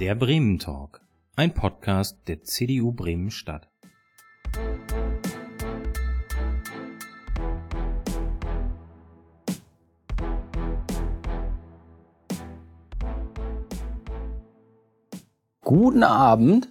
Der 0.00 0.14
Bremen 0.14 0.58
Talk, 0.58 1.02
ein 1.36 1.52
Podcast 1.52 2.16
der 2.26 2.42
CDU 2.42 2.90
Bremen 2.90 3.30
Stadt. 3.30 3.68
Guten 15.62 16.02
Abend. 16.02 16.68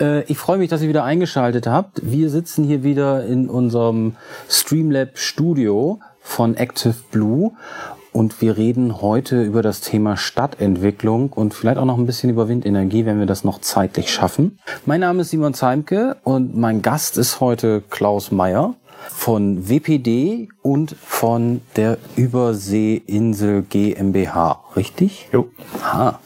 Äh, 0.00 0.22
ich 0.22 0.38
freue 0.38 0.56
mich, 0.56 0.70
dass 0.70 0.80
ihr 0.80 0.88
wieder 0.88 1.04
eingeschaltet 1.04 1.66
habt. 1.66 2.00
Wir 2.02 2.30
sitzen 2.30 2.64
hier 2.64 2.82
wieder 2.82 3.26
in 3.26 3.50
unserem 3.50 4.16
Streamlab 4.48 5.18
Studio 5.18 6.00
von 6.22 6.56
Active 6.56 6.96
Blue 7.10 7.52
und 8.14 8.40
wir 8.40 8.56
reden 8.56 9.02
heute 9.02 9.42
über 9.42 9.60
das 9.60 9.80
Thema 9.80 10.16
Stadtentwicklung 10.16 11.32
und 11.32 11.52
vielleicht 11.52 11.78
auch 11.78 11.84
noch 11.84 11.98
ein 11.98 12.06
bisschen 12.06 12.30
über 12.30 12.48
Windenergie, 12.48 13.06
wenn 13.06 13.18
wir 13.18 13.26
das 13.26 13.42
noch 13.42 13.60
zeitlich 13.60 14.12
schaffen. 14.12 14.60
Mein 14.86 15.00
Name 15.00 15.22
ist 15.22 15.30
Simon 15.30 15.52
Zeimke 15.52 16.16
und 16.22 16.56
mein 16.56 16.80
Gast 16.80 17.18
ist 17.18 17.40
heute 17.40 17.82
Klaus 17.90 18.30
Meyer 18.30 18.74
von 19.08 19.68
WPD 19.68 20.48
und 20.62 20.94
von 20.94 21.60
der 21.74 21.98
Überseeinsel 22.14 23.62
GmbH, 23.62 24.60
richtig? 24.76 25.28
Jo. 25.32 25.48
Aha. 25.82 26.20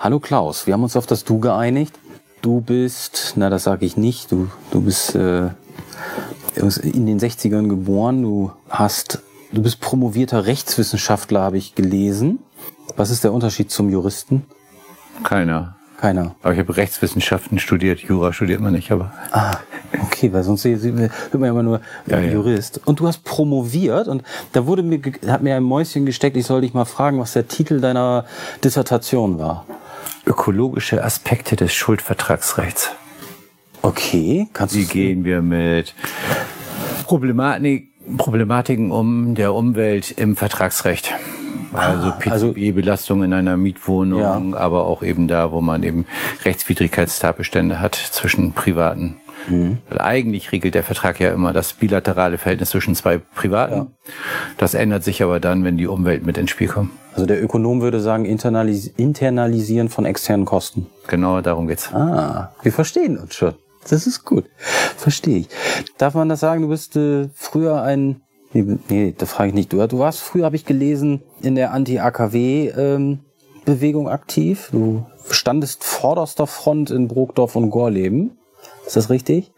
Hallo 0.00 0.18
Klaus, 0.18 0.66
wir 0.66 0.74
haben 0.74 0.82
uns 0.82 0.96
auf 0.96 1.06
das 1.06 1.22
Du 1.22 1.38
geeinigt. 1.38 1.94
Du 2.42 2.60
bist, 2.60 3.34
na 3.36 3.50
das 3.50 3.62
sage 3.62 3.86
ich 3.86 3.96
nicht, 3.96 4.32
du, 4.32 4.48
du 4.72 4.80
bist 4.80 5.14
äh, 5.14 5.50
in 6.56 7.06
den 7.06 7.20
60ern 7.20 7.68
geboren, 7.68 8.22
du 8.22 8.50
hast, 8.68 9.22
du 9.54 9.62
bist 9.62 9.80
promovierter 9.80 10.46
Rechtswissenschaftler, 10.46 11.40
habe 11.40 11.58
ich 11.58 11.74
gelesen. 11.74 12.40
Was 12.96 13.10
ist 13.10 13.24
der 13.24 13.32
Unterschied 13.32 13.70
zum 13.70 13.88
Juristen? 13.88 14.44
Keiner. 15.22 15.76
Keiner. 15.98 16.34
Aber 16.42 16.52
ich 16.52 16.58
habe 16.58 16.76
Rechtswissenschaften 16.76 17.58
studiert, 17.58 18.00
Jura 18.00 18.32
studiert 18.32 18.60
man 18.60 18.72
nicht, 18.72 18.90
aber. 18.90 19.12
Ah, 19.30 19.58
okay, 20.02 20.32
weil 20.32 20.42
sonst 20.42 20.64
hört 20.64 20.84
man 20.84 21.44
ja 21.44 21.50
immer 21.50 21.62
nur 21.62 21.80
Ja, 22.06 22.18
ja. 22.18 22.32
Jurist. 22.32 22.80
Und 22.84 23.00
du 23.00 23.06
hast 23.06 23.24
promoviert 23.24 24.08
und 24.08 24.22
da 24.52 24.66
wurde 24.66 24.82
mir, 24.82 25.00
hat 25.26 25.42
mir 25.42 25.54
ein 25.54 25.62
Mäuschen 25.62 26.04
gesteckt, 26.04 26.36
ich 26.36 26.46
soll 26.46 26.62
dich 26.62 26.74
mal 26.74 26.84
fragen, 26.84 27.20
was 27.20 27.32
der 27.32 27.48
Titel 27.48 27.80
deiner 27.80 28.26
Dissertation 28.62 29.38
war. 29.38 29.64
Ökologische 30.26 31.02
Aspekte 31.02 31.54
des 31.54 31.72
Schuldvertragsrechts. 31.72 32.90
Okay, 33.82 34.48
kannst 34.52 34.74
Wie 34.74 34.84
du 34.84 34.88
gehen 34.88 35.24
wir 35.24 35.42
mit 35.42 35.94
Problematik, 37.04 37.93
Problematiken 38.16 38.90
um 38.90 39.34
der 39.34 39.54
Umwelt 39.54 40.10
im 40.12 40.36
Vertragsrecht? 40.36 41.12
Also 41.72 42.12
also- 42.30 42.52
PCB-Belastung 42.52 43.24
in 43.24 43.32
einer 43.32 43.56
Mietwohnung, 43.56 44.20
Ja. 44.20 44.40
aber 44.58 44.86
auch 44.86 45.02
eben 45.02 45.26
da, 45.26 45.50
wo 45.50 45.60
man 45.60 45.82
eben 45.82 46.06
Rechtswidrigkeitstatbestände 46.44 47.80
hat 47.80 47.94
zwischen 47.96 48.52
Privaten. 48.52 49.16
Mhm. 49.48 49.78
Weil 49.90 50.00
eigentlich 50.00 50.52
regelt 50.52 50.74
der 50.74 50.84
Vertrag 50.84 51.20
ja 51.20 51.30
immer 51.32 51.52
das 51.52 51.72
bilaterale 51.74 52.38
Verhältnis 52.38 52.70
zwischen 52.70 52.94
zwei 52.94 53.18
Privaten. 53.18 53.88
Das 54.56 54.74
ändert 54.74 55.04
sich 55.04 55.22
aber 55.22 55.40
dann, 55.40 55.64
wenn 55.64 55.76
die 55.76 55.86
Umwelt 55.86 56.24
mit 56.24 56.38
ins 56.38 56.50
Spiel 56.50 56.68
kommt. 56.68 56.90
Also 57.12 57.26
der 57.26 57.42
Ökonom 57.42 57.80
würde 57.80 58.00
sagen, 58.00 58.24
internalis 58.24 58.86
internalisieren 58.96 59.88
von 59.88 60.04
externen 60.04 60.46
Kosten. 60.46 60.86
Genau 61.08 61.40
darum 61.40 61.66
geht's. 61.68 61.92
Ah, 61.92 62.52
wir 62.62 62.72
verstehen 62.72 63.18
uns 63.18 63.34
schon. 63.34 63.54
Das 63.88 64.06
ist 64.06 64.24
gut. 64.24 64.44
Verstehe 64.96 65.38
ich. 65.38 65.48
Darf 65.98 66.14
man 66.14 66.28
das 66.28 66.38
sagen, 66.40 66.62
du 66.62 66.68
bist 66.68 66.96
äh, 66.96 67.28
früher 67.34 67.82
ein... 67.82 68.20
Nee, 68.52 68.78
nee 68.88 69.14
das 69.16 69.30
frage 69.30 69.48
ich 69.48 69.54
nicht. 69.54 69.72
Du, 69.72 69.86
du 69.86 69.98
warst 69.98 70.20
früher, 70.20 70.44
habe 70.44 70.56
ich 70.56 70.64
gelesen, 70.64 71.22
in 71.42 71.54
der 71.54 71.72
Anti-AKW-Bewegung 71.72 74.08
aktiv. 74.08 74.70
Du 74.72 75.06
standest 75.30 75.84
vorderster 75.84 76.46
Front 76.46 76.90
in 76.90 77.08
Brokdorf 77.08 77.56
und 77.56 77.70
Gorleben. 77.70 78.38
Ist 78.86 78.96
das 78.96 79.10
richtig? 79.10 79.52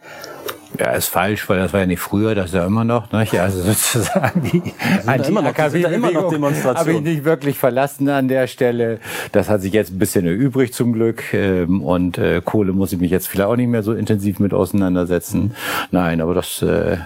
Ja, 0.78 0.92
ist 0.92 1.08
falsch, 1.08 1.48
weil 1.48 1.58
das 1.58 1.72
war 1.72 1.80
ja 1.80 1.86
nicht 1.86 2.00
früher, 2.00 2.34
das 2.34 2.46
ist 2.46 2.54
ja 2.54 2.66
immer 2.66 2.84
noch. 2.84 3.10
Ne? 3.12 3.26
Also 3.40 3.62
sozusagen 3.62 4.42
die 4.42 4.62
Anti-AKW-Bewegung 5.06 6.54
habe 6.74 6.92
ich 6.92 7.00
nicht 7.00 7.24
wirklich 7.24 7.58
verlassen 7.58 8.08
an 8.08 8.28
der 8.28 8.46
Stelle. 8.46 9.00
Das 9.32 9.48
hat 9.48 9.62
sich 9.62 9.72
jetzt 9.72 9.92
ein 9.92 9.98
bisschen 9.98 10.26
erübrigt 10.26 10.74
zum 10.74 10.92
Glück. 10.92 11.32
Ähm, 11.32 11.82
Und 11.82 12.18
äh, 12.18 12.40
Kohle 12.44 12.72
muss 12.72 12.92
ich 12.92 13.00
mich 13.00 13.10
jetzt 13.10 13.28
vielleicht 13.28 13.48
auch 13.48 13.56
nicht 13.56 13.68
mehr 13.68 13.82
so 13.82 13.92
intensiv 13.92 14.38
mit 14.38 14.52
auseinandersetzen. 14.52 15.54
Nein, 15.90 16.20
aber 16.20 16.34
das 16.34 16.62
äh, 16.62 16.98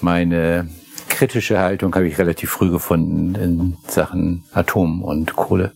meine 0.00 0.68
kritische 1.08 1.58
Haltung 1.58 1.94
habe 1.94 2.06
ich 2.06 2.18
relativ 2.18 2.50
früh 2.50 2.70
gefunden 2.70 3.34
in 3.34 3.76
Sachen 3.86 4.44
Atom 4.52 5.02
und 5.02 5.34
Kohle. 5.36 5.72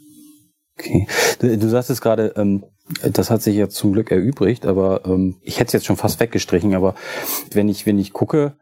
Okay. 0.78 1.06
Du, 1.40 1.56
du 1.58 1.68
sagst 1.68 1.90
es 1.90 2.00
gerade, 2.00 2.32
ähm, 2.36 2.64
das 3.12 3.30
hat 3.30 3.42
sich 3.42 3.56
jetzt 3.56 3.76
zum 3.76 3.92
Glück 3.92 4.10
erübrigt, 4.10 4.66
aber 4.66 5.02
ähm, 5.04 5.36
ich 5.42 5.58
hätte 5.58 5.68
es 5.68 5.72
jetzt 5.72 5.86
schon 5.86 5.96
fast 5.96 6.20
weggestrichen, 6.20 6.74
aber 6.74 6.94
wenn 7.52 7.68
ich, 7.68 7.86
wenn 7.86 7.98
ich 7.98 8.12
gucke, 8.12 8.54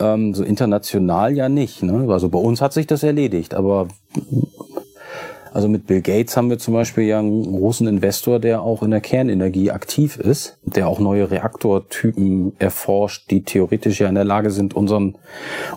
ähm, 0.00 0.34
so 0.34 0.44
international 0.44 1.34
ja 1.34 1.48
nicht. 1.48 1.82
Ne? 1.82 2.06
Also 2.10 2.28
bei 2.28 2.38
uns 2.38 2.60
hat 2.60 2.72
sich 2.72 2.86
das 2.86 3.02
erledigt, 3.02 3.54
aber 3.54 3.88
also 5.52 5.68
mit 5.68 5.86
Bill 5.86 6.02
Gates 6.02 6.36
haben 6.36 6.50
wir 6.50 6.58
zum 6.58 6.74
Beispiel 6.74 7.04
ja 7.04 7.18
einen 7.18 7.56
großen 7.56 7.86
Investor, 7.86 8.38
der 8.38 8.60
auch 8.60 8.82
in 8.82 8.90
der 8.90 9.00
Kernenergie 9.00 9.70
aktiv 9.70 10.18
ist, 10.18 10.58
der 10.62 10.86
auch 10.86 10.98
neue 10.98 11.30
Reaktortypen 11.30 12.52
erforscht, 12.58 13.30
die 13.30 13.42
theoretisch 13.42 14.00
ja 14.00 14.08
in 14.08 14.16
der 14.16 14.24
Lage 14.24 14.50
sind, 14.50 14.74
unseren, 14.74 15.16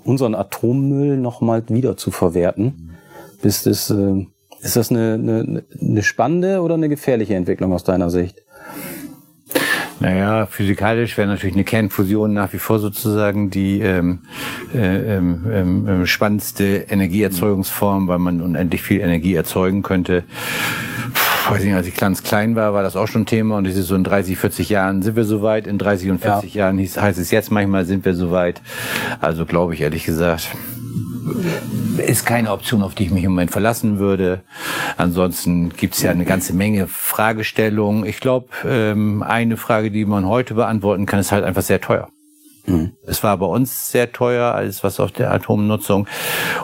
unseren 0.03 0.36
Atommüll 0.36 1.16
nochmal 1.16 1.64
wieder 1.69 1.96
zu 1.96 2.12
verwerten. 2.12 2.98
Bis 3.42 3.64
das, 3.64 3.90
äh, 3.90 4.25
ist 4.62 4.75
das 4.75 4.92
eine, 4.92 5.14
eine, 5.14 5.64
eine 5.80 6.03
spannende 6.03 6.62
oder 6.62 6.75
eine 6.75 6.90
gefährliche 6.90 7.36
Entwicklung 7.36 7.74
aus 7.74 7.84
deiner 7.84 8.09
Sicht? 8.09 8.44
Naja, 10.02 10.46
physikalisch 10.46 11.18
wäre 11.18 11.28
natürlich 11.28 11.56
eine 11.56 11.66
Kernfusion 11.66 12.34
nach 12.34 12.53
wie 12.53 12.58
vor 12.58 12.80
sozusagen 12.80 13.50
die 13.50 13.81
ähm, 13.81 14.19
äh, 14.74 15.18
ähm, 15.18 15.46
ähm, 15.52 16.06
spannendste 16.06 16.86
Energieerzeugungsform, 16.90 18.08
weil 18.08 18.19
man 18.19 18.42
unendlich 18.42 18.81
viel 18.81 19.02
Energie 19.02 19.34
erzeugen 19.34 19.81
könnte. 19.81 20.24
Puh, 21.14 21.53
weiß 21.53 21.64
nicht, 21.66 21.74
als 21.74 21.88
ich 21.88 21.96
ganz 21.96 22.24
klein 22.24 22.56
war, 22.56 22.74
war 22.74 22.81
das 22.81 22.96
auch 22.96 23.08
schon 23.08 23.25
Thema 23.25 23.58
und 23.58 23.68
es 23.68 23.75
ist 23.75 23.88
so 23.88 23.96
in 23.96 24.06
30, 24.06 24.38
40 24.38 24.69
Jahren 24.69 25.02
sind 25.02 25.18
wir 25.18 25.25
soweit. 25.25 25.68
In 25.68 25.78
30 25.78 26.12
und 26.12 26.22
40 26.22 26.53
Jahren 26.53 26.78
hieß, 26.78 27.02
heißt 27.02 27.19
es 27.19 27.31
jetzt 27.31 27.52
manchmal 27.52 27.84
sind 27.86 28.06
wir 28.06 28.14
soweit. 28.14 28.62
Also 29.19 29.46
glaube 29.46 29.74
ich 29.74 29.81
ehrlich 29.81 30.06
gesagt, 30.06 30.48
ist 31.98 32.26
keine 32.26 32.52
Option, 32.52 32.82
auf 32.82 32.96
die 32.96 33.06
ich 33.06 33.12
mich 33.12 33.24
im 33.24 33.32
Moment 33.32 33.52
verlassen 33.52 34.00
würde. 34.00 34.42
Ansonsten 34.98 35.70
gibt 35.70 35.96
es 35.96 36.02
ja 36.02 36.12
eine 36.12 36.26
ganze 36.26 36.54
Menge 36.54 36.88
Fragestellungen. 36.88 38.06
Ich 38.06 38.20
glaube, 38.20 38.48
ähm, 38.66 39.24
eine 39.24 39.58
Frage, 39.58 39.92
die 39.92 40.06
man 40.06 40.28
heute 40.28 40.54
beantworten 40.54 41.06
kann, 41.06 41.20
ist 41.20 41.32
halt 41.32 41.44
einfach 41.44 41.62
sehr 41.62 41.82
teuer. 41.82 42.10
Es 43.06 43.24
war 43.24 43.38
bei 43.38 43.46
uns 43.48 43.92
sehr 43.92 44.12
teuer, 44.12 44.54
alles 44.54 44.84
was 44.84 45.00
auf 45.00 45.12
der 45.12 45.32
Atomnutzung. 45.32 46.08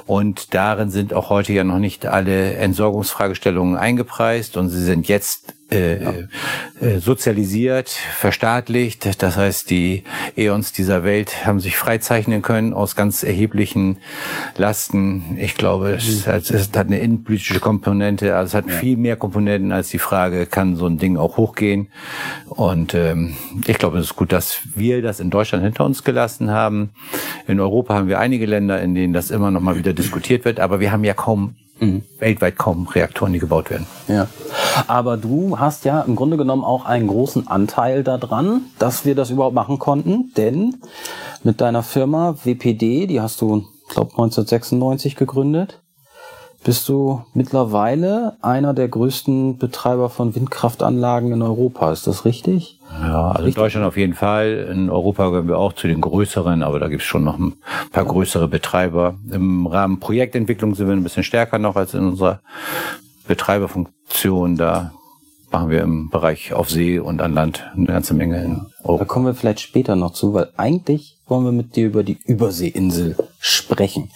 Und 0.05 0.53
darin 0.53 0.89
sind 0.89 1.13
auch 1.13 1.29
heute 1.29 1.53
ja 1.53 1.63
noch 1.63 1.79
nicht 1.79 2.05
alle 2.05 2.53
Entsorgungsfragestellungen 2.53 3.75
eingepreist 3.75 4.55
und 4.57 4.69
sie 4.69 4.83
sind 4.83 5.07
jetzt 5.07 5.54
äh, 5.71 5.95
äh, 6.79 6.99
sozialisiert, 6.99 7.89
verstaatlicht. 7.89 9.23
Das 9.23 9.35
heißt, 9.35 9.71
die 9.71 10.03
Eons 10.35 10.73
dieser 10.73 11.03
Welt 11.03 11.43
haben 11.47 11.59
sich 11.59 11.75
freizeichnen 11.75 12.43
können 12.43 12.71
aus 12.71 12.95
ganz 12.95 13.23
erheblichen 13.23 13.97
Lasten. 14.57 15.37
Ich 15.39 15.55
glaube, 15.55 15.93
es 15.93 16.27
hat, 16.27 16.51
es 16.51 16.69
hat 16.75 16.85
eine 16.85 16.99
innenpolitische 16.99 17.59
Komponente. 17.59 18.35
Also 18.35 18.49
es 18.49 18.63
hat 18.63 18.71
viel 18.71 18.95
mehr 18.95 19.15
Komponenten 19.15 19.71
als 19.71 19.89
die 19.89 19.97
Frage, 19.97 20.45
kann 20.45 20.75
so 20.75 20.85
ein 20.85 20.99
Ding 20.99 21.17
auch 21.17 21.37
hochgehen? 21.37 21.87
Und 22.47 22.93
ähm, 22.93 23.35
ich 23.65 23.79
glaube, 23.79 23.97
es 23.97 24.05
ist 24.05 24.15
gut, 24.15 24.31
dass 24.31 24.59
wir 24.75 25.01
das 25.01 25.19
in 25.19 25.31
Deutschland 25.31 25.63
hinter 25.63 25.83
uns 25.83 26.03
gelassen 26.03 26.51
haben. 26.51 26.91
In 27.47 27.59
Europa 27.59 27.95
haben 27.95 28.07
wir 28.07 28.19
einige 28.19 28.45
Länder, 28.45 28.79
in 28.83 28.93
denen 28.93 29.13
das 29.13 29.31
immer 29.31 29.49
noch 29.49 29.61
mal 29.61 29.77
wieder 29.77 29.93
diskutiert 29.93 30.45
wird. 30.45 30.59
Aber 30.59 30.79
wir 30.79 30.91
haben 30.91 31.03
ja 31.03 31.15
kaum 31.15 31.55
weltweit 32.19 32.57
kaum 32.57 32.87
Reaktoren, 32.87 33.33
die 33.33 33.39
gebaut 33.39 33.69
werden. 33.69 33.85
Ja. 34.07 34.27
Aber 34.87 35.17
du 35.17 35.59
hast 35.59 35.85
ja 35.85 36.01
im 36.01 36.15
Grunde 36.15 36.37
genommen 36.37 36.63
auch 36.63 36.85
einen 36.85 37.07
großen 37.07 37.47
Anteil 37.47 38.03
daran, 38.03 38.61
dass 38.79 39.05
wir 39.05 39.15
das 39.15 39.29
überhaupt 39.29 39.55
machen 39.55 39.79
konnten, 39.79 40.31
denn 40.37 40.77
mit 41.43 41.61
deiner 41.61 41.83
Firma 41.83 42.35
WPD, 42.43 43.07
die 43.07 43.21
hast 43.21 43.41
du, 43.41 43.65
glaube 43.89 44.11
1996 44.11 45.15
gegründet, 45.15 45.81
bist 46.63 46.89
du 46.89 47.21
mittlerweile 47.33 48.37
einer 48.41 48.73
der 48.73 48.87
größten 48.87 49.59
Betreiber 49.59 50.09
von 50.09 50.33
Windkraftanlagen 50.33 51.31
in 51.31 51.43
Europa. 51.43 51.91
Ist 51.91 52.07
das 52.07 52.25
richtig? 52.25 52.74
Ja, 52.91 53.31
also 53.31 53.47
in 53.47 53.53
Deutschland 53.53 53.85
auf 53.85 53.97
jeden 53.97 54.13
Fall. 54.13 54.69
In 54.71 54.89
Europa 54.89 55.29
gehören 55.29 55.47
wir 55.47 55.57
auch 55.57 55.73
zu 55.73 55.87
den 55.87 56.01
größeren, 56.01 56.63
aber 56.63 56.79
da 56.79 56.87
gibt's 56.87 57.05
schon 57.05 57.23
noch 57.23 57.37
ein 57.37 57.53
paar 57.91 58.05
größere 58.05 58.47
Betreiber. 58.47 59.15
Im 59.31 59.67
Rahmen 59.67 59.99
Projektentwicklung 59.99 60.75
sind 60.75 60.87
wir 60.87 60.95
ein 60.95 61.03
bisschen 61.03 61.23
stärker 61.23 61.59
noch 61.59 61.75
als 61.75 61.93
in 61.93 62.07
unserer 62.07 62.41
Betreiberfunktion. 63.27 64.55
Da 64.55 64.91
machen 65.51 65.69
wir 65.69 65.81
im 65.81 66.09
Bereich 66.09 66.53
auf 66.53 66.69
See 66.69 66.99
und 66.99 67.21
an 67.21 67.33
Land 67.33 67.63
eine 67.75 67.85
ganze 67.85 68.13
Menge 68.13 68.43
in 68.43 68.55
Da 68.55 68.89
Europa. 68.89 69.05
kommen 69.05 69.25
wir 69.25 69.35
vielleicht 69.35 69.61
später 69.61 69.95
noch 69.95 70.13
zu, 70.13 70.33
weil 70.33 70.49
eigentlich 70.57 71.17
wollen 71.27 71.45
wir 71.45 71.51
mit 71.51 71.75
dir 71.75 71.87
über 71.87 72.03
die 72.03 72.17
Überseeinsel 72.25 73.15
sprechen. 73.39 74.09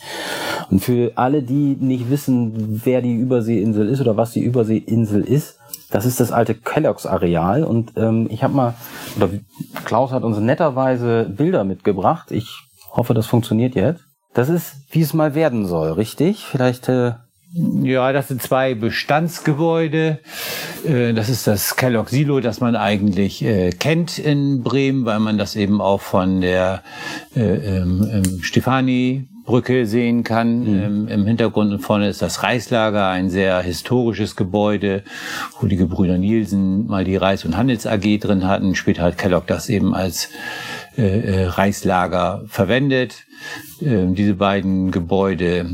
Und 0.69 0.81
für 0.81 1.13
alle, 1.15 1.41
die 1.41 1.75
nicht 1.79 2.09
wissen, 2.09 2.81
wer 2.83 3.01
die 3.01 3.15
Überseeinsel 3.15 3.89
ist 3.89 4.01
oder 4.01 4.17
was 4.17 4.31
die 4.33 4.41
Überseeinsel 4.41 5.23
ist, 5.23 5.58
Das 5.91 6.05
ist 6.05 6.19
das 6.19 6.31
alte 6.31 6.55
Kellogg's 6.55 7.05
Areal 7.05 7.63
und 7.63 7.93
ähm, 7.97 8.27
ich 8.29 8.43
habe 8.43 8.53
mal, 8.53 8.73
oder 9.17 9.29
Klaus 9.85 10.11
hat 10.11 10.23
uns 10.23 10.37
netterweise 10.37 11.25
Bilder 11.25 11.63
mitgebracht. 11.63 12.31
Ich 12.31 12.49
hoffe, 12.91 13.13
das 13.13 13.25
funktioniert 13.25 13.75
jetzt. 13.75 14.03
Das 14.33 14.49
ist, 14.49 14.75
wie 14.91 15.01
es 15.01 15.13
mal 15.13 15.33
werden 15.33 15.65
soll, 15.65 15.91
richtig? 15.93 16.45
Vielleicht 16.45 16.87
äh, 16.89 17.13
ja, 17.81 18.13
das 18.13 18.27
sind 18.27 18.43
zwei 18.43 18.75
Bestandsgebäude. 18.75 20.19
Äh, 20.85 21.13
das 21.13 21.29
ist 21.29 21.47
das 21.47 21.75
Kellogg 21.75 22.09
Silo, 22.09 22.41
das 22.41 22.61
man 22.61 22.75
eigentlich 22.75 23.43
äh, 23.43 23.71
kennt 23.71 24.19
in 24.19 24.61
Bremen, 24.61 25.05
weil 25.05 25.19
man 25.19 25.39
das 25.39 25.55
eben 25.55 25.81
auch 25.81 26.01
von 26.01 26.41
der 26.41 26.83
äh, 27.35 27.41
ähm, 27.41 28.07
ähm, 28.11 28.39
Stefani 28.41 29.27
Brücke 29.49 29.87
sehen 29.87 30.23
kann. 30.23 30.59
Mhm. 30.59 30.81
Ähm, 30.83 31.07
Im 31.07 31.25
Hintergrund 31.25 31.73
und 31.73 31.79
vorne 31.79 32.07
ist 32.07 32.21
das 32.21 32.43
Reislager, 32.43 33.07
ein 33.07 33.31
sehr 33.31 33.59
historisches 33.61 34.35
Gebäude, 34.35 35.01
wo 35.59 35.65
die 35.65 35.75
Gebrüder 35.75 36.19
Nielsen 36.19 36.85
mal 36.85 37.03
die 37.03 37.15
Reis- 37.15 37.45
und 37.45 37.57
Handels 37.57 37.87
AG 37.87 38.19
drin 38.19 38.47
hatten. 38.47 38.75
Später 38.75 39.01
hat 39.01 39.17
Kellogg 39.17 39.47
das 39.47 39.67
eben 39.67 39.95
als 39.95 40.29
äh, 40.97 41.45
Reislager 41.45 42.43
verwendet. 42.45 43.25
Ähm, 43.81 44.13
diese 44.13 44.35
beiden 44.35 44.91
Gebäude 44.91 45.65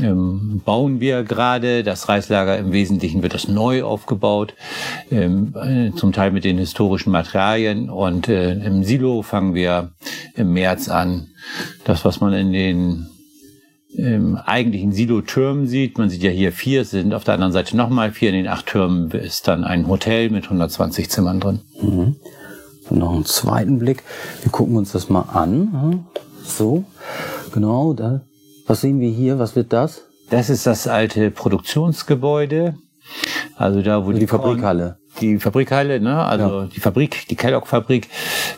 ähm, 0.00 0.62
bauen 0.64 1.00
wir 1.00 1.24
gerade. 1.24 1.82
Das 1.82 2.08
Reislager 2.08 2.56
im 2.56 2.70
Wesentlichen 2.70 3.24
wird 3.24 3.34
das 3.34 3.48
neu 3.48 3.82
aufgebaut, 3.82 4.54
ähm, 5.10 5.54
äh, 5.60 5.90
zum 5.96 6.12
Teil 6.12 6.30
mit 6.30 6.44
den 6.44 6.58
historischen 6.58 7.10
Materialien. 7.10 7.90
Und 7.90 8.28
äh, 8.28 8.52
im 8.52 8.84
Silo 8.84 9.22
fangen 9.22 9.54
wir 9.54 9.90
im 10.36 10.52
März 10.52 10.88
an. 10.88 11.30
Das, 11.84 12.04
was 12.04 12.20
man 12.20 12.32
in 12.32 12.52
den 12.52 13.06
im 13.94 14.36
eigentlichen 14.36 14.92
Silo-Türmen 14.92 15.66
sieht. 15.66 15.98
Man 15.98 16.10
sieht 16.10 16.22
ja 16.22 16.30
hier 16.30 16.52
vier, 16.52 16.82
es 16.82 16.90
sind 16.90 17.14
auf 17.14 17.24
der 17.24 17.34
anderen 17.34 17.52
Seite 17.52 17.76
nochmal 17.76 18.12
vier. 18.12 18.30
In 18.30 18.34
den 18.34 18.48
acht 18.48 18.66
Türmen 18.66 19.10
ist 19.12 19.46
dann 19.48 19.64
ein 19.64 19.88
Hotel 19.88 20.30
mit 20.30 20.44
120 20.44 21.10
Zimmern 21.10 21.40
drin. 21.40 21.60
Mhm. 21.80 22.16
Noch 22.90 23.14
einen 23.14 23.24
zweiten 23.24 23.78
Blick. 23.78 24.02
Wir 24.42 24.52
gucken 24.52 24.76
uns 24.76 24.92
das 24.92 25.08
mal 25.08 25.22
an. 25.32 26.06
So, 26.44 26.84
genau, 27.52 27.94
da. 27.94 28.20
Was 28.66 28.80
sehen 28.80 29.00
wir 29.00 29.10
hier? 29.10 29.38
Was 29.38 29.56
wird 29.56 29.72
das? 29.72 30.02
Das 30.30 30.50
ist 30.50 30.66
das 30.66 30.86
alte 30.86 31.30
Produktionsgebäude. 31.30 32.74
Also 33.56 33.82
da, 33.82 33.98
wo 33.98 34.08
also 34.08 34.12
die, 34.12 34.20
die 34.20 34.26
Fabrikhalle 34.26 34.98
die 35.20 35.38
Fabrikhalle, 35.38 36.00
ne? 36.00 36.24
also 36.24 36.60
ja. 36.60 36.66
die 36.66 36.80
Fabrik, 36.80 37.26
die 37.28 37.36
Kellogg-Fabrik, 37.36 38.08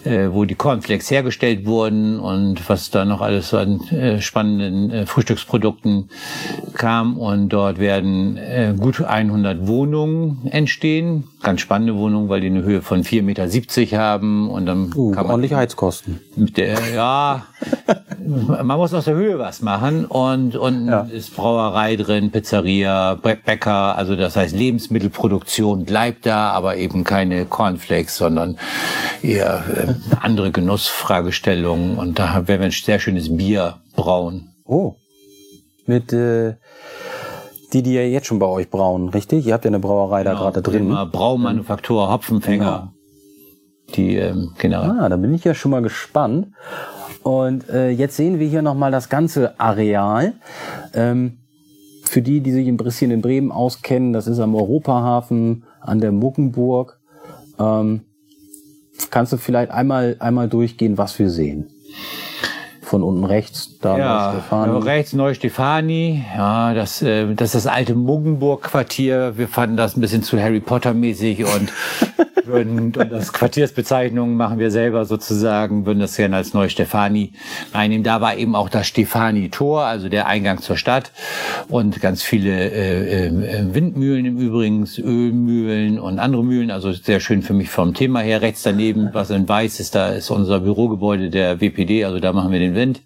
äh, 0.04 0.28
wo 0.30 0.44
die 0.44 0.54
Cornflakes 0.54 1.10
hergestellt 1.10 1.66
wurden 1.66 2.18
und 2.20 2.68
was 2.68 2.90
da 2.90 3.04
noch 3.04 3.20
alles 3.20 3.50
so 3.50 3.58
an 3.58 3.80
äh, 3.88 4.20
spannenden 4.20 4.90
äh, 4.90 5.06
Frühstücksprodukten 5.06 6.10
kam. 6.74 7.18
Und 7.18 7.50
dort 7.50 7.78
werden 7.78 8.36
äh, 8.36 8.74
gut 8.78 9.02
100 9.02 9.66
Wohnungen 9.66 10.46
entstehen. 10.50 11.24
Ganz 11.42 11.60
spannende 11.60 11.96
Wohnungen, 11.96 12.28
weil 12.28 12.40
die 12.40 12.48
eine 12.48 12.62
Höhe 12.62 12.82
von 12.82 13.02
4,70 13.02 13.22
Meter 13.22 13.98
haben. 13.98 14.50
Und 14.50 14.66
dann 14.66 14.92
uh, 14.94 15.12
kann 15.12 15.24
man 15.24 15.32
ordentliche 15.32 15.56
Heizkosten. 15.56 16.20
Mit 16.36 16.56
der, 16.56 16.76
ja, 16.94 17.46
man 18.26 18.78
muss 18.78 18.92
aus 18.92 19.04
der 19.04 19.14
Höhe 19.14 19.38
was 19.38 19.62
machen 19.62 20.04
und, 20.04 20.56
und 20.56 20.88
ja. 20.88 21.00
ist 21.02 21.36
Brauerei 21.36 21.96
drin, 21.96 22.30
Pizzeria, 22.30 23.14
Bäcker, 23.14 23.96
also 23.96 24.16
das 24.16 24.36
heißt 24.36 24.54
Lebensmittelproduktion 24.54 25.84
bleibt 25.84 26.26
da, 26.26 26.45
aber 26.52 26.76
eben 26.76 27.04
keine 27.04 27.44
Cornflakes, 27.46 28.16
sondern 28.16 28.58
eher 29.22 29.64
äh, 29.74 30.16
andere 30.20 30.50
Genussfragestellungen 30.50 31.98
und 31.98 32.18
da 32.18 32.48
werden 32.48 32.60
wir 32.60 32.66
ein 32.66 32.70
sehr 32.70 32.98
schönes 32.98 33.36
Bier 33.36 33.78
brauen. 33.94 34.50
Oh, 34.64 34.96
mit 35.86 36.12
äh, 36.12 36.54
die, 37.72 37.82
die 37.82 37.94
ja 37.94 38.02
jetzt 38.02 38.26
schon 38.26 38.38
bei 38.38 38.46
euch 38.46 38.70
brauen, 38.70 39.08
richtig? 39.08 39.46
Ihr 39.46 39.54
habt 39.54 39.64
ja 39.64 39.70
eine 39.70 39.80
Brauerei 39.80 40.22
genau, 40.22 40.34
da 40.34 40.40
gerade 40.40 40.62
drin. 40.62 40.88
Braumanufaktur, 41.12 42.10
Hopfenfänger. 42.10 42.64
Genau. 42.64 42.92
Die, 43.94 44.16
ähm, 44.16 44.52
genau. 44.58 44.82
Ah, 44.82 45.08
da 45.08 45.16
bin 45.16 45.34
ich 45.34 45.44
ja 45.44 45.54
schon 45.54 45.70
mal 45.70 45.82
gespannt. 45.82 46.48
Und 47.22 47.68
äh, 47.68 47.90
jetzt 47.90 48.16
sehen 48.16 48.38
wir 48.38 48.48
hier 48.48 48.62
nochmal 48.62 48.90
das 48.90 49.08
ganze 49.08 49.58
Areal. 49.58 50.34
Ähm, 50.94 51.38
für 52.04 52.22
die, 52.22 52.40
die 52.40 52.52
sich 52.52 52.68
ein 52.68 52.76
bisschen 52.76 53.10
in 53.10 53.20
Bremen 53.20 53.50
auskennen, 53.50 54.12
das 54.12 54.26
ist 54.26 54.38
am 54.38 54.54
Europahafen, 54.54 55.64
an 55.86 56.00
der 56.00 56.12
Muckenburg. 56.12 56.98
Ähm, 57.58 58.02
kannst 59.10 59.32
du 59.32 59.36
vielleicht 59.36 59.70
einmal, 59.70 60.16
einmal 60.18 60.48
durchgehen, 60.48 60.98
was 60.98 61.18
wir 61.18 61.30
sehen? 61.30 61.70
Von 62.82 63.02
unten 63.02 63.24
rechts, 63.24 63.78
da 63.80 63.98
ja, 63.98 64.32
Stefani. 64.32 64.78
rechts 64.84 65.12
Neustefani. 65.12 66.24
Ja, 66.36 66.72
das, 66.72 67.02
äh, 67.02 67.34
das 67.34 67.54
ist 67.54 67.64
das 67.64 67.66
alte 67.66 67.94
Muggenburg-Quartier. 67.96 69.36
Wir 69.36 69.48
fanden 69.48 69.76
das 69.76 69.96
ein 69.96 70.00
bisschen 70.00 70.22
zu 70.22 70.40
Harry 70.40 70.60
Potter-mäßig 70.60 71.44
und 71.44 71.72
würden 72.46 72.78
und 72.78 72.92
das 73.10 73.32
Quartiersbezeichnungen 73.32 74.36
machen 74.36 74.58
wir 74.58 74.70
selber 74.70 75.04
sozusagen, 75.04 75.86
würden 75.86 76.00
das 76.00 76.16
gerne 76.16 76.36
als 76.36 76.54
Neustefani 76.54 77.32
einnehmen. 77.72 78.04
Da 78.04 78.20
war 78.20 78.36
eben 78.36 78.54
auch 78.54 78.68
das 78.68 78.86
Stefani-Tor, 78.86 79.84
also 79.84 80.08
der 80.08 80.26
Eingang 80.26 80.60
zur 80.60 80.76
Stadt 80.76 81.12
und 81.68 82.00
ganz 82.00 82.22
viele 82.22 82.50
äh, 82.50 83.26
äh, 83.26 83.74
Windmühlen 83.74 84.26
im 84.26 84.38
Übrigen, 84.38 84.88
Ölmühlen 84.98 85.98
und 85.98 86.18
andere 86.18 86.44
Mühlen, 86.44 86.70
also 86.70 86.92
sehr 86.92 87.20
schön 87.20 87.42
für 87.42 87.54
mich 87.54 87.70
vom 87.70 87.94
Thema 87.94 88.20
her. 88.20 88.42
Rechts 88.42 88.62
daneben, 88.62 89.10
was 89.12 89.30
in 89.30 89.48
weiß 89.48 89.80
ist, 89.80 89.94
da 89.94 90.08
ist 90.08 90.30
unser 90.30 90.60
Bürogebäude 90.60 91.30
der 91.30 91.60
WPD, 91.60 92.04
also 92.04 92.20
da 92.20 92.32
machen 92.32 92.52
wir 92.52 92.58
den 92.58 92.74
Wind. 92.74 93.00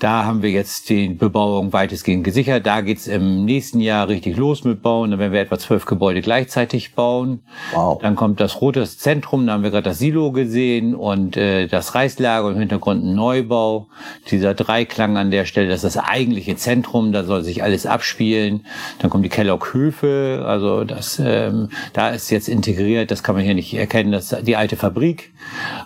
Da 0.00 0.24
haben 0.24 0.42
wir 0.42 0.50
jetzt 0.50 0.88
die 0.88 1.08
Bebauung 1.08 1.74
weitestgehend 1.74 2.24
gesichert. 2.24 2.66
Da 2.66 2.80
geht's 2.80 3.06
im 3.06 3.44
nächsten 3.44 3.80
Jahr 3.80 4.08
richtig 4.08 4.34
los 4.38 4.64
mit 4.64 4.80
Bauen. 4.80 5.10
Dann 5.10 5.20
werden 5.20 5.34
wir 5.34 5.40
etwa 5.40 5.58
zwölf 5.58 5.84
Gebäude 5.84 6.22
gleichzeitig 6.22 6.94
bauen. 6.94 7.42
Wow. 7.74 8.00
Dann 8.00 8.16
kommt 8.16 8.40
das 8.40 8.62
Rote 8.62 8.82
Zentrum, 8.86 9.46
da 9.46 9.52
haben 9.52 9.62
wir 9.62 9.70
gerade 9.70 9.90
das 9.90 9.98
Silo 9.98 10.32
gesehen 10.32 10.94
und 10.94 11.36
äh, 11.36 11.66
das 11.66 11.94
Reislager 11.94 12.50
im 12.50 12.58
Hintergrund 12.58 13.04
ein 13.04 13.14
Neubau. 13.14 13.88
Dieser 14.30 14.54
Dreiklang 14.54 15.18
an 15.18 15.30
der 15.30 15.44
Stelle, 15.44 15.68
das 15.68 15.84
ist 15.84 15.96
das 15.96 16.02
eigentliche 16.02 16.56
Zentrum, 16.56 17.12
da 17.12 17.24
soll 17.24 17.42
sich 17.42 17.62
alles 17.62 17.84
abspielen. 17.84 18.64
Dann 19.00 19.10
kommt 19.10 19.26
die 19.26 19.28
Kellogg 19.28 19.74
Höfe, 19.74 20.44
also 20.46 20.84
das, 20.84 21.20
ähm, 21.22 21.68
da 21.92 22.08
ist 22.08 22.30
jetzt 22.30 22.48
integriert, 22.48 23.10
das 23.10 23.22
kann 23.22 23.34
man 23.34 23.44
hier 23.44 23.54
nicht 23.54 23.74
erkennen, 23.74 24.12
das 24.12 24.32
ist 24.32 24.46
die 24.46 24.56
alte 24.56 24.76
Fabrik, 24.76 25.32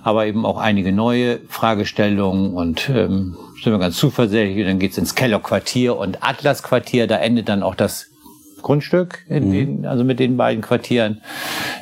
aber 0.05 0.27
eben 0.27 0.47
auch 0.47 0.59
einige 0.59 0.93
neue 0.93 1.41
Fragestellungen 1.49 2.55
und 2.55 2.89
ähm, 2.91 3.37
sind 3.65 3.73
wir 3.73 3.79
ganz 3.79 3.97
zuversichtlich. 3.97 4.67
Dann 4.67 4.79
geht's 4.79 4.99
ins 4.99 5.15
Keller-Quartier 5.15 5.97
und 5.97 6.23
Atlas-Quartier. 6.23 7.07
Da 7.07 7.17
endet 7.17 7.49
dann 7.49 7.63
auch 7.63 7.75
das 7.75 8.11
Grundstück, 8.65 9.21
mhm. 9.29 9.53
den, 9.53 9.87
also 9.87 10.03
mit 10.03 10.19
den 10.19 10.37
beiden 10.37 10.63
Quartieren. 10.63 11.21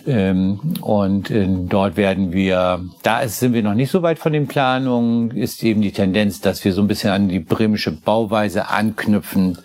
Ähm, 0.06 0.58
und 0.82 1.30
äh, 1.30 1.46
dort 1.48 1.96
werden 1.96 2.32
wir, 2.32 2.84
da 3.02 3.20
ist, 3.20 3.38
sind 3.38 3.54
wir 3.54 3.62
noch 3.62 3.74
nicht 3.74 3.90
so 3.90 4.02
weit 4.02 4.18
von 4.18 4.32
den 4.32 4.48
Planungen, 4.48 5.30
ist 5.30 5.62
eben 5.62 5.80
die 5.80 5.92
Tendenz, 5.92 6.40
dass 6.40 6.64
wir 6.64 6.72
so 6.74 6.82
ein 6.82 6.88
bisschen 6.88 7.10
an 7.10 7.28
die 7.28 7.38
bremische 7.38 7.92
Bauweise 7.92 8.68
anknüpfen, 8.68 9.58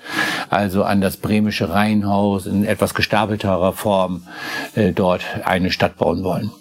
also 0.49 0.83
an 0.83 1.01
das 1.01 1.17
bremische 1.17 1.69
Reihenhaus 1.69 2.45
in 2.45 2.63
etwas 2.63 2.93
gestapelterer 2.93 3.73
Form 3.73 4.23
äh, 4.75 4.93
dort 4.93 5.25
eine 5.43 5.71
Stadt 5.71 5.97
bauen 5.97 6.23
wollen. 6.23 6.51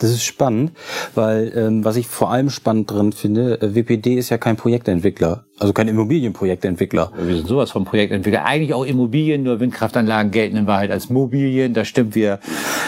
Das 0.00 0.10
ist 0.10 0.24
spannend, 0.24 0.72
weil 1.14 1.52
ähm, 1.54 1.84
was 1.84 1.96
ich 1.96 2.06
vor 2.06 2.30
allem 2.30 2.48
spannend 2.48 2.90
drin 2.90 3.12
finde, 3.12 3.60
äh, 3.60 3.74
WPD 3.74 4.14
ist 4.14 4.30
ja 4.30 4.38
kein 4.38 4.56
Projektentwickler, 4.56 5.44
also 5.58 5.74
kein 5.74 5.88
Immobilienprojektentwickler. 5.88 7.12
Wir 7.18 7.36
sind 7.36 7.46
sowas 7.46 7.70
vom 7.70 7.84
Projektentwickler. 7.84 8.46
Eigentlich 8.46 8.72
auch 8.72 8.86
Immobilien, 8.86 9.42
nur 9.42 9.60
Windkraftanlagen 9.60 10.32
gelten 10.32 10.56
in 10.56 10.66
Wahrheit 10.66 10.90
als 10.90 11.10
Mobilien. 11.10 11.74
Da 11.74 11.84
stimmt 11.84 12.14
wir. 12.14 12.40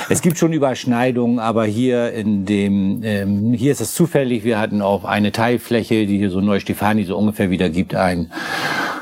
Es 0.09 0.23
gibt 0.23 0.39
schon 0.39 0.55
Überschneidungen, 0.55 1.39
aber 1.39 1.67
hier 1.67 2.13
in 2.13 2.47
dem, 2.47 3.03
ähm, 3.05 3.53
hier 3.53 3.73
ist 3.73 3.83
es 3.83 3.95
zufällig. 3.95 4.43
Wir 4.43 4.59
hatten 4.59 4.81
auch 4.81 5.05
eine 5.05 5.33
Teilfläche, 5.33 6.07
die 6.07 6.17
hier 6.17 6.31
so 6.31 6.41
Neustefani 6.41 7.05
so 7.05 7.19
ungefähr 7.19 7.51
wieder 7.51 7.69
gibt, 7.69 7.95
ein 7.95 8.33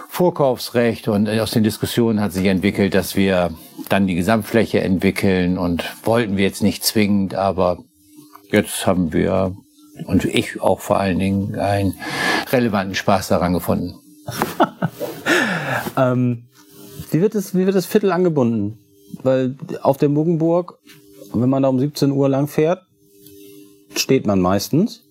Vorkaufsrecht 0.08 1.06
und 1.06 1.28
aus 1.28 1.52
den 1.52 1.62
Diskussionen 1.62 2.20
hat 2.20 2.32
sich 2.32 2.46
entwickelt, 2.46 2.94
dass 2.94 3.14
wir 3.14 3.50
dann 3.88 4.08
die 4.08 4.16
Gesamtfläche 4.16 4.80
entwickeln 4.80 5.56
und 5.56 5.84
wollten 6.02 6.36
wir 6.36 6.44
jetzt 6.44 6.62
nicht 6.62 6.84
zwingend, 6.84 7.34
aber 7.34 7.78
jetzt 8.52 8.86
haben 8.86 9.12
wir 9.12 9.54
und 10.06 10.24
ich 10.24 10.60
auch 10.60 10.80
vor 10.80 10.98
allen 10.98 11.18
Dingen 11.18 11.56
einen 11.56 11.94
relevanten 12.50 12.94
Spaß 12.94 13.28
daran 13.28 13.52
gefunden. 13.52 13.94
ähm, 15.96 16.44
wie, 17.10 17.20
wird 17.20 17.34
das, 17.34 17.54
wie 17.54 17.66
wird 17.66 17.76
das 17.76 17.86
Viertel 17.86 18.12
angebunden? 18.12 18.78
Weil 19.22 19.56
auf 19.82 19.96
der 19.96 20.08
Muggenburg, 20.08 20.78
wenn 21.32 21.48
man 21.48 21.62
da 21.62 21.68
um 21.68 21.78
17 21.78 22.10
Uhr 22.12 22.28
lang 22.28 22.48
fährt, 22.48 22.82
steht 23.94 24.26
man 24.26 24.40
meistens 24.40 25.02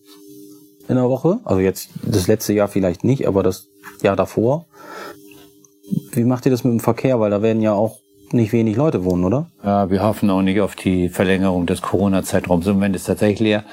in 0.88 0.96
der 0.96 1.10
Woche. 1.10 1.40
Also 1.44 1.62
jetzt 1.62 1.90
das 2.04 2.28
letzte 2.28 2.54
Jahr 2.54 2.68
vielleicht 2.68 3.04
nicht, 3.04 3.28
aber 3.28 3.44
das 3.44 3.68
Jahr 4.02 4.16
davor. 4.16 4.66
Wie 6.12 6.24
macht 6.24 6.46
ihr 6.46 6.52
das 6.52 6.64
mit 6.64 6.74
dem 6.74 6.80
Verkehr? 6.80 7.20
Weil 7.20 7.32
da 7.32 7.42
werden 7.42 7.62
ja 7.62 7.74
auch 7.74 8.00
nicht 8.32 8.54
wenig 8.54 8.76
Leute 8.76 9.04
wohnen, 9.04 9.24
oder? 9.26 9.52
Ja, 9.62 9.90
wir 9.90 10.02
hoffen 10.02 10.30
auch 10.30 10.42
nicht 10.42 10.62
auf 10.62 10.74
die 10.76 11.10
Verlängerung 11.10 11.66
des 11.66 11.82
Corona-Zeitraums. 11.82 12.66
Im 12.66 12.76
Moment 12.76 12.96
ist 12.96 13.04
tatsächlich 13.04 13.42
leer. 13.42 13.66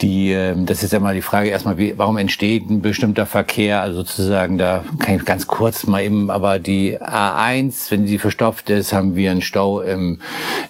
Die, 0.00 0.32
ähm, 0.32 0.66
das 0.66 0.82
ist 0.82 0.92
ja 0.92 0.98
mal 0.98 1.14
die 1.14 1.22
Frage 1.22 1.48
erstmal, 1.48 1.78
wie, 1.78 1.96
warum 1.96 2.16
entsteht 2.16 2.68
ein 2.68 2.82
bestimmter 2.82 3.24
Verkehr? 3.24 3.82
Also 3.82 3.98
sozusagen, 3.98 4.58
da 4.58 4.82
kann 4.98 5.14
ich 5.14 5.24
ganz 5.24 5.46
kurz 5.46 5.86
mal 5.86 6.02
eben, 6.02 6.28
aber 6.28 6.58
die 6.58 7.00
A1, 7.00 7.92
wenn 7.92 8.08
sie 8.08 8.18
verstopft 8.18 8.68
ist, 8.68 8.92
haben 8.92 9.14
wir 9.14 9.30
einen 9.30 9.42
Stau 9.42 9.80
im, 9.80 10.20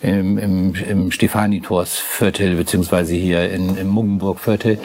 im, 0.02 0.36
im, 0.36 0.74
im 0.74 1.10
Stefanitorsviertel, 1.10 2.54
beziehungsweise 2.56 3.14
hier 3.14 3.50
in, 3.50 3.78
im 3.78 3.88
Muggenburgviertel. 3.88 4.78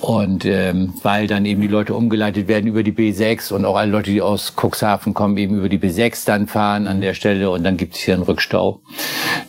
Und 0.00 0.44
ähm, 0.44 0.94
weil 1.02 1.26
dann 1.26 1.44
eben 1.44 1.60
die 1.60 1.68
Leute 1.68 1.94
umgeleitet 1.94 2.46
werden 2.46 2.68
über 2.68 2.84
die 2.84 2.92
B6 2.92 3.52
und 3.52 3.64
auch 3.64 3.76
alle 3.76 3.90
Leute, 3.90 4.12
die 4.12 4.22
aus 4.22 4.54
Cuxhaven 4.56 5.12
kommen, 5.12 5.36
eben 5.38 5.58
über 5.58 5.68
die 5.68 5.78
B6 5.78 6.24
dann 6.24 6.46
fahren 6.46 6.86
an 6.86 7.00
der 7.00 7.14
Stelle 7.14 7.50
und 7.50 7.64
dann 7.64 7.76
gibt 7.76 7.94
es 7.94 8.00
hier 8.00 8.14
einen 8.14 8.22
Rückstau. 8.22 8.80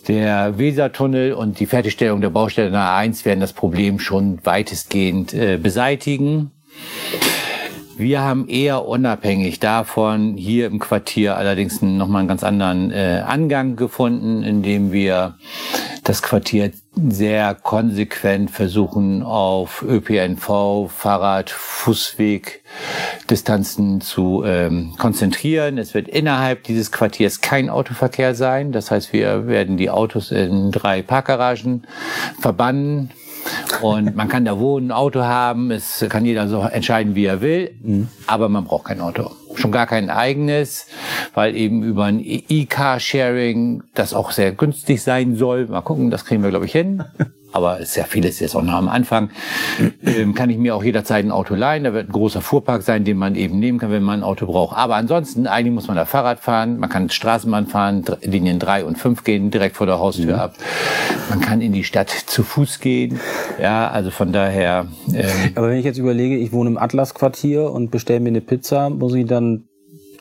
Der 0.07 0.57
Wesertunnel 0.57 1.33
und 1.33 1.59
die 1.59 1.65
Fertigstellung 1.65 2.21
der 2.21 2.29
Baustelle 2.29 2.69
Nummer 2.69 2.93
1 2.93 3.25
werden 3.25 3.39
das 3.39 3.53
Problem 3.53 3.99
schon 3.99 4.39
weitestgehend 4.43 5.33
äh, 5.33 5.57
beseitigen. 5.57 6.51
Wir 7.95 8.21
haben 8.21 8.49
eher 8.49 8.85
unabhängig 8.85 9.59
davon 9.59 10.35
hier 10.35 10.65
im 10.65 10.79
Quartier 10.79 11.37
allerdings 11.37 11.81
nochmal 11.81 12.21
einen 12.21 12.27
ganz 12.27 12.43
anderen 12.43 12.91
äh, 12.91 13.23
Angang 13.25 13.75
gefunden, 13.75 14.43
indem 14.43 14.91
wir 14.91 15.35
das 16.03 16.21
Quartier 16.21 16.71
sehr 16.95 17.55
konsequent 17.55 18.51
versuchen, 18.51 19.23
auf 19.23 19.81
ÖPNV, 19.81 20.89
Fahrrad, 20.89 21.49
Fußweg, 21.49 22.61
Distanzen 23.29 24.01
zu 24.01 24.43
ähm, 24.45 24.93
konzentrieren. 24.97 25.77
Es 25.77 25.93
wird 25.93 26.07
innerhalb 26.07 26.63
dieses 26.63 26.91
Quartiers 26.91 27.41
kein 27.41 27.69
Autoverkehr 27.69 28.35
sein. 28.35 28.71
Das 28.71 28.91
heißt, 28.91 29.13
wir 29.13 29.47
werden 29.47 29.77
die 29.77 29.89
Autos 29.89 30.31
in 30.31 30.71
drei 30.71 31.01
Parkgaragen 31.01 31.87
verbannen. 32.39 33.11
Und 33.81 34.15
man 34.15 34.29
kann 34.29 34.45
da 34.45 34.59
wohnen, 34.59 34.87
ein 34.87 34.91
Auto 34.91 35.21
haben, 35.23 35.71
es 35.71 36.05
kann 36.09 36.23
jeder 36.23 36.47
so 36.47 36.61
entscheiden, 36.61 37.15
wie 37.15 37.25
er 37.25 37.41
will, 37.41 37.75
mhm. 37.81 38.07
aber 38.25 38.47
man 38.47 38.63
braucht 38.63 38.85
kein 38.85 39.01
Auto 39.01 39.31
schon 39.55 39.71
gar 39.71 39.87
kein 39.87 40.09
eigenes, 40.09 40.87
weil 41.33 41.55
eben 41.55 41.83
über 41.83 42.05
ein 42.05 42.19
E-Car-Sharing 42.23 43.83
das 43.93 44.13
auch 44.13 44.31
sehr 44.31 44.51
günstig 44.51 45.01
sein 45.01 45.35
soll. 45.35 45.67
Mal 45.67 45.81
gucken, 45.81 46.09
das 46.09 46.25
kriegen 46.25 46.43
wir, 46.43 46.49
glaube 46.49 46.65
ich, 46.65 46.71
hin. 46.71 47.03
aber 47.53 47.79
ist 47.79 47.95
ja 47.95 48.03
vieles 48.03 48.39
jetzt 48.39 48.55
auch 48.55 48.61
noch 48.61 48.73
am 48.73 48.89
Anfang, 48.89 49.29
ähm, 50.05 50.33
kann 50.33 50.49
ich 50.49 50.57
mir 50.57 50.75
auch 50.75 50.83
jederzeit 50.83 51.23
ein 51.23 51.31
Auto 51.31 51.55
leihen. 51.55 51.83
Da 51.83 51.93
wird 51.93 52.09
ein 52.09 52.11
großer 52.11 52.41
Fuhrpark 52.41 52.81
sein, 52.81 53.05
den 53.05 53.17
man 53.17 53.35
eben 53.35 53.59
nehmen 53.59 53.77
kann, 53.77 53.91
wenn 53.91 54.03
man 54.03 54.19
ein 54.19 54.23
Auto 54.23 54.47
braucht. 54.47 54.75
Aber 54.75 54.95
ansonsten, 54.95 55.47
eigentlich 55.47 55.73
muss 55.73 55.87
man 55.87 55.95
da 55.95 56.05
Fahrrad 56.05 56.39
fahren, 56.39 56.79
man 56.79 56.89
kann 56.89 57.09
Straßenbahn 57.09 57.67
fahren, 57.67 58.03
Linien 58.21 58.59
drei 58.59 58.83
und 58.83 58.97
fünf 58.97 59.23
gehen 59.23 59.51
direkt 59.51 59.75
vor 59.77 59.85
der 59.85 59.99
Haustür 59.99 60.33
mhm. 60.33 60.39
ab. 60.39 60.55
Man 61.29 61.41
kann 61.41 61.61
in 61.61 61.73
die 61.73 61.83
Stadt 61.83 62.09
zu 62.09 62.43
Fuß 62.43 62.79
gehen. 62.79 63.19
Ja, 63.61 63.89
also 63.89 64.09
von 64.09 64.33
daher. 64.33 64.87
Ähm, 65.13 65.25
aber 65.55 65.69
wenn 65.69 65.77
ich 65.77 65.85
jetzt 65.85 65.99
überlege, 65.99 66.37
ich 66.37 66.51
wohne 66.51 66.71
im 66.71 66.77
Atlasquartier 66.77 67.71
und 67.71 67.91
bestelle 67.91 68.19
mir 68.19 68.29
eine 68.29 68.41
Pizza, 68.41 68.89
muss 68.89 69.13
ich 69.13 69.27
dann 69.27 69.65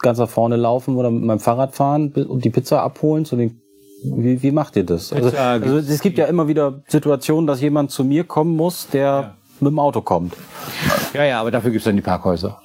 ganz 0.01 0.19
nach 0.19 0.29
vorne 0.29 0.57
laufen 0.57 0.97
oder 0.97 1.11
mit 1.11 1.23
meinem 1.23 1.41
Fahrrad 1.41 1.75
fahren 1.75 2.13
und 2.13 2.45
die 2.45 2.51
Pizza 2.51 2.83
abholen 2.83 3.25
zu 3.25 3.37
den 3.37 3.62
wie, 4.05 4.43
wie 4.43 4.51
macht 4.51 4.77
ihr 4.77 4.85
das? 4.85 5.13
Also, 5.13 5.37
also 5.37 5.79
es 5.79 6.01
gibt 6.01 6.19
ja 6.19 6.27
immer 6.27 6.49
wieder 6.49 6.83
Situationen, 6.89 7.47
dass 7.47 7.61
jemand 7.61 7.91
zu 7.91 8.05
mir 8.05 8.25
kommen 8.25 8.57
muss, 8.57 8.89
der 8.89 9.03
ja. 9.03 9.37
mit 9.61 9.71
dem 9.71 9.79
Auto 9.79 10.01
kommt. 10.03 10.35
Ja, 11.15 11.25
ja, 11.25 11.41
aber 11.41 11.51
dafür 11.51 11.71
gibt's 11.71 11.85
dann 11.85 11.97
die 11.97 12.03
Parkhäuser. 12.03 12.61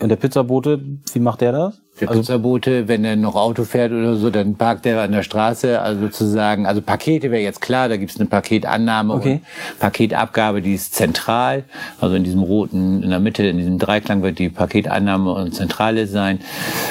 Und 0.00 0.08
der 0.08 0.16
Pizzabote, 0.16 0.80
wie 1.12 1.18
macht 1.18 1.40
der 1.40 1.52
das? 1.52 1.80
Der 2.00 2.08
also, 2.08 2.20
Pizzabote, 2.20 2.88
wenn 2.88 3.04
er 3.04 3.16
noch 3.16 3.34
Auto 3.34 3.64
fährt 3.64 3.92
oder 3.92 4.16
so, 4.16 4.30
dann 4.30 4.54
parkt 4.54 4.86
er 4.86 5.02
an 5.02 5.12
der 5.12 5.22
Straße. 5.22 5.80
Also 5.80 6.02
sozusagen, 6.02 6.66
also 6.66 6.80
Pakete 6.80 7.30
wäre 7.30 7.42
jetzt 7.42 7.60
klar, 7.60 7.88
da 7.88 7.96
gibt 7.96 8.12
es 8.12 8.20
eine 8.20 8.28
Paketannahme 8.28 9.14
okay. 9.14 9.32
und 9.32 9.78
Paketabgabe, 9.80 10.62
die 10.62 10.74
ist 10.74 10.94
zentral. 10.94 11.64
Also 12.00 12.14
in 12.14 12.24
diesem 12.24 12.42
roten, 12.42 13.02
in 13.02 13.10
der 13.10 13.20
Mitte, 13.20 13.44
in 13.46 13.58
diesem 13.58 13.78
Dreiklang 13.78 14.22
wird 14.22 14.38
die 14.38 14.48
Paketannahme 14.48 15.32
und 15.32 15.54
Zentrale 15.54 16.06
sein. 16.06 16.40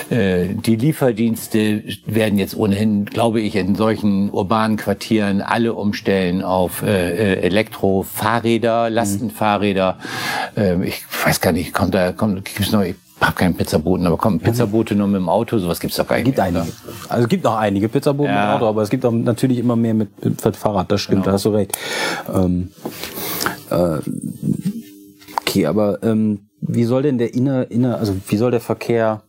Äh, 0.10 0.48
die 0.54 0.76
Lieferdienste 0.76 1.84
werden 2.06 2.38
jetzt 2.38 2.56
ohnehin, 2.56 3.06
glaube 3.06 3.42
ich, 3.42 3.56
in 3.56 3.76
solchen 3.76 4.30
urbanen 4.30 4.78
Quartieren 4.78 5.42
alle 5.42 5.74
umstellen 5.74 6.44
auf 6.44 6.82
äh, 6.84 7.36
äh 7.36 7.42
Elektrofahrräder, 7.42 8.90
Lastenfahrräder. 8.90 9.98
Äh, 10.56 10.84
ich 10.86 11.04
weiß 11.24 11.42
gar 11.42 11.54
nicht, 11.54 11.74
kommt 11.74 11.94
da, 11.94 12.12
kommt, 12.12 12.44
gibt's 12.46 12.72
noch, 12.72 12.84
habe 13.22 13.36
keinen 13.36 13.56
Pizzaboten, 13.56 14.06
aber 14.06 14.18
kommen 14.18 14.40
Pizzabote 14.40 14.96
nur 14.96 15.08
mit 15.08 15.18
dem 15.22 15.30
Auto, 15.30 15.58
sowas 15.58 15.80
gibt's 15.80 15.98
doch 15.98 16.08
gar 16.08 16.18
nicht. 16.18 16.26
Gibt 16.26 16.40
einige. 16.40 16.68
Also 17.10 17.24
es 17.24 17.30
gibt 17.30 17.44
noch 17.44 17.58
einige 17.58 17.90
Pizzaboten 17.90 18.32
ja. 18.32 18.46
mit 18.46 18.56
Auto, 18.56 18.68
aber 18.68 18.82
es 18.84 18.90
gibt 18.90 19.06
auch 19.06 19.12
natürlich 19.12 19.58
immer 19.58 19.76
mehr 19.76 19.94
mit, 19.94 20.24
mit 20.24 20.56
Fahrrad, 20.56 20.92
das 20.92 21.02
stimmt, 21.02 21.24
genau. 21.24 21.26
da 21.26 21.32
hast 21.34 21.46
du 21.46 21.50
recht. 21.50 21.78
Ähm, 22.34 22.72
äh, 23.72 24.00
okay, 25.42 25.66
aber 25.66 26.04
ähm, 26.04 26.48
wie 26.62 26.84
soll 26.84 27.04
denn 27.04 27.18
der 27.18 27.34
inner, 27.34 27.70
inner, 27.72 27.98
also 27.98 28.16
wie 28.28 28.38
soll 28.38 28.52
der 28.52 28.62
Verkehr 28.62 29.24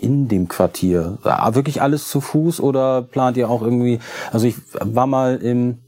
in 0.00 0.28
dem 0.28 0.48
Quartier? 0.48 1.18
Ah, 1.24 1.54
wirklich 1.54 1.82
alles 1.82 2.08
zu 2.08 2.20
Fuß 2.20 2.60
oder 2.60 3.02
plant 3.02 3.36
ihr 3.36 3.50
auch 3.50 3.62
irgendwie, 3.62 3.98
also 4.32 4.46
ich 4.46 4.56
war 4.80 5.06
mal 5.06 5.36
im 5.36 5.78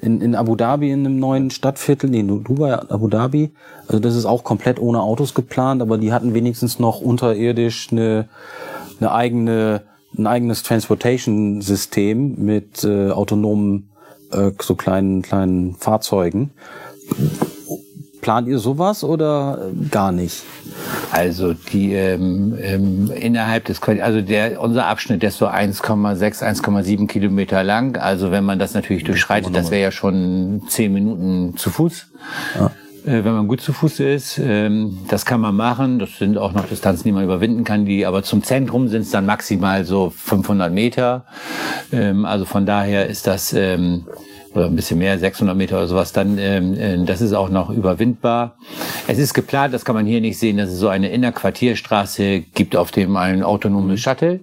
in, 0.00 0.20
in 0.20 0.34
Abu 0.34 0.56
Dhabi 0.56 0.90
in 0.90 1.06
einem 1.06 1.18
neuen 1.18 1.50
Stadtviertel, 1.50 2.10
nee, 2.10 2.22
Dubai, 2.22 2.74
Abu 2.74 3.08
Dhabi. 3.08 3.50
Also 3.88 3.98
das 3.98 4.14
ist 4.14 4.24
auch 4.24 4.44
komplett 4.44 4.80
ohne 4.80 5.00
Autos 5.00 5.34
geplant, 5.34 5.82
aber 5.82 5.98
die 5.98 6.12
hatten 6.12 6.34
wenigstens 6.34 6.78
noch 6.78 7.00
unterirdisch 7.00 7.88
eine, 7.90 8.28
eine 9.00 9.12
eigene, 9.12 9.82
ein 10.16 10.26
eigenes 10.26 10.62
Transportation-System 10.62 12.36
mit 12.44 12.84
äh, 12.84 13.10
autonomen 13.10 13.90
äh, 14.32 14.50
so 14.60 14.74
kleinen 14.74 15.22
kleinen 15.22 15.74
Fahrzeugen. 15.74 16.50
Plant 18.26 18.48
ihr 18.48 18.58
sowas 18.58 19.04
oder 19.04 19.70
gar 19.88 20.10
nicht? 20.10 20.42
Also 21.12 21.52
die 21.52 21.92
ähm, 21.92 22.58
ähm, 22.60 23.12
innerhalb 23.14 23.66
des 23.66 23.80
also 23.80 24.20
der 24.20 24.60
unser 24.60 24.86
Abschnitt 24.86 25.22
der 25.22 25.28
ist 25.28 25.38
so 25.38 25.46
1,6 25.46 26.42
1,7 26.42 27.06
Kilometer 27.06 27.62
lang. 27.62 27.96
Also 27.96 28.32
wenn 28.32 28.42
man 28.42 28.58
das 28.58 28.74
natürlich 28.74 29.04
durchschreitet, 29.04 29.54
das 29.54 29.70
wäre 29.70 29.80
ja 29.80 29.90
schon 29.92 30.62
zehn 30.68 30.92
Minuten 30.92 31.56
zu 31.56 31.70
Fuß. 31.70 32.08
Ja 32.58 32.72
äh, 33.04 33.22
wenn 33.24 33.34
man 33.34 33.46
gut 33.46 33.60
zu 33.60 33.72
Fuß 33.72 34.00
ist. 34.00 34.40
Ähm, 34.42 34.98
das 35.06 35.24
kann 35.24 35.40
man 35.40 35.54
machen. 35.54 36.00
Das 36.00 36.18
sind 36.18 36.36
auch 36.36 36.52
noch 36.52 36.66
Distanzen, 36.66 37.04
die 37.04 37.12
man 37.12 37.22
überwinden 37.22 37.62
kann. 37.62 37.84
Die, 37.84 38.04
aber 38.06 38.24
zum 38.24 38.42
Zentrum 38.42 38.88
sind 38.88 39.02
es 39.02 39.12
dann 39.12 39.24
maximal 39.24 39.84
so 39.84 40.10
500 40.10 40.72
Meter. 40.72 41.26
Ähm, 41.92 42.24
also 42.24 42.44
von 42.44 42.66
daher 42.66 43.06
ist 43.06 43.28
das 43.28 43.52
ähm, 43.52 44.08
oder 44.56 44.66
ein 44.66 44.76
bisschen 44.76 44.98
mehr, 44.98 45.18
600 45.18 45.56
Meter 45.56 45.76
oder 45.76 45.86
sowas, 45.86 46.12
dann 46.12 46.38
ähm, 46.38 46.74
äh, 46.74 47.04
das 47.04 47.20
ist 47.20 47.32
auch 47.32 47.48
noch 47.48 47.70
überwindbar. 47.70 48.56
Es 49.06 49.18
ist 49.18 49.34
geplant, 49.34 49.74
das 49.74 49.84
kann 49.84 49.94
man 49.94 50.06
hier 50.06 50.20
nicht 50.20 50.38
sehen, 50.38 50.56
dass 50.56 50.70
es 50.70 50.78
so 50.78 50.88
eine 50.88 51.10
Innerquartierstraße 51.10 52.40
gibt, 52.54 52.76
auf 52.76 52.90
dem 52.90 53.16
ein 53.16 53.42
autonomes 53.42 54.00
Shuttle 54.00 54.40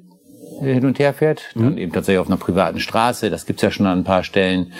hin 0.61 0.85
und 0.85 0.99
her 0.99 1.13
fährt, 1.13 1.43
dann 1.55 1.73
mhm. 1.73 1.77
eben 1.77 1.91
tatsächlich 1.91 2.19
auf 2.19 2.27
einer 2.27 2.37
privaten 2.37 2.79
Straße. 2.79 3.29
Das 3.29 3.45
gibt's 3.45 3.61
ja 3.61 3.71
schon 3.71 3.85
an 3.85 3.99
ein 3.99 4.03
paar 4.03 4.23
Stellen. 4.23 4.73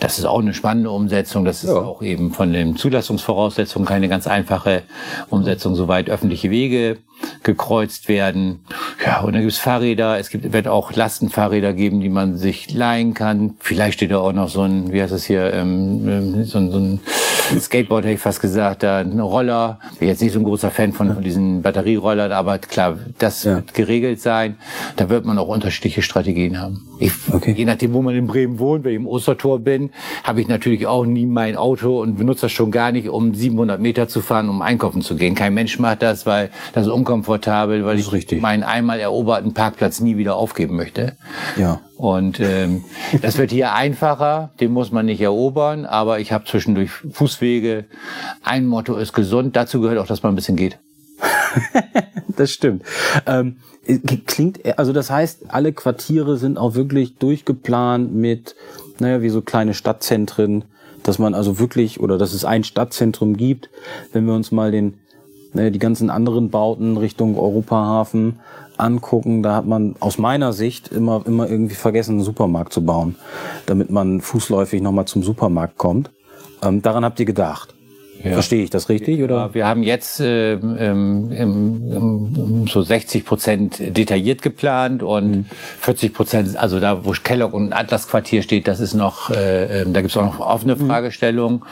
Das 0.00 0.18
ist 0.18 0.24
auch 0.24 0.40
eine 0.40 0.54
spannende 0.54 0.90
Umsetzung. 0.90 1.44
Das 1.44 1.64
ist 1.64 1.70
ja. 1.70 1.76
auch 1.76 2.02
eben 2.02 2.32
von 2.32 2.52
den 2.52 2.76
Zulassungsvoraussetzungen 2.76 3.86
keine 3.86 4.08
ganz 4.08 4.26
einfache 4.26 4.82
Umsetzung, 5.30 5.74
soweit 5.74 6.10
öffentliche 6.10 6.50
Wege 6.50 6.98
gekreuzt 7.42 8.08
werden. 8.08 8.60
Ja, 9.04 9.20
und 9.20 9.32
dann 9.32 9.42
gibt's 9.42 9.58
Fahrräder. 9.58 10.18
Es 10.18 10.30
gibt, 10.30 10.52
wird 10.52 10.68
auch 10.68 10.92
Lastenfahrräder 10.92 11.72
geben, 11.72 12.00
die 12.00 12.08
man 12.08 12.36
sich 12.36 12.72
leihen 12.72 13.14
kann. 13.14 13.54
Vielleicht 13.58 13.94
steht 13.94 14.10
da 14.10 14.18
auch 14.18 14.32
noch 14.32 14.48
so 14.48 14.62
ein, 14.62 14.92
wie 14.92 15.02
heißt 15.02 15.12
das 15.12 15.24
hier, 15.24 15.52
ähm, 15.52 16.08
ähm 16.08 16.44
so, 16.44 16.58
ein, 16.58 16.70
so 16.70 16.78
ein 16.78 17.00
Skateboard, 17.58 18.04
hätte 18.04 18.14
ich 18.14 18.20
fast 18.20 18.40
gesagt, 18.40 18.82
da 18.82 18.98
ein 18.98 19.20
Roller. 19.20 19.78
Bin 19.98 20.08
jetzt 20.08 20.22
nicht 20.22 20.32
so 20.32 20.38
ein 20.38 20.44
großer 20.44 20.70
Fan 20.70 20.92
von, 20.92 21.14
von 21.14 21.22
diesen 21.22 21.62
Batterierollern, 21.62 22.32
aber 22.32 22.58
klar, 22.58 22.98
das 23.18 23.44
ja. 23.44 23.56
wird 23.56 23.74
geregelt 23.74 24.20
sein. 24.20 24.56
Da 24.96 25.08
wird 25.08 25.24
man 25.24 25.38
auch 25.38 25.48
unterschiedliche 25.48 26.02
Strategien 26.02 26.60
haben. 26.60 26.86
Ich, 26.98 27.12
okay. 27.32 27.52
Je 27.56 27.64
nachdem, 27.64 27.92
wo 27.92 28.02
man 28.02 28.14
in 28.14 28.26
Bremen 28.26 28.58
wohnt, 28.58 28.84
wenn 28.84 28.92
ich 28.92 28.96
im 28.96 29.06
Ostertor 29.06 29.60
bin, 29.60 29.90
habe 30.24 30.40
ich 30.40 30.48
natürlich 30.48 30.86
auch 30.86 31.04
nie 31.04 31.26
mein 31.26 31.56
Auto 31.56 32.00
und 32.00 32.16
benutze 32.16 32.42
das 32.42 32.52
schon 32.52 32.70
gar 32.70 32.92
nicht, 32.92 33.08
um 33.08 33.34
700 33.34 33.80
Meter 33.80 34.08
zu 34.08 34.20
fahren, 34.20 34.48
um 34.48 34.62
einkaufen 34.62 35.02
zu 35.02 35.16
gehen. 35.16 35.34
Kein 35.34 35.54
Mensch 35.54 35.78
macht 35.78 36.02
das, 36.02 36.26
weil 36.26 36.50
das 36.72 36.86
ist 36.86 36.92
unkomfortabel, 36.92 37.84
weil 37.84 37.98
ich 37.98 38.12
richtig. 38.12 38.40
meinen 38.40 38.62
einmal 38.62 39.00
eroberten 39.00 39.54
Parkplatz 39.54 40.00
nie 40.00 40.16
wieder 40.16 40.36
aufgeben 40.36 40.76
möchte. 40.76 41.16
Ja. 41.56 41.80
Und 41.96 42.40
ähm, 42.40 42.84
das 43.22 43.38
wird 43.38 43.50
hier 43.50 43.72
einfacher, 43.72 44.50
den 44.60 44.72
muss 44.72 44.92
man 44.92 45.06
nicht 45.06 45.20
erobern, 45.20 45.86
aber 45.86 46.20
ich 46.20 46.30
habe 46.30 46.44
zwischendurch 46.44 46.90
Fußwege. 46.90 47.86
Ein 48.42 48.66
Motto 48.66 48.96
ist 48.96 49.14
gesund, 49.14 49.56
dazu 49.56 49.80
gehört 49.80 49.98
auch, 49.98 50.06
dass 50.06 50.22
man 50.22 50.32
ein 50.32 50.36
bisschen 50.36 50.56
geht. 50.56 50.78
das 52.36 52.50
stimmt. 52.50 52.82
Ähm, 53.26 53.56
klingt, 54.26 54.60
also 54.78 54.92
das 54.92 55.10
heißt, 55.10 55.44
alle 55.48 55.72
Quartiere 55.72 56.36
sind 56.36 56.58
auch 56.58 56.74
wirklich 56.74 57.16
durchgeplant 57.16 58.14
mit, 58.14 58.56
naja, 58.98 59.22
wie 59.22 59.30
so 59.30 59.40
kleine 59.40 59.72
Stadtzentren, 59.72 60.64
dass 61.02 61.18
man 61.18 61.34
also 61.34 61.58
wirklich, 61.58 62.00
oder 62.00 62.18
dass 62.18 62.34
es 62.34 62.44
ein 62.44 62.64
Stadtzentrum 62.64 63.38
gibt, 63.38 63.70
wenn 64.12 64.26
wir 64.26 64.34
uns 64.34 64.52
mal 64.52 64.70
den, 64.70 64.98
naja, 65.54 65.70
die 65.70 65.78
ganzen 65.78 66.10
anderen 66.10 66.50
Bauten 66.50 66.98
Richtung 66.98 67.38
Europahafen 67.38 68.40
angucken, 68.78 69.42
da 69.42 69.54
hat 69.56 69.66
man 69.66 69.94
aus 70.00 70.18
meiner 70.18 70.52
Sicht 70.52 70.88
immer, 70.88 71.22
immer 71.26 71.48
irgendwie 71.48 71.74
vergessen, 71.74 72.12
einen 72.12 72.22
Supermarkt 72.22 72.72
zu 72.72 72.84
bauen, 72.84 73.16
damit 73.66 73.90
man 73.90 74.20
fußläufig 74.20 74.82
nochmal 74.82 75.06
zum 75.06 75.22
Supermarkt 75.22 75.78
kommt. 75.78 76.10
Ähm, 76.62 76.82
daran 76.82 77.04
habt 77.04 77.20
ihr 77.20 77.26
gedacht. 77.26 77.75
Ja. 78.24 78.32
Verstehe 78.32 78.62
ich 78.62 78.70
das 78.70 78.88
richtig? 78.88 79.22
Oder? 79.22 79.54
Wir 79.54 79.66
haben 79.66 79.82
jetzt 79.82 80.20
ähm, 80.20 81.30
ähm, 81.32 82.66
so 82.68 82.82
60 82.82 83.24
Prozent 83.24 83.96
detailliert 83.96 84.42
geplant 84.42 85.02
und 85.02 85.30
mhm. 85.30 85.44
40 85.80 86.14
Prozent, 86.14 86.56
also 86.56 86.80
da, 86.80 87.04
wo 87.04 87.12
Kellogg 87.12 87.54
und 87.54 87.72
Atlas 87.72 88.08
Quartier 88.08 88.42
steht, 88.42 88.68
das 88.68 88.80
ist 88.80 88.94
noch, 88.94 89.30
äh, 89.30 89.82
ähm, 89.82 89.92
da 89.92 90.00
gibt 90.00 90.10
es 90.10 90.16
auch 90.16 90.24
noch 90.24 90.40
offene 90.40 90.76
mhm. 90.76 90.86
Fragestellungen. 90.86 91.62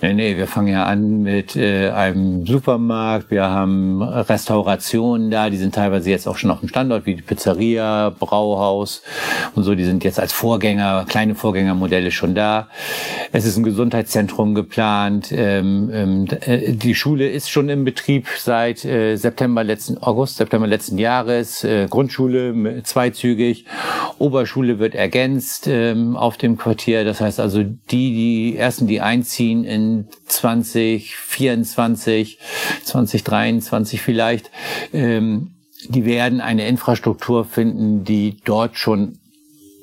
Nee, 0.00 0.14
nee, 0.14 0.36
wir 0.36 0.46
fangen 0.46 0.68
ja 0.68 0.84
an 0.84 1.22
mit 1.22 1.56
äh, 1.56 1.90
einem 1.90 2.46
Supermarkt, 2.46 3.30
wir 3.30 3.44
haben 3.44 4.02
Restaurationen 4.02 5.30
da, 5.30 5.50
die 5.50 5.56
sind 5.56 5.74
teilweise 5.74 6.10
jetzt 6.10 6.26
auch 6.26 6.36
schon 6.36 6.50
auf 6.50 6.60
dem 6.60 6.68
Standort, 6.68 7.06
wie 7.06 7.16
die 7.16 7.22
Pizzeria, 7.22 8.10
Brauhaus 8.18 9.02
und 9.54 9.64
so, 9.64 9.74
die 9.74 9.84
sind 9.84 10.04
jetzt 10.04 10.20
als 10.20 10.32
Vorgänger, 10.32 11.04
kleine 11.08 11.34
Vorgängermodelle 11.34 12.10
schon 12.10 12.34
da. 12.34 12.68
Es 13.32 13.44
ist 13.44 13.56
ein 13.56 13.64
Gesundheitszentrum 13.64 14.54
geplant. 14.54 15.32
Ähm, 15.32 15.79
ähm, 15.92 16.26
äh, 16.40 16.72
die 16.72 16.94
Schule 16.94 17.28
ist 17.28 17.48
schon 17.48 17.68
im 17.68 17.84
Betrieb 17.84 18.26
seit 18.36 18.84
äh, 18.84 19.16
September 19.16 19.64
letzten 19.64 19.98
August, 19.98 20.36
September 20.36 20.66
letzten 20.66 20.98
Jahres. 20.98 21.64
Äh, 21.64 21.86
Grundschule 21.88 22.82
zweizügig, 22.82 23.64
Oberschule 24.18 24.78
wird 24.78 24.94
ergänzt 24.94 25.66
ähm, 25.68 26.16
auf 26.16 26.36
dem 26.36 26.58
Quartier. 26.58 27.04
Das 27.04 27.20
heißt 27.20 27.40
also, 27.40 27.62
die, 27.62 27.76
die 27.90 28.56
ersten, 28.56 28.86
die 28.86 29.00
einziehen 29.00 29.64
in 29.64 30.08
2024, 30.26 32.38
2023 32.84 34.02
vielleicht, 34.02 34.50
ähm, 34.92 35.52
die 35.88 36.04
werden 36.04 36.40
eine 36.40 36.68
Infrastruktur 36.68 37.44
finden, 37.44 38.04
die 38.04 38.36
dort 38.44 38.76
schon 38.76 39.18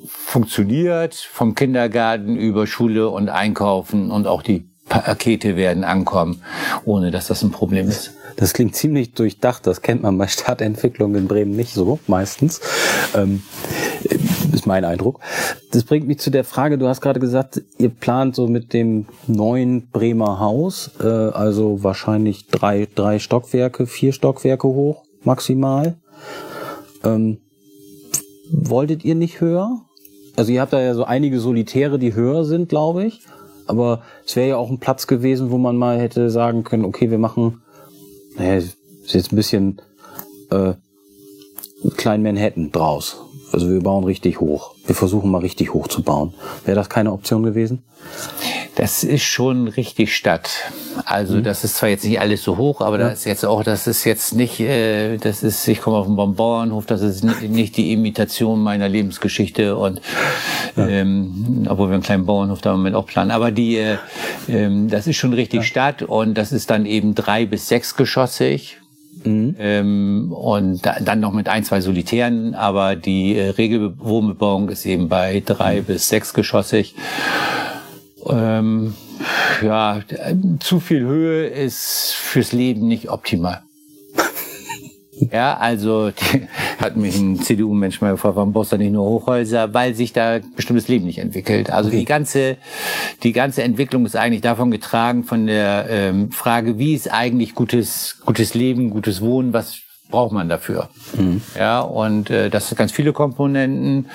funktioniert, 0.06 1.14
vom 1.14 1.54
Kindergarten 1.54 2.36
über 2.36 2.66
Schule 2.66 3.08
und 3.08 3.28
Einkaufen 3.28 4.10
und 4.10 4.26
auch 4.26 4.42
die 4.42 4.67
Pakete 4.88 5.56
werden 5.56 5.84
ankommen, 5.84 6.42
ohne 6.84 7.10
dass 7.10 7.28
das 7.28 7.42
ein 7.42 7.50
Problem 7.50 7.88
ist. 7.88 8.12
Das 8.36 8.52
klingt 8.52 8.76
ziemlich 8.76 9.14
durchdacht. 9.14 9.66
Das 9.66 9.82
kennt 9.82 10.02
man 10.02 10.16
bei 10.16 10.28
Stadtentwicklung 10.28 11.16
in 11.16 11.26
Bremen 11.26 11.56
nicht 11.56 11.74
so, 11.74 11.98
meistens. 12.06 12.60
Ähm, 13.14 13.42
ist 14.52 14.66
mein 14.66 14.84
Eindruck. 14.84 15.20
Das 15.72 15.84
bringt 15.84 16.06
mich 16.06 16.20
zu 16.20 16.30
der 16.30 16.44
Frage, 16.44 16.78
du 16.78 16.86
hast 16.86 17.00
gerade 17.00 17.20
gesagt, 17.20 17.60
ihr 17.78 17.88
plant 17.88 18.36
so 18.36 18.46
mit 18.46 18.72
dem 18.72 19.06
neuen 19.26 19.90
Bremer 19.90 20.38
Haus, 20.38 20.92
äh, 21.00 21.06
also 21.06 21.82
wahrscheinlich 21.82 22.46
drei, 22.46 22.86
drei 22.94 23.18
Stockwerke, 23.18 23.86
vier 23.86 24.12
Stockwerke 24.12 24.68
hoch, 24.68 25.04
maximal. 25.24 25.96
Ähm, 27.04 27.38
wolltet 28.50 29.04
ihr 29.04 29.14
nicht 29.14 29.40
höher? 29.40 29.80
Also 30.36 30.52
ihr 30.52 30.60
habt 30.60 30.72
da 30.72 30.80
ja 30.80 30.94
so 30.94 31.04
einige 31.04 31.40
Solitäre, 31.40 31.98
die 31.98 32.14
höher 32.14 32.44
sind, 32.44 32.68
glaube 32.68 33.04
ich. 33.04 33.20
Aber 33.68 34.02
es 34.26 34.34
wäre 34.34 34.48
ja 34.48 34.56
auch 34.56 34.70
ein 34.70 34.78
Platz 34.78 35.06
gewesen, 35.06 35.50
wo 35.50 35.58
man 35.58 35.76
mal 35.76 35.98
hätte 36.00 36.30
sagen 36.30 36.64
können, 36.64 36.84
okay, 36.84 37.10
wir 37.10 37.18
machen, 37.18 37.62
naja, 38.36 38.56
ist 38.56 38.76
jetzt 39.06 39.32
ein 39.32 39.36
bisschen 39.36 39.80
äh, 40.50 40.72
Klein 41.96 42.22
Manhattan 42.22 42.72
draus. 42.72 43.18
Also 43.52 43.70
wir 43.70 43.80
bauen 43.80 44.04
richtig 44.04 44.40
hoch. 44.40 44.74
Wir 44.86 44.94
versuchen 44.94 45.30
mal 45.30 45.38
richtig 45.38 45.72
hoch 45.72 45.86
zu 45.88 46.02
bauen. 46.02 46.34
Wäre 46.64 46.74
das 46.74 46.88
keine 46.88 47.12
Option 47.12 47.42
gewesen? 47.42 47.84
Das 48.78 49.02
ist 49.02 49.24
schon 49.24 49.66
richtig 49.66 50.14
Stadt. 50.14 50.70
Also 51.04 51.34
mhm. 51.34 51.42
das 51.42 51.64
ist 51.64 51.76
zwar 51.76 51.88
jetzt 51.88 52.04
nicht 52.04 52.20
alles 52.20 52.44
so 52.44 52.56
hoch, 52.56 52.80
aber 52.80 53.00
ja. 53.00 53.08
das 53.08 53.18
ist 53.18 53.24
jetzt 53.24 53.44
auch, 53.44 53.64
das 53.64 53.88
ist 53.88 54.04
jetzt 54.04 54.36
nicht, 54.36 54.60
äh, 54.60 55.16
das 55.16 55.42
ist, 55.42 55.66
ich 55.66 55.80
komme 55.80 55.96
auf 55.96 56.06
den 56.06 56.14
Bauernhof, 56.14 56.86
das 56.86 57.02
ist 57.02 57.24
nicht 57.24 57.76
die 57.76 57.92
Imitation 57.92 58.62
meiner 58.62 58.88
Lebensgeschichte 58.88 59.76
und 59.76 60.00
ja. 60.76 60.86
ähm, 60.86 61.66
obwohl 61.68 61.88
wir 61.88 61.94
einen 61.94 62.04
kleinen 62.04 62.24
Bauernhof 62.24 62.60
da 62.60 62.70
im 62.70 62.76
Moment 62.76 62.94
auch 62.94 63.06
planen. 63.06 63.32
Aber 63.32 63.50
die, 63.50 63.78
äh, 63.78 63.96
ähm, 64.48 64.88
das 64.88 65.08
ist 65.08 65.16
schon 65.16 65.32
richtig 65.32 65.62
ja. 65.62 65.64
Stadt 65.64 66.02
und 66.02 66.34
das 66.34 66.52
ist 66.52 66.70
dann 66.70 66.86
eben 66.86 67.16
drei 67.16 67.46
bis 67.46 67.66
sechsgeschossig 67.66 68.78
Mhm. 69.24 69.56
Ähm, 69.58 70.32
und 70.32 70.86
da, 70.86 71.00
dann 71.00 71.18
noch 71.18 71.32
mit 71.32 71.48
ein, 71.48 71.64
zwei 71.64 71.80
Solitären, 71.80 72.54
aber 72.54 72.94
die 72.94 73.36
äh, 73.36 73.50
Regelwohnbebauung 73.50 74.68
ist 74.68 74.86
eben 74.86 75.08
bei 75.08 75.42
drei 75.44 75.80
mhm. 75.80 75.84
bis 75.86 76.08
sechsgeschossig. 76.08 76.94
Ähm, 78.30 78.94
ja, 79.62 80.00
zu 80.60 80.80
viel 80.80 81.00
Höhe 81.00 81.46
ist 81.46 82.14
fürs 82.14 82.52
Leben 82.52 82.88
nicht 82.88 83.10
optimal. 83.10 83.62
Ja, 85.32 85.56
also 85.56 86.12
hat 86.78 86.96
mich 86.96 87.18
ein 87.18 87.40
CDU-Mensch 87.40 88.00
mal 88.00 88.12
gefragt, 88.12 88.36
warum 88.36 88.52
baust 88.52 88.70
du 88.70 88.76
nicht 88.78 88.92
nur 88.92 89.04
Hochhäuser? 89.04 89.74
Weil 89.74 89.96
sich 89.96 90.12
da 90.12 90.38
bestimmtes 90.54 90.86
Leben 90.86 91.06
nicht 91.06 91.18
entwickelt. 91.18 91.72
Also 91.72 91.88
okay. 91.88 91.98
die 91.98 92.04
ganze, 92.04 92.56
die 93.24 93.32
ganze 93.32 93.64
Entwicklung 93.64 94.06
ist 94.06 94.14
eigentlich 94.14 94.42
davon 94.42 94.70
getragen 94.70 95.24
von 95.24 95.48
der 95.48 95.86
ähm, 95.90 96.30
Frage, 96.30 96.78
wie 96.78 96.94
ist 96.94 97.12
eigentlich 97.12 97.56
gutes, 97.56 98.20
gutes 98.24 98.54
Leben, 98.54 98.90
gutes 98.90 99.20
Wohnen, 99.20 99.52
was 99.52 99.80
braucht 100.10 100.32
man 100.32 100.48
dafür. 100.48 100.88
Mhm. 101.16 101.42
Ja, 101.58 101.80
und 101.80 102.30
äh, 102.30 102.48
das 102.48 102.68
sind 102.68 102.78
ganz 102.78 102.92
viele 102.92 103.12
Komponenten. 103.12 104.06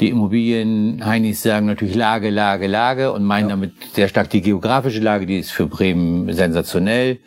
Die 0.00 0.08
Immobilien, 0.08 1.04
Heinis 1.04 1.42
sagen 1.42 1.66
natürlich 1.66 1.94
Lage, 1.94 2.30
Lage, 2.30 2.66
Lage 2.66 3.12
und 3.12 3.24
meinen 3.24 3.44
ja. 3.44 3.50
damit 3.50 3.72
sehr 3.94 4.08
stark 4.08 4.30
die 4.30 4.40
geografische 4.40 5.00
Lage, 5.00 5.26
die 5.26 5.38
ist 5.38 5.52
für 5.52 5.66
Bremen 5.66 6.32
sensationell. 6.32 7.18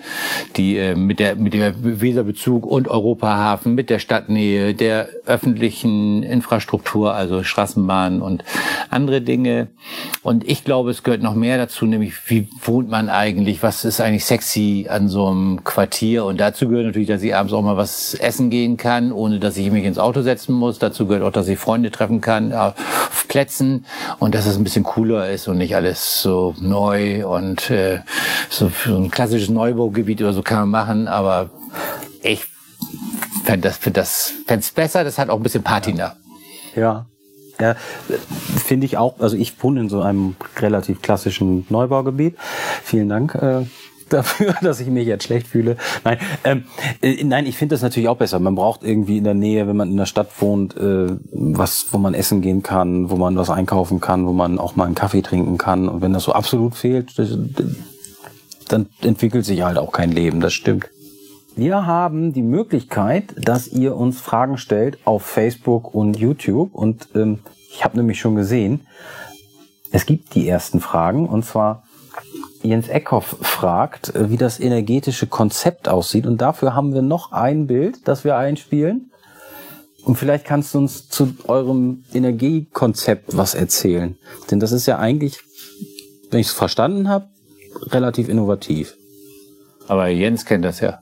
Die 0.57 0.77
äh, 0.77 0.95
mit 0.95 1.19
der 1.19 1.35
mit 1.35 1.53
der 1.53 1.73
Weserbezug 1.81 2.65
und 2.65 2.89
Europahafen, 2.89 3.75
mit 3.75 3.89
der 3.89 3.99
Stadtnähe, 3.99 4.73
der 4.73 5.07
öffentlichen 5.25 6.23
Infrastruktur, 6.23 7.13
also 7.13 7.43
Straßenbahnen 7.43 8.21
und 8.21 8.43
andere 8.89 9.21
Dinge. 9.21 9.67
Und 10.21 10.47
ich 10.49 10.65
glaube, 10.65 10.91
es 10.91 11.03
gehört 11.03 11.21
noch 11.21 11.35
mehr 11.35 11.57
dazu, 11.57 11.85
nämlich 11.85 12.13
wie 12.29 12.49
wohnt 12.63 12.89
man 12.89 13.07
eigentlich, 13.07 13.63
was 13.63 13.85
ist 13.85 14.01
eigentlich 14.01 14.25
sexy 14.25 14.87
an 14.89 15.07
so 15.07 15.27
einem 15.27 15.63
Quartier 15.63 16.25
und 16.25 16.41
dazu 16.41 16.67
gehört 16.67 16.87
natürlich, 16.87 17.07
dass 17.07 17.23
ich 17.23 17.33
abends 17.33 17.53
auch 17.53 17.61
mal 17.61 17.77
was 17.77 18.00
essen 18.19 18.49
gehen 18.49 18.77
kann, 18.77 19.11
ohne 19.11 19.39
dass 19.39 19.57
ich 19.57 19.71
mich 19.71 19.85
ins 19.85 19.97
Auto 19.97 20.21
setzen 20.21 20.53
muss. 20.53 20.79
Dazu 20.79 21.07
gehört 21.07 21.23
auch, 21.23 21.31
dass 21.31 21.47
ich 21.47 21.57
Freunde 21.57 21.91
treffen 21.91 22.21
kann 22.21 22.53
auf 22.53 22.73
Plätzen 23.27 23.85
und 24.19 24.35
dass 24.35 24.45
es 24.45 24.57
ein 24.57 24.63
bisschen 24.63 24.83
cooler 24.83 25.29
ist 25.29 25.47
und 25.47 25.57
nicht 25.57 25.75
alles 25.75 26.21
so 26.21 26.55
neu 26.59 27.25
und 27.27 27.69
äh, 27.69 27.99
so, 28.49 28.71
so 28.85 28.97
ein 28.97 29.11
klassisches 29.11 29.49
Neubaugebiet 29.49 30.21
oder 30.21 30.33
so 30.33 30.41
kann 30.41 30.69
man 30.69 30.69
machen. 30.69 31.07
Aber 31.07 31.49
ich 32.21 32.45
fände 33.43 33.67
das, 33.67 33.77
find 33.77 33.97
das 33.97 34.33
fänd's 34.47 34.71
besser. 34.71 35.03
Das 35.03 35.17
hat 35.17 35.29
auch 35.29 35.37
ein 35.37 35.43
bisschen 35.43 35.63
Patina. 35.63 36.15
Ja. 36.75 37.05
Ja, 37.59 37.75
finde 38.65 38.87
ich 38.87 38.97
auch. 38.97 39.19
Also 39.19 39.37
ich 39.37 39.61
wohne 39.63 39.81
in 39.81 39.89
so 39.89 40.01
einem 40.01 40.35
relativ 40.57 41.03
klassischen 41.03 41.67
Neubaugebiet. 41.69 42.35
Vielen 42.83 43.07
Dank 43.07 43.35
äh, 43.35 43.65
dafür, 44.13 44.55
dass 44.61 44.79
ich 44.79 44.87
mich 44.87 45.07
jetzt 45.07 45.25
schlecht 45.25 45.47
fühle. 45.47 45.77
Nein, 46.03 46.17
ähm, 46.43 46.63
äh, 47.01 47.23
nein, 47.23 47.45
ich 47.45 47.57
finde 47.57 47.75
das 47.75 47.81
natürlich 47.81 48.09
auch 48.09 48.17
besser. 48.17 48.39
Man 48.39 48.55
braucht 48.55 48.83
irgendwie 48.83 49.17
in 49.17 49.23
der 49.23 49.33
Nähe, 49.33 49.67
wenn 49.67 49.75
man 49.75 49.89
in 49.89 49.97
der 49.97 50.05
Stadt 50.05 50.29
wohnt, 50.39 50.75
äh, 50.77 51.07
was, 51.31 51.87
wo 51.91 51.97
man 51.97 52.13
essen 52.13 52.41
gehen 52.41 52.63
kann, 52.63 53.09
wo 53.09 53.15
man 53.15 53.35
was 53.35 53.49
einkaufen 53.49 53.99
kann, 53.99 54.27
wo 54.27 54.33
man 54.33 54.59
auch 54.59 54.75
mal 54.75 54.85
einen 54.85 54.95
Kaffee 54.95 55.21
trinken 55.21 55.57
kann. 55.57 55.87
Und 55.87 56.01
wenn 56.01 56.13
das 56.13 56.23
so 56.23 56.33
absolut 56.33 56.75
fehlt, 56.75 57.17
das, 57.17 57.37
dann 58.67 58.87
entwickelt 59.01 59.45
sich 59.45 59.63
halt 59.63 59.77
auch 59.77 59.91
kein 59.91 60.11
Leben. 60.11 60.39
Das 60.39 60.53
stimmt. 60.53 60.89
Wir 61.55 61.85
haben 61.85 62.31
die 62.31 62.41
Möglichkeit, 62.41 63.35
dass 63.37 63.67
ihr 63.67 63.97
uns 63.97 64.21
Fragen 64.21 64.57
stellt 64.57 64.97
auf 65.05 65.23
Facebook 65.23 65.93
und 65.93 66.17
YouTube. 66.17 66.73
Und 66.73 67.09
ähm, 67.13 67.39
ich 67.69 67.83
habe 67.83 67.97
nämlich 67.97 68.19
schon 68.19 68.35
gesehen, 68.35 68.87
es 69.91 70.05
gibt 70.05 70.33
die 70.35 70.47
ersten 70.47 70.79
Fragen. 70.79 71.27
Und 71.27 71.43
zwar 71.43 71.83
Jens 72.63 72.87
Eckhoff 72.87 73.37
fragt, 73.41 74.15
äh, 74.15 74.29
wie 74.29 74.37
das 74.37 74.59
energetische 74.59 75.27
Konzept 75.27 75.89
aussieht. 75.89 76.25
Und 76.25 76.41
dafür 76.41 76.75
haben 76.75 76.93
wir 76.93 77.01
noch 77.01 77.31
ein 77.31 77.67
Bild, 77.67 78.07
das 78.07 78.23
wir 78.23 78.37
einspielen. 78.37 79.11
Und 80.03 80.15
vielleicht 80.15 80.45
kannst 80.45 80.73
du 80.73 80.79
uns 80.79 81.09
zu 81.09 81.35
eurem 81.47 82.03
Energiekonzept 82.13 83.37
was 83.37 83.53
erzählen. 83.53 84.17
Denn 84.49 84.59
das 84.59 84.71
ist 84.71 84.87
ja 84.87 84.97
eigentlich, 84.97 85.39
wenn 86.31 86.39
ich 86.39 86.47
es 86.47 86.53
verstanden 86.53 87.07
habe, 87.07 87.27
relativ 87.87 88.27
innovativ. 88.27 88.95
Aber 89.87 90.07
Jens 90.07 90.45
kennt 90.45 90.65
das 90.65 90.79
ja. 90.79 90.99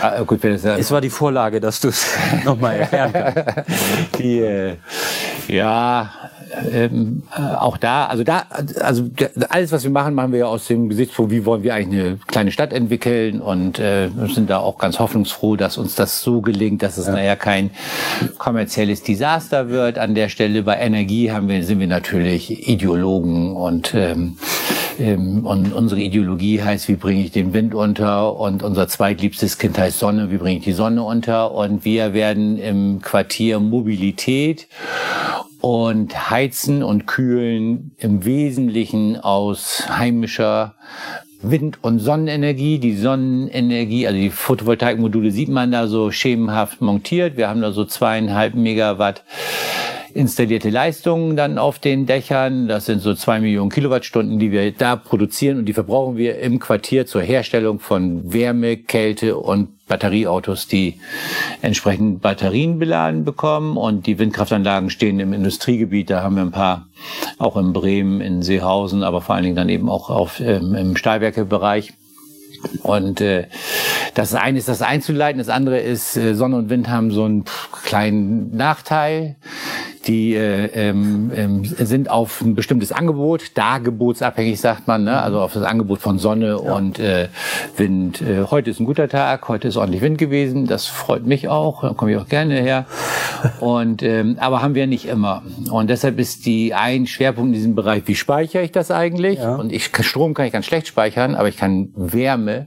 Ah, 0.00 0.22
gut, 0.22 0.42
wenn 0.42 0.52
es, 0.52 0.64
es 0.64 0.90
war 0.90 1.00
die 1.00 1.10
Vorlage, 1.10 1.60
dass 1.60 1.80
du 1.80 1.88
es 1.88 2.06
nochmal 2.44 2.76
erklären 2.76 3.12
kannst. 3.12 3.70
die, 4.18 4.40
äh, 4.40 4.76
ja, 5.48 6.10
ähm, 6.72 7.22
äh, 7.36 7.40
auch 7.40 7.76
da, 7.76 8.06
also 8.06 8.24
da, 8.24 8.44
also 8.80 9.08
alles, 9.48 9.72
was 9.72 9.84
wir 9.84 9.90
machen, 9.90 10.14
machen 10.14 10.32
wir 10.32 10.40
ja 10.40 10.46
aus 10.46 10.66
dem 10.66 10.88
Gesichtspunkt, 10.88 11.32
wie 11.32 11.44
wollen 11.44 11.62
wir 11.62 11.74
eigentlich 11.74 12.00
eine 12.00 12.18
kleine 12.26 12.52
Stadt 12.52 12.72
entwickeln 12.72 13.40
und 13.40 13.78
äh, 13.78 14.08
sind 14.32 14.50
da 14.50 14.58
auch 14.58 14.78
ganz 14.78 14.98
hoffnungsfroh, 14.98 15.56
dass 15.56 15.78
uns 15.78 15.94
das 15.94 16.22
so 16.22 16.40
gelingt, 16.40 16.82
dass 16.82 16.96
es 16.98 17.06
ja. 17.06 17.12
naja 17.12 17.36
kein 17.36 17.70
kommerzielles 18.38 19.02
Desaster 19.02 19.68
wird. 19.68 19.98
An 19.98 20.14
der 20.14 20.28
Stelle 20.28 20.62
bei 20.62 20.76
Energie 20.76 21.30
haben 21.32 21.48
wir, 21.48 21.62
sind 21.64 21.80
wir 21.80 21.86
natürlich 21.86 22.68
Ideologen 22.68 23.54
und 23.54 23.94
ähm, 23.94 24.36
ähm, 24.98 25.46
und 25.46 25.72
unsere 25.72 26.00
Ideologie 26.00 26.62
heißt, 26.62 26.88
wie 26.88 26.96
bringe 26.96 27.22
ich 27.22 27.30
den 27.30 27.52
Wind 27.52 27.74
unter 27.74 28.38
und 28.38 28.62
unser 28.62 28.88
zweitliebstes 28.88 29.58
Kind 29.58 29.78
heißt 29.78 29.98
Sonne, 29.98 30.30
wie 30.30 30.38
bringe 30.38 30.58
ich 30.58 30.64
die 30.64 30.72
Sonne 30.72 31.02
unter 31.02 31.52
und 31.52 31.84
wir 31.84 32.14
werden 32.14 32.58
im 32.58 33.00
Quartier 33.02 33.60
Mobilität 33.60 34.68
und 35.66 36.30
heizen 36.30 36.84
und 36.84 37.08
kühlen 37.08 37.90
im 37.98 38.24
Wesentlichen 38.24 39.16
aus 39.16 39.82
heimischer 39.88 40.76
Wind- 41.42 41.82
und 41.82 41.98
Sonnenenergie. 41.98 42.78
Die 42.78 42.94
Sonnenenergie, 42.94 44.06
also 44.06 44.16
die 44.16 44.30
Photovoltaikmodule 44.30 45.32
sieht 45.32 45.48
man 45.48 45.72
da 45.72 45.88
so 45.88 46.12
schemenhaft 46.12 46.82
montiert. 46.82 47.36
Wir 47.36 47.48
haben 47.48 47.62
da 47.62 47.72
so 47.72 47.84
zweieinhalb 47.84 48.54
Megawatt 48.54 49.24
installierte 50.16 50.70
Leistungen 50.70 51.36
dann 51.36 51.58
auf 51.58 51.78
den 51.78 52.06
Dächern. 52.06 52.68
Das 52.68 52.86
sind 52.86 53.00
so 53.00 53.14
zwei 53.14 53.40
Millionen 53.40 53.70
Kilowattstunden, 53.70 54.38
die 54.38 54.50
wir 54.50 54.72
da 54.72 54.96
produzieren 54.96 55.58
und 55.58 55.66
die 55.66 55.72
verbrauchen 55.72 56.16
wir 56.16 56.38
im 56.38 56.58
Quartier 56.58 57.06
zur 57.06 57.22
Herstellung 57.22 57.78
von 57.78 58.32
Wärme, 58.32 58.78
Kälte 58.78 59.36
und 59.36 59.68
Batterieautos, 59.86 60.66
die 60.66 60.98
entsprechend 61.62 62.20
Batterien 62.20 62.78
beladen 62.78 63.24
bekommen. 63.24 63.76
Und 63.76 64.06
die 64.06 64.18
Windkraftanlagen 64.18 64.90
stehen 64.90 65.20
im 65.20 65.32
Industriegebiet. 65.32 66.10
Da 66.10 66.22
haben 66.22 66.36
wir 66.36 66.42
ein 66.42 66.50
paar, 66.50 66.88
auch 67.38 67.56
in 67.56 67.72
Bremen, 67.72 68.20
in 68.20 68.42
Seehausen, 68.42 69.04
aber 69.04 69.20
vor 69.20 69.34
allen 69.34 69.44
Dingen 69.44 69.56
dann 69.56 69.68
eben 69.68 69.88
auch 69.88 70.10
auf, 70.10 70.40
ähm, 70.40 70.74
im 70.74 70.96
Stahlwerkebereich. 70.96 71.92
Und 72.82 73.20
äh, 73.20 73.46
das 74.14 74.34
eine 74.34 74.58
ist 74.58 74.68
das 74.68 74.82
einzuleiten, 74.82 75.38
das 75.38 75.48
andere 75.48 75.78
ist, 75.78 76.16
äh, 76.16 76.34
Sonne 76.34 76.56
und 76.56 76.70
Wind 76.70 76.88
haben 76.88 77.10
so 77.10 77.24
einen 77.24 77.44
kleinen 77.84 78.56
Nachteil. 78.56 79.36
Die 80.06 80.34
äh, 80.34 80.66
ähm, 80.66 81.32
ähm, 81.34 81.64
sind 81.64 82.10
auf 82.10 82.40
ein 82.40 82.54
bestimmtes 82.54 82.92
Angebot, 82.92 83.50
dargebotsabhängig 83.54 84.60
sagt 84.60 84.86
man, 84.86 85.04
ne? 85.04 85.20
also 85.20 85.40
auf 85.40 85.52
das 85.52 85.64
Angebot 85.64 85.98
von 85.98 86.18
Sonne 86.18 86.60
ja. 86.64 86.72
und 86.74 87.00
äh, 87.00 87.28
Wind. 87.76 88.22
Äh, 88.22 88.44
heute 88.44 88.70
ist 88.70 88.78
ein 88.78 88.86
guter 88.86 89.08
Tag, 89.08 89.48
heute 89.48 89.66
ist 89.66 89.76
ordentlich 89.76 90.02
Wind 90.02 90.18
gewesen, 90.18 90.66
das 90.66 90.86
freut 90.86 91.26
mich 91.26 91.48
auch, 91.48 91.82
da 91.82 91.94
komme 91.94 92.12
ich 92.12 92.18
auch 92.18 92.28
gerne 92.28 92.60
her. 92.60 92.86
Und 93.60 94.02
ähm, 94.02 94.36
aber 94.40 94.62
haben 94.62 94.74
wir 94.74 94.86
nicht 94.86 95.06
immer. 95.06 95.42
Und 95.70 95.90
deshalb 95.90 96.18
ist 96.18 96.46
die 96.46 96.72
ein 96.72 97.06
Schwerpunkt 97.06 97.48
in 97.48 97.52
diesem 97.52 97.74
Bereich, 97.74 98.02
wie 98.06 98.14
speichere 98.14 98.62
ich 98.62 98.72
das 98.72 98.90
eigentlich? 98.90 99.38
Ja. 99.38 99.56
Und 99.56 99.72
ich 99.72 99.90
Strom 100.00 100.34
kann 100.34 100.46
ich 100.46 100.52
ganz 100.52 100.66
schlecht 100.66 100.86
speichern, 100.86 101.34
aber 101.34 101.48
ich 101.48 101.56
kann 101.56 101.90
Wärme 101.94 102.66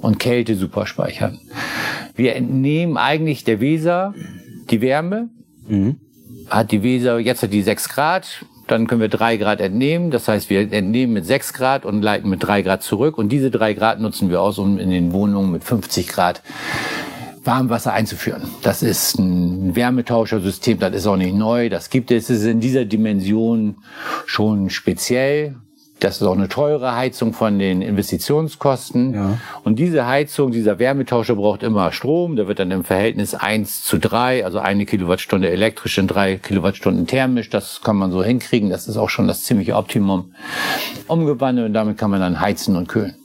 und 0.00 0.18
Kälte 0.18 0.54
super 0.54 0.86
speichern. 0.86 1.40
Wir 2.14 2.36
entnehmen 2.36 2.96
eigentlich 2.96 3.44
der 3.44 3.60
Weser 3.60 4.14
die 4.70 4.80
Wärme. 4.80 5.28
Mhm 5.66 5.96
hat 6.50 6.72
die 6.72 6.82
Weser, 6.82 7.18
jetzt 7.18 7.42
hat 7.42 7.52
die 7.52 7.62
6 7.62 7.88
Grad, 7.88 8.44
dann 8.66 8.86
können 8.86 9.00
wir 9.00 9.08
3 9.08 9.36
Grad 9.36 9.60
entnehmen. 9.60 10.10
Das 10.10 10.28
heißt, 10.28 10.50
wir 10.50 10.72
entnehmen 10.72 11.12
mit 11.12 11.26
6 11.26 11.52
Grad 11.52 11.84
und 11.84 12.02
leiten 12.02 12.28
mit 12.30 12.42
3 12.42 12.62
Grad 12.62 12.82
zurück. 12.82 13.18
Und 13.18 13.30
diese 13.30 13.50
3 13.50 13.74
Grad 13.74 14.00
nutzen 14.00 14.30
wir 14.30 14.40
aus, 14.40 14.58
um 14.58 14.78
in 14.78 14.90
den 14.90 15.12
Wohnungen 15.12 15.50
mit 15.50 15.64
50 15.64 16.08
Grad 16.08 16.42
Warmwasser 17.44 17.92
einzuführen. 17.92 18.42
Das 18.62 18.82
ist 18.82 19.18
ein 19.18 19.74
Wärmetauschersystem, 19.74 20.78
das 20.78 20.94
ist 20.94 21.06
auch 21.06 21.16
nicht 21.16 21.34
neu, 21.34 21.70
das 21.70 21.88
gibt 21.88 22.10
es, 22.10 22.28
es 22.28 22.40
ist 22.40 22.46
in 22.46 22.60
dieser 22.60 22.84
Dimension 22.84 23.76
schon 24.26 24.68
speziell. 24.68 25.56
Das 26.00 26.16
ist 26.16 26.26
auch 26.26 26.34
eine 26.34 26.48
teure 26.48 26.96
Heizung 26.96 27.32
von 27.32 27.58
den 27.58 27.82
Investitionskosten. 27.82 29.14
Ja. 29.14 29.38
Und 29.64 29.78
diese 29.78 30.06
Heizung, 30.06 30.50
dieser 30.50 30.78
Wärmetauscher 30.78 31.36
braucht 31.36 31.62
immer 31.62 31.92
Strom. 31.92 32.36
Der 32.36 32.48
wird 32.48 32.58
dann 32.58 32.70
im 32.70 32.84
Verhältnis 32.84 33.34
eins 33.34 33.84
zu 33.84 33.98
drei, 33.98 34.44
also 34.44 34.58
eine 34.58 34.86
Kilowattstunde 34.86 35.50
elektrisch 35.50 35.98
und 35.98 36.08
drei 36.08 36.36
Kilowattstunden 36.36 37.06
thermisch. 37.06 37.50
Das 37.50 37.82
kann 37.82 37.96
man 37.96 38.10
so 38.10 38.24
hinkriegen. 38.24 38.70
Das 38.70 38.88
ist 38.88 38.96
auch 38.96 39.10
schon 39.10 39.28
das 39.28 39.42
ziemliche 39.44 39.76
Optimum 39.76 40.32
umgewandelt 41.06 41.68
und 41.68 41.74
damit 41.74 41.98
kann 41.98 42.10
man 42.10 42.20
dann 42.20 42.40
heizen 42.40 42.76
und 42.76 42.88
kühlen. 42.88 43.19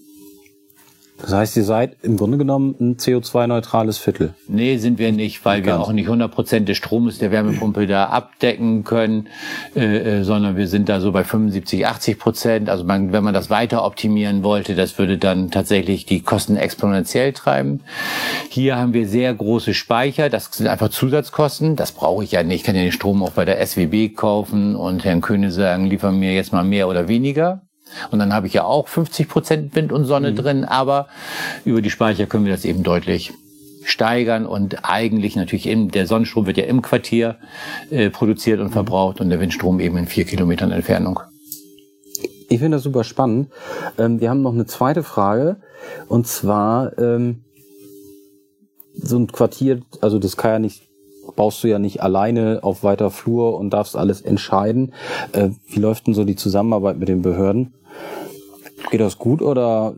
Das 1.17 1.33
heißt, 1.33 1.55
ihr 1.55 1.63
seid 1.63 1.95
im 2.01 2.17
Grunde 2.17 2.37
genommen 2.37 2.75
ein 2.79 2.97
CO2-neutrales 2.97 3.97
Viertel. 3.97 4.33
Nee, 4.49 4.77
sind 4.77 4.99
wir 4.99 5.13
nicht, 5.13 5.45
weil 5.45 5.63
wir 5.65 5.79
auch 5.79 5.93
nicht 5.93 6.07
100 6.07 6.29
Prozent 6.29 6.67
des 6.67 6.75
Stromes 6.75 7.19
der 7.19 7.31
Wärmepumpe 7.31 7.87
da 7.87 8.07
abdecken 8.07 8.83
können, 8.83 9.27
äh, 9.75 10.19
äh, 10.19 10.23
sondern 10.23 10.57
wir 10.57 10.67
sind 10.67 10.89
da 10.89 10.99
so 10.99 11.13
bei 11.13 11.23
75, 11.23 11.87
80 11.87 12.19
Prozent. 12.19 12.69
Also 12.69 12.83
man, 12.83 13.13
wenn 13.13 13.23
man 13.23 13.33
das 13.33 13.49
weiter 13.49 13.85
optimieren 13.85 14.43
wollte, 14.43 14.75
das 14.75 14.99
würde 14.99 15.17
dann 15.17 15.51
tatsächlich 15.51 16.05
die 16.05 16.21
Kosten 16.21 16.57
exponentiell 16.57 17.31
treiben. 17.31 17.79
Hier 18.49 18.75
haben 18.75 18.93
wir 18.93 19.07
sehr 19.07 19.33
große 19.33 19.73
Speicher, 19.73 20.29
das 20.29 20.49
sind 20.51 20.67
einfach 20.67 20.89
Zusatzkosten. 20.89 21.77
Das 21.77 21.93
brauche 21.93 22.25
ich 22.25 22.33
ja 22.33 22.43
nicht. 22.43 22.55
Ich 22.55 22.63
kann 22.63 22.75
ja 22.75 22.81
den 22.81 22.91
Strom 22.91 23.23
auch 23.23 23.31
bei 23.31 23.45
der 23.45 23.65
SWB 23.65 24.09
kaufen 24.09 24.75
und 24.75 25.05
Herrn 25.05 25.21
Köhne 25.21 25.51
sagen, 25.51 25.85
liefern 25.85 26.19
mir 26.19 26.33
jetzt 26.33 26.51
mal 26.51 26.63
mehr 26.63 26.89
oder 26.89 27.07
weniger. 27.07 27.64
Und 28.11 28.19
dann 28.19 28.33
habe 28.33 28.47
ich 28.47 28.53
ja 28.53 28.63
auch 28.63 28.87
50 28.87 29.27
Prozent 29.29 29.75
Wind 29.75 29.91
und 29.91 30.05
Sonne 30.05 30.31
mhm. 30.31 30.35
drin, 30.35 30.65
aber 30.65 31.07
über 31.63 31.81
die 31.81 31.89
Speicher 31.89 32.25
können 32.25 32.45
wir 32.45 32.51
das 32.51 32.65
eben 32.65 32.83
deutlich 32.83 33.33
steigern 33.83 34.45
und 34.47 34.83
eigentlich 34.83 35.35
natürlich 35.35 35.67
im, 35.67 35.91
der 35.91 36.07
Sonnenstrom 36.07 36.47
wird 36.47 36.57
ja 36.57 36.65
im 36.65 36.81
Quartier 36.81 37.37
äh, 37.91 38.09
produziert 38.09 38.59
und 38.59 38.67
mhm. 38.67 38.73
verbraucht 38.73 39.21
und 39.21 39.29
der 39.29 39.39
Windstrom 39.39 39.79
eben 39.79 39.97
in 39.97 40.07
vier 40.07 40.25
Kilometern 40.25 40.71
Entfernung. 40.71 41.19
Ich 42.49 42.59
finde 42.59 42.77
das 42.77 42.83
super 42.83 43.03
spannend. 43.03 43.51
Ähm, 43.97 44.19
wir 44.19 44.29
haben 44.29 44.41
noch 44.41 44.53
eine 44.53 44.65
zweite 44.65 45.03
Frage 45.03 45.57
und 46.07 46.27
zwar 46.27 46.97
ähm, 46.97 47.43
so 48.95 49.17
ein 49.19 49.27
Quartier, 49.27 49.81
also 50.01 50.19
das 50.19 50.37
kann 50.37 50.51
ja 50.51 50.59
nicht 50.59 50.84
baust 51.35 51.63
du 51.63 51.67
ja 51.67 51.79
nicht 51.79 52.01
alleine 52.01 52.59
auf 52.61 52.83
weiter 52.83 53.11
Flur 53.11 53.57
und 53.57 53.71
darfst 53.71 53.95
alles 53.95 54.21
entscheiden. 54.21 54.93
Äh, 55.31 55.49
wie 55.67 55.79
läuft 55.79 56.07
denn 56.07 56.13
so 56.13 56.23
die 56.23 56.35
Zusammenarbeit 56.35 56.97
mit 56.97 57.09
den 57.09 57.21
Behörden? 57.21 57.73
Geht 58.91 59.01
das 59.01 59.17
gut 59.17 59.41
oder 59.41 59.95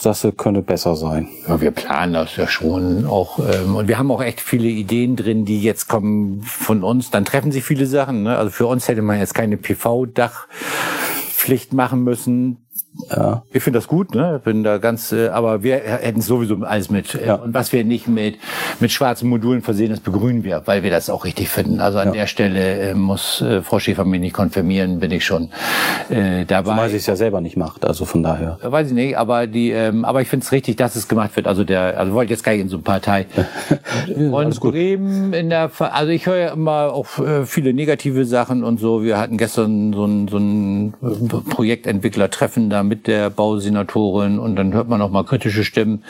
sagst 0.00 0.24
du, 0.24 0.32
könnte 0.32 0.62
besser 0.62 0.96
sein? 0.96 1.28
Ja, 1.46 1.60
wir 1.60 1.70
planen 1.70 2.14
das 2.14 2.34
ja 2.36 2.48
schon 2.48 3.06
auch. 3.06 3.38
Ähm, 3.38 3.76
und 3.76 3.88
wir 3.88 3.98
haben 3.98 4.10
auch 4.10 4.22
echt 4.22 4.40
viele 4.40 4.68
Ideen 4.68 5.16
drin, 5.16 5.44
die 5.44 5.62
jetzt 5.62 5.88
kommen 5.88 6.42
von 6.42 6.82
uns. 6.82 7.10
Dann 7.10 7.24
treffen 7.24 7.52
sich 7.52 7.62
viele 7.62 7.86
Sachen. 7.86 8.24
Ne? 8.24 8.36
Also 8.36 8.50
für 8.50 8.66
uns 8.66 8.88
hätte 8.88 9.02
man 9.02 9.18
jetzt 9.18 9.34
keine 9.34 9.56
PV-Dachpflicht 9.56 11.72
machen 11.72 12.02
müssen. 12.02 12.65
Ja. 13.10 13.42
Ich 13.52 13.62
finde 13.62 13.78
das 13.78 13.88
gut, 13.88 14.14
ne? 14.14 14.40
Bin 14.42 14.64
da 14.64 14.78
ganz, 14.78 15.12
äh, 15.12 15.28
aber 15.28 15.62
wir 15.62 15.76
hätten 15.76 16.20
sowieso 16.20 16.56
alles 16.62 16.90
mit. 16.90 17.14
Äh, 17.14 17.26
ja. 17.26 17.34
Und 17.34 17.54
was 17.54 17.72
wir 17.72 17.84
nicht 17.84 18.08
mit 18.08 18.36
mit 18.80 18.90
schwarzen 18.90 19.28
Modulen 19.28 19.62
versehen, 19.62 19.90
das 19.90 20.00
begrünen 20.00 20.44
wir, 20.44 20.62
weil 20.66 20.82
wir 20.82 20.90
das 20.90 21.10
auch 21.10 21.24
richtig 21.24 21.48
finden. 21.48 21.80
Also 21.80 21.98
an 21.98 22.08
ja. 22.08 22.12
der 22.12 22.26
Stelle 22.26 22.90
äh, 22.90 22.94
muss 22.94 23.40
äh, 23.40 23.62
Frau 23.62 23.78
Schäfer 23.78 24.04
mich 24.04 24.20
nicht 24.20 24.34
konfirmieren, 24.34 24.98
bin 24.98 25.10
ich 25.10 25.24
schon 25.24 25.50
äh, 26.08 26.44
dabei. 26.44 26.70
Zumal 26.70 26.88
sie 26.90 26.96
es 26.96 27.06
ja 27.06 27.16
selber 27.16 27.40
nicht 27.40 27.56
macht, 27.56 27.84
also 27.84 28.04
von 28.04 28.22
daher. 28.22 28.58
Weiß 28.62 28.88
ich 28.88 28.94
nicht, 28.94 29.16
aber 29.16 29.46
die, 29.46 29.70
ähm, 29.70 30.04
aber 30.04 30.22
ich 30.22 30.28
finde 30.28 30.44
es 30.44 30.52
richtig, 30.52 30.76
dass 30.76 30.96
es 30.96 31.08
gemacht 31.08 31.36
wird. 31.36 31.46
Also 31.46 31.64
der, 31.64 31.98
also 31.98 32.12
wollte 32.12 32.32
jetzt 32.32 32.44
gar 32.44 32.52
nicht 32.52 32.62
in 32.62 32.68
so 32.68 32.78
ein 32.78 32.82
Partei. 32.82 33.26
und 34.16 34.60
Bremen 34.60 35.32
in 35.32 35.50
der, 35.50 35.70
also 35.78 36.10
ich 36.10 36.26
höre 36.26 36.38
ja 36.38 36.48
immer 36.52 36.92
auch 36.92 37.18
äh, 37.18 37.46
viele 37.46 37.74
negative 37.74 38.24
Sachen 38.24 38.64
und 38.64 38.80
so. 38.80 39.02
Wir 39.02 39.18
hatten 39.18 39.36
gestern 39.36 39.92
so 39.92 40.04
ein 40.04 40.28
so 40.28 40.38
ein 40.38 40.94
Projektentwickler-Treffen 41.48 42.70
da 42.70 42.82
mit 42.88 43.06
der 43.06 43.30
Bausenatorin 43.30 44.38
und 44.38 44.56
dann 44.56 44.72
hört 44.72 44.88
man 44.88 45.02
auch 45.02 45.10
mal 45.10 45.24
kritische 45.24 45.64
Stimmen. 45.64 46.02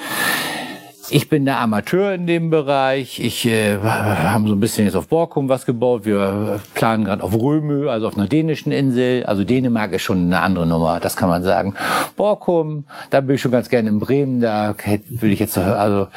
Ich 1.09 1.29
bin 1.29 1.45
der 1.45 1.61
Amateur 1.61 2.15
in 2.15 2.27
dem 2.27 2.51
Bereich. 2.51 3.21
Ich 3.21 3.47
äh, 3.47 3.79
haben 3.79 4.49
so 4.49 4.55
ein 4.55 4.61
bisschen 4.61 4.87
jetzt 4.87 4.97
auf 4.97 5.07
Borkum 5.07 5.49
was 5.49 5.65
gebaut. 5.65 6.05
Wir 6.05 6.61
planen 6.75 7.05
gerade 7.05 7.23
auf 7.23 7.33
Römö, 7.33 7.89
also 7.89 8.09
auf 8.09 8.17
einer 8.17 8.27
dänischen 8.27 8.73
Insel. 8.73 9.25
Also 9.25 9.45
Dänemark 9.45 9.93
ist 9.93 10.03
schon 10.03 10.25
eine 10.27 10.41
andere 10.41 10.67
Nummer, 10.67 10.99
das 10.99 11.17
kann 11.17 11.29
man 11.29 11.45
sagen. 11.45 11.75
Borkum, 12.17 12.87
da 13.11 13.21
bin 13.21 13.37
ich 13.37 13.41
schon 13.41 13.53
ganz 13.53 13.69
gerne 13.69 13.89
in 13.89 14.01
Bremen. 14.01 14.41
Da 14.41 14.75
will 15.09 15.31
ich 15.31 15.39
jetzt 15.39 15.57
also 15.57 16.09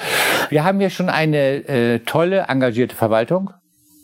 wir 0.50 0.63
haben 0.63 0.80
hier 0.80 0.89
schon 0.89 1.10
eine 1.10 1.67
äh, 1.67 2.00
tolle 2.00 2.45
engagierte 2.48 2.95
Verwaltung. 2.95 3.52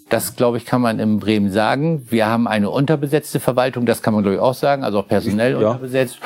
Das, 0.10 0.36
glaube 0.36 0.58
ich, 0.58 0.66
kann 0.66 0.82
man 0.82 1.00
in 1.00 1.20
Bremen 1.20 1.52
sagen. 1.52 2.06
Wir 2.10 2.28
haben 2.28 2.48
eine 2.48 2.70
unterbesetzte 2.70 3.40
Verwaltung, 3.40 3.86
das 3.86 4.02
kann 4.02 4.14
man, 4.14 4.24
glaube 4.24 4.36
ich, 4.36 4.42
auch 4.42 4.54
sagen, 4.54 4.84
also 4.84 5.00
auch 5.00 5.08
personell 5.08 5.54
ja. 5.54 5.70
unterbesetzt. 5.70 6.20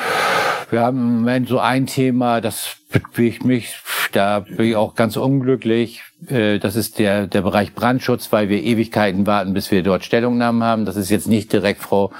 Wir 0.70 0.82
haben 0.82 0.98
im 0.98 1.14
Moment 1.16 1.48
so 1.48 1.58
ein 1.58 1.86
Thema, 1.86 2.40
das 2.40 2.76
bewegt 2.90 3.44
mich, 3.44 3.74
da 4.12 4.40
bin 4.40 4.66
ich 4.66 4.76
auch 4.76 4.94
ganz 4.94 5.16
unglücklich. 5.16 6.02
Äh, 6.28 6.58
das 6.58 6.76
ist 6.76 6.98
der, 6.98 7.26
der 7.26 7.42
Bereich 7.42 7.74
Brandschutz, 7.74 8.30
weil 8.32 8.48
wir 8.48 8.62
Ewigkeiten 8.62 9.26
warten, 9.26 9.52
bis 9.52 9.70
wir 9.70 9.82
dort 9.82 10.04
Stellungnahmen 10.04 10.62
haben. 10.62 10.84
Das 10.84 10.96
ist 10.96 11.10
jetzt 11.10 11.26
nicht 11.26 11.52
direkt 11.52 11.80
Frau 11.80 12.12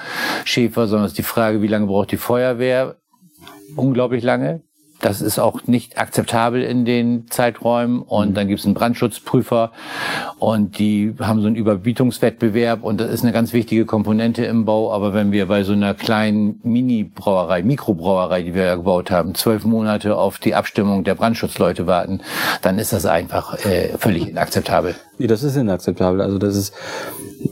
Schäfer, 0.44 0.88
sondern 0.88 1.06
es 1.06 1.12
ist 1.12 1.18
die 1.18 1.22
Frage, 1.22 1.62
wie 1.62 1.68
lange 1.68 1.86
braucht 1.86 2.10
die 2.10 2.16
Feuerwehr? 2.16 2.96
Unglaublich 3.76 4.24
lange. 4.24 4.62
Das 5.00 5.20
ist 5.20 5.38
auch 5.38 5.66
nicht 5.66 5.98
akzeptabel 5.98 6.62
in 6.62 6.84
den 6.84 7.26
Zeiträumen. 7.28 8.02
Und 8.02 8.30
mhm. 8.30 8.34
dann 8.34 8.48
gibt 8.48 8.60
es 8.60 8.66
einen 8.66 8.74
Brandschutzprüfer 8.74 9.72
und 10.38 10.78
die 10.78 11.14
haben 11.20 11.40
so 11.40 11.46
einen 11.46 11.56
Überbietungswettbewerb 11.56 12.82
und 12.82 13.00
das 13.00 13.10
ist 13.10 13.22
eine 13.22 13.32
ganz 13.32 13.52
wichtige 13.52 13.86
Komponente 13.86 14.44
im 14.44 14.64
Bau. 14.64 14.92
Aber 14.92 15.14
wenn 15.14 15.32
wir 15.32 15.46
bei 15.46 15.64
so 15.64 15.72
einer 15.72 15.94
kleinen 15.94 16.60
Mini-Brauerei, 16.62 17.62
Mikrobrauerei, 17.62 18.42
die 18.42 18.54
wir 18.54 18.64
ja 18.64 18.74
gebaut 18.76 19.10
haben, 19.10 19.34
zwölf 19.34 19.64
Monate 19.64 20.16
auf 20.16 20.38
die 20.38 20.54
Abstimmung 20.54 21.04
der 21.04 21.14
Brandschutzleute 21.14 21.86
warten, 21.86 22.20
dann 22.62 22.78
ist 22.78 22.92
das 22.92 23.06
einfach 23.06 23.64
äh, 23.64 23.96
völlig 23.98 24.28
inakzeptabel. 24.28 24.94
Nee, 25.20 25.26
das 25.26 25.42
ist 25.42 25.54
inakzeptabel. 25.54 26.22
Also 26.22 26.38
das 26.38 26.56
ist 26.56 26.74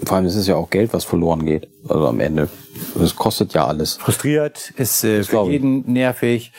Vor 0.07 0.17
allem 0.17 0.25
ist 0.25 0.37
es 0.37 0.47
ja 0.47 0.57
auch 0.57 0.71
Geld, 0.71 0.95
was 0.95 1.05
verloren 1.05 1.45
geht. 1.45 1.69
Also 1.87 2.07
am 2.07 2.19
Ende. 2.19 2.49
Das 2.95 3.15
kostet 3.15 3.53
ja 3.53 3.67
alles. 3.67 3.97
Frustriert, 3.97 4.73
ist 4.77 5.05
äh, 5.05 5.23
für 5.23 5.45
jeden 5.51 5.93
nervig. 5.93 6.53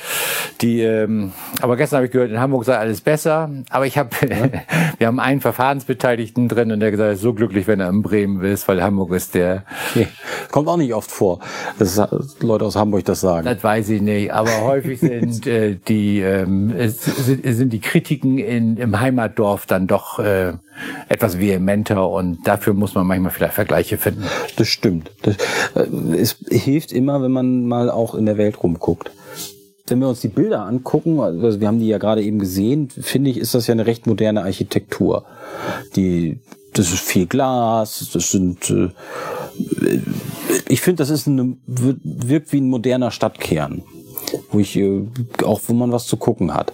Die, 0.62 0.82
ähm, 0.82 1.32
aber 1.62 1.78
gestern 1.78 1.98
habe 1.98 2.06
ich 2.08 2.12
gehört, 2.12 2.30
in 2.30 2.40
Hamburg 2.40 2.66
sei 2.66 2.78
alles 2.78 3.02
besser. 3.02 3.50
Aber 3.70 3.88
ich 3.88 3.98
habe, 3.98 4.10
ja. 4.30 4.50
wir 5.00 5.08
haben 5.08 5.20
einen 5.20 5.42
Verfahrensbeteiligten 5.42 6.48
drin 6.48 6.72
und 6.72 6.80
der 6.80 6.92
gesagt, 6.92 7.14
ist 7.14 7.22
so 7.22 7.34
glücklich, 7.34 7.66
wenn 7.68 7.80
er 7.80 7.90
in 7.90 8.04
Bremen 8.04 8.44
ist, 8.44 8.68
weil 8.68 8.84
Hamburg 8.84 9.12
ist 9.14 9.34
der. 9.34 9.64
Nee, 9.96 10.08
kommt 10.52 10.68
auch 10.68 10.78
nicht 10.78 10.94
oft 10.94 11.10
vor, 11.10 11.40
dass 11.80 12.00
Leute 12.42 12.66
aus 12.66 12.76
Hamburg 12.76 13.06
das 13.06 13.22
sagen. 13.22 13.46
Das 13.46 13.64
weiß 13.64 13.90
ich 13.90 14.02
nicht. 14.02 14.32
Aber 14.32 14.62
häufig 14.62 15.00
sind 15.00 15.48
äh, 15.48 15.76
die 15.88 16.20
ähm, 16.20 16.74
sind, 16.90 17.44
sind 17.44 17.74
die 17.74 17.80
Kritiken 17.80 18.38
in, 18.38 18.78
im 18.78 19.00
Heimatdorf 19.00 19.66
dann 19.66 19.88
doch 19.88 20.20
äh, 20.20 20.54
etwas 21.08 21.40
vehementer 21.40 22.10
und 22.10 22.48
dafür 22.48 22.74
muss 22.74 22.96
man 22.96 23.08
manchmal 23.08 23.32
vielleicht 23.32 23.54
Vergleiche 23.54 23.98
finden. 23.98 24.24
Das 24.56 24.68
stimmt. 24.68 25.12
Das, 25.22 25.36
äh, 25.76 26.16
es 26.18 26.38
hilft 26.50 26.92
immer, 26.92 27.22
wenn 27.22 27.32
man 27.32 27.66
mal 27.66 27.90
auch 27.90 28.16
in 28.16 28.26
der 28.26 28.38
Welt 28.38 28.62
rumguckt. 28.62 29.12
Wenn 29.88 30.00
wir 30.00 30.10
uns 30.10 30.22
die 30.22 30.28
Bilder 30.28 30.62
angucken, 30.62 31.20
also 31.20 31.60
wir 31.60 31.68
haben 31.68 31.80
die 31.80 31.88
ja 31.88 31.98
gerade 31.98 32.22
eben 32.22 32.40
gesehen, 32.40 32.90
finde 32.90 33.32
ich, 33.32 33.38
ist 33.38 33.56
das 33.56 33.68
ja 33.68 33.72
eine 33.72 33.88
recht 33.88 34.06
moderne 34.06 34.44
Architektur. 34.44 35.26
Die, 35.96 36.40
das 36.74 36.94
ist 36.94 37.02
viel 37.02 37.26
Glas, 37.26 38.10
das 38.14 38.32
sind, 38.32 38.70
äh, 38.70 38.90
ich 40.68 40.82
finde, 40.82 41.02
das 41.02 41.10
ist 41.10 41.28
eine, 41.28 41.58
wirkt 41.66 42.54
wie 42.54 42.62
ein 42.62 42.70
moderner 42.70 43.10
Stadtkern, 43.10 43.82
wo 44.52 44.60
ich, 44.60 44.76
äh, 44.76 45.08
auch 45.44 45.62
wo 45.66 45.74
man 45.74 45.92
was 45.92 46.06
zu 46.06 46.18
gucken 46.18 46.54
hat 46.54 46.74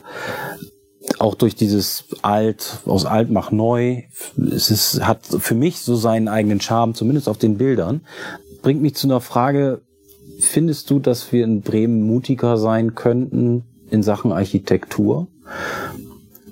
auch 1.19 1.35
durch 1.35 1.55
dieses 1.55 2.05
Alt, 2.21 2.79
aus 2.85 3.05
Alt 3.05 3.29
mach 3.29 3.51
neu, 3.51 4.03
es 4.37 4.71
ist, 4.71 5.05
hat 5.05 5.25
für 5.25 5.55
mich 5.55 5.79
so 5.79 5.95
seinen 5.95 6.27
eigenen 6.27 6.61
Charme, 6.61 6.93
zumindest 6.93 7.29
auf 7.29 7.37
den 7.37 7.57
Bildern. 7.57 8.01
Bringt 8.61 8.81
mich 8.81 8.95
zu 8.95 9.07
einer 9.07 9.21
Frage, 9.21 9.81
findest 10.39 10.89
du, 10.89 10.99
dass 10.99 11.31
wir 11.31 11.43
in 11.43 11.61
Bremen 11.61 12.05
mutiger 12.05 12.57
sein 12.57 12.95
könnten 12.95 13.63
in 13.89 14.03
Sachen 14.03 14.31
Architektur? 14.31 15.27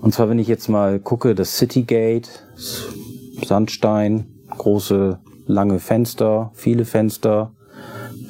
Und 0.01 0.13
zwar, 0.13 0.29
wenn 0.29 0.39
ich 0.39 0.47
jetzt 0.47 0.69
mal 0.69 0.99
gucke, 0.99 1.35
das 1.35 1.57
Citygate, 1.57 2.29
Sandstein, 3.45 4.27
große, 4.49 5.19
lange 5.47 5.79
Fenster, 5.79 6.51
viele 6.53 6.85
Fenster, 6.85 7.51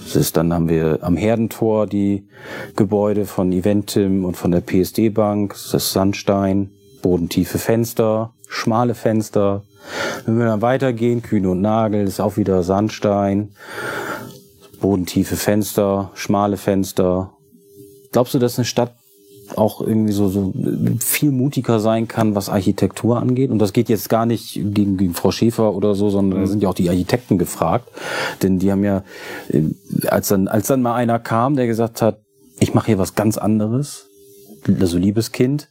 das 0.03 0.15
ist, 0.15 0.37
dann 0.37 0.53
haben 0.53 0.69
wir 0.69 0.99
am 1.01 1.17
Herdentor 1.17 1.87
die 1.87 2.27
Gebäude 2.75 3.25
von 3.25 3.51
Eventim 3.51 4.25
und 4.25 4.35
von 4.35 4.51
der 4.51 4.61
PSD 4.61 5.09
Bank. 5.09 5.53
Das 5.53 5.73
ist 5.73 5.93
Sandstein, 5.93 6.71
bodentiefe 7.01 7.57
Fenster, 7.57 8.33
schmale 8.47 8.95
Fenster. 8.95 9.63
Wenn 10.25 10.37
wir 10.37 10.45
dann 10.45 10.61
weitergehen, 10.61 11.21
Kühne 11.21 11.49
und 11.49 11.61
Nagel, 11.61 12.05
ist 12.07 12.19
auch 12.19 12.37
wieder 12.37 12.63
Sandstein, 12.63 13.53
bodentiefe 14.79 15.35
Fenster, 15.35 16.11
schmale 16.13 16.57
Fenster. 16.57 17.33
Glaubst 18.11 18.33
du, 18.33 18.39
dass 18.39 18.57
eine 18.57 18.65
Stadt 18.65 18.95
auch 19.57 19.81
irgendwie 19.81 20.13
so, 20.13 20.29
so 20.29 20.53
viel 20.99 21.31
mutiger 21.31 21.79
sein 21.79 22.07
kann, 22.07 22.35
was 22.35 22.49
Architektur 22.49 23.19
angeht. 23.19 23.51
Und 23.51 23.59
das 23.59 23.73
geht 23.73 23.89
jetzt 23.89 24.09
gar 24.09 24.25
nicht 24.25 24.53
gegen, 24.53 24.97
gegen 24.97 25.13
Frau 25.13 25.31
Schäfer 25.31 25.73
oder 25.73 25.95
so, 25.95 26.09
sondern 26.09 26.41
da 26.41 26.47
sind 26.47 26.61
ja 26.63 26.69
auch 26.69 26.73
die 26.73 26.89
Architekten 26.89 27.37
gefragt. 27.37 27.89
Denn 28.41 28.59
die 28.59 28.71
haben 28.71 28.83
ja, 28.83 29.03
äh, 29.49 29.63
als 30.07 30.29
dann, 30.29 30.47
als 30.47 30.67
dann 30.67 30.81
mal 30.81 30.95
einer 30.95 31.19
kam, 31.19 31.55
der 31.55 31.67
gesagt 31.67 32.01
hat, 32.01 32.19
ich 32.59 32.73
mache 32.73 32.87
hier 32.87 32.99
was 32.99 33.15
ganz 33.15 33.37
anderes, 33.37 34.07
also 34.79 34.97
liebes 34.97 35.31
Kind, 35.31 35.69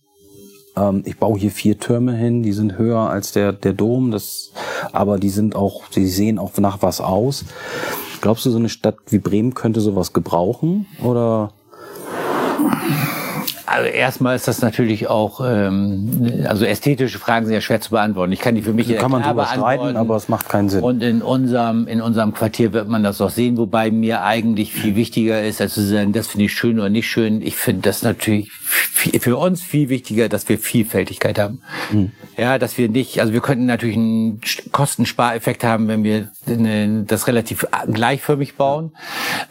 ähm, 0.76 1.02
ich 1.04 1.18
baue 1.18 1.38
hier 1.38 1.50
vier 1.50 1.78
Türme 1.78 2.14
hin, 2.14 2.42
die 2.42 2.52
sind 2.52 2.78
höher 2.78 3.10
als 3.10 3.32
der, 3.32 3.52
der 3.52 3.72
Dom, 3.72 4.10
das, 4.10 4.52
aber 4.92 5.18
die 5.18 5.30
sind 5.30 5.56
auch, 5.56 5.82
sie 5.90 6.06
sehen 6.06 6.38
auch 6.38 6.56
nach 6.58 6.82
was 6.82 7.00
aus. 7.00 7.44
Glaubst 8.20 8.46
du, 8.46 8.50
so 8.50 8.58
eine 8.58 8.68
Stadt 8.68 8.96
wie 9.08 9.18
Bremen 9.18 9.54
könnte 9.54 9.80
sowas 9.80 10.12
gebrauchen? 10.12 10.86
Oder? 11.02 11.52
Also 13.66 13.88
erstmal 13.88 14.36
ist 14.36 14.48
das 14.48 14.60
natürlich 14.60 15.08
auch, 15.08 15.40
ähm, 15.44 16.44
also 16.48 16.64
ästhetische 16.64 17.18
Fragen 17.18 17.46
sind 17.46 17.54
ja 17.54 17.60
schwer 17.60 17.80
zu 17.80 17.90
beantworten. 17.90 18.32
Ich 18.32 18.40
kann 18.40 18.54
die 18.54 18.62
für 18.62 18.72
mich 18.72 18.94
kann 18.96 19.10
man 19.10 19.22
drüber 19.22 19.46
streiten, 19.46 19.96
aber 19.96 20.16
es 20.16 20.28
macht 20.28 20.48
keinen 20.48 20.68
Sinn. 20.68 20.82
Und 20.82 21.02
in 21.02 21.22
unserem 21.22 21.86
in 21.86 22.00
unserem 22.00 22.34
Quartier 22.34 22.72
wird 22.72 22.88
man 22.88 23.02
das 23.02 23.20
auch 23.20 23.30
sehen, 23.30 23.56
wobei 23.56 23.90
mir 23.90 24.22
eigentlich 24.24 24.72
viel 24.72 24.96
wichtiger 24.96 25.42
ist, 25.42 25.60
als 25.60 25.74
zu 25.74 25.82
sagen, 25.82 26.12
das 26.12 26.26
finde 26.26 26.46
ich 26.46 26.52
schön 26.52 26.78
oder 26.78 26.88
nicht 26.88 27.08
schön. 27.08 27.42
Ich 27.42 27.56
finde 27.56 27.82
das 27.82 28.02
natürlich 28.02 28.50
viel, 28.52 29.20
für 29.20 29.36
uns 29.36 29.62
viel 29.62 29.88
wichtiger, 29.88 30.28
dass 30.28 30.48
wir 30.48 30.58
Vielfältigkeit 30.58 31.38
haben. 31.38 31.62
Mhm. 31.92 32.12
Ja, 32.36 32.58
dass 32.58 32.78
wir 32.78 32.88
nicht, 32.88 33.20
also 33.20 33.32
wir 33.32 33.40
könnten 33.40 33.66
natürlich 33.66 33.96
einen 33.96 34.40
Kostenspareffekt 34.72 35.64
haben, 35.64 35.88
wenn 35.88 36.04
wir 36.04 36.30
eine, 36.46 37.04
das 37.04 37.26
relativ 37.26 37.66
gleichförmig 37.90 38.56
bauen, 38.56 38.92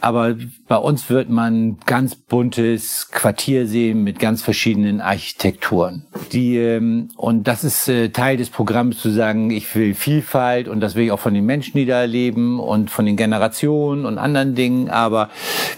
aber 0.01 0.35
bei 0.67 0.77
uns 0.77 1.09
wird 1.09 1.29
man 1.29 1.77
ganz 1.85 2.15
buntes 2.15 3.09
Quartier 3.11 3.67
sehen 3.67 4.00
mit 4.03 4.19
ganz 4.19 4.41
verschiedenen 4.41 5.01
Architekturen. 5.01 6.05
Die 6.31 6.57
ähm, 6.57 7.09
und 7.15 7.47
das 7.47 7.63
ist 7.63 7.87
äh, 7.87 8.09
Teil 8.09 8.37
des 8.37 8.49
Programms 8.49 8.99
zu 8.99 9.09
sagen, 9.09 9.51
ich 9.51 9.73
will 9.75 9.93
Vielfalt 9.93 10.67
und 10.67 10.79
das 10.79 10.95
will 10.95 11.05
ich 11.05 11.11
auch 11.11 11.19
von 11.19 11.33
den 11.33 11.45
Menschen, 11.45 11.77
die 11.77 11.85
da 11.85 12.03
leben 12.03 12.59
und 12.59 12.89
von 12.89 13.05
den 13.05 13.15
Generationen 13.15 14.05
und 14.05 14.17
anderen 14.17 14.55
Dingen, 14.55 14.89
aber 14.89 15.29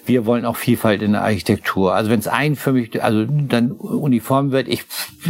wir 0.06 0.26
wollen 0.26 0.46
auch 0.46 0.56
Vielfalt 0.56 1.02
in 1.02 1.14
der 1.14 1.24
Architektur. 1.24 1.94
Also 1.94 2.10
wenn 2.10 2.20
es 2.20 2.28
einförmig, 2.28 3.04
also 3.04 3.26
dann 3.26 3.72
uniform 3.72 4.52
wird, 4.52 4.68
ich 4.68 4.84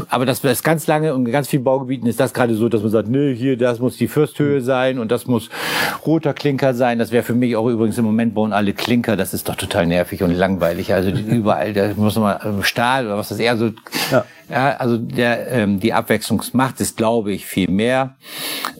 aber 0.10 0.26
das 0.26 0.44
ist 0.44 0.64
ganz 0.64 0.88
lange 0.88 1.14
und 1.14 1.26
ganz 1.26 1.48
vielen 1.48 1.64
Baugebieten 1.64 2.08
ist 2.08 2.20
das 2.20 2.34
gerade 2.34 2.56
so, 2.56 2.70
dass 2.70 2.82
man 2.82 2.92
sagt, 2.92 3.10
nee, 3.10 3.36
hier 3.36 3.58
das 3.58 3.80
muss 3.80 3.98
die 3.98 4.08
Fürsthöhe 4.08 4.62
sein 4.62 5.00
und 5.00 5.12
das 5.12 5.28
muss 5.28 5.50
roter 6.06 6.34
Klinker 6.34 6.74
sein. 6.74 7.00
Das 7.00 7.12
wäre 7.12 7.24
für 7.24 7.34
mich 7.34 7.56
auch 7.56 7.68
übrigens 7.68 7.98
im 7.98 8.06
Moment 8.06 8.34
bauen 8.34 8.54
alle 8.54 8.74
Klinker, 8.74 9.16
das 9.16 9.34
ist 9.34 9.50
doch 9.50 9.56
total 9.56 9.86
nervig 9.86 10.24
und 10.24 10.32
langweilig. 10.32 10.94
Also 10.94 11.10
überall, 11.10 11.74
da 11.74 11.92
muss 11.96 12.16
man 12.16 12.24
mal 12.24 12.62
Stahl 12.84 13.06
oder 13.06 13.18
was 13.18 13.30
das 13.30 13.40
eher 13.40 13.58
so. 13.58 13.72
Ja. 14.12 14.26
Ja, 14.50 14.76
also 14.76 14.98
der, 14.98 15.48
ähm, 15.52 15.80
die 15.80 15.94
Abwechslungsmacht 15.94 16.80
ist, 16.82 16.98
glaube 16.98 17.32
ich, 17.32 17.46
viel 17.46 17.72
mehr. 17.72 18.18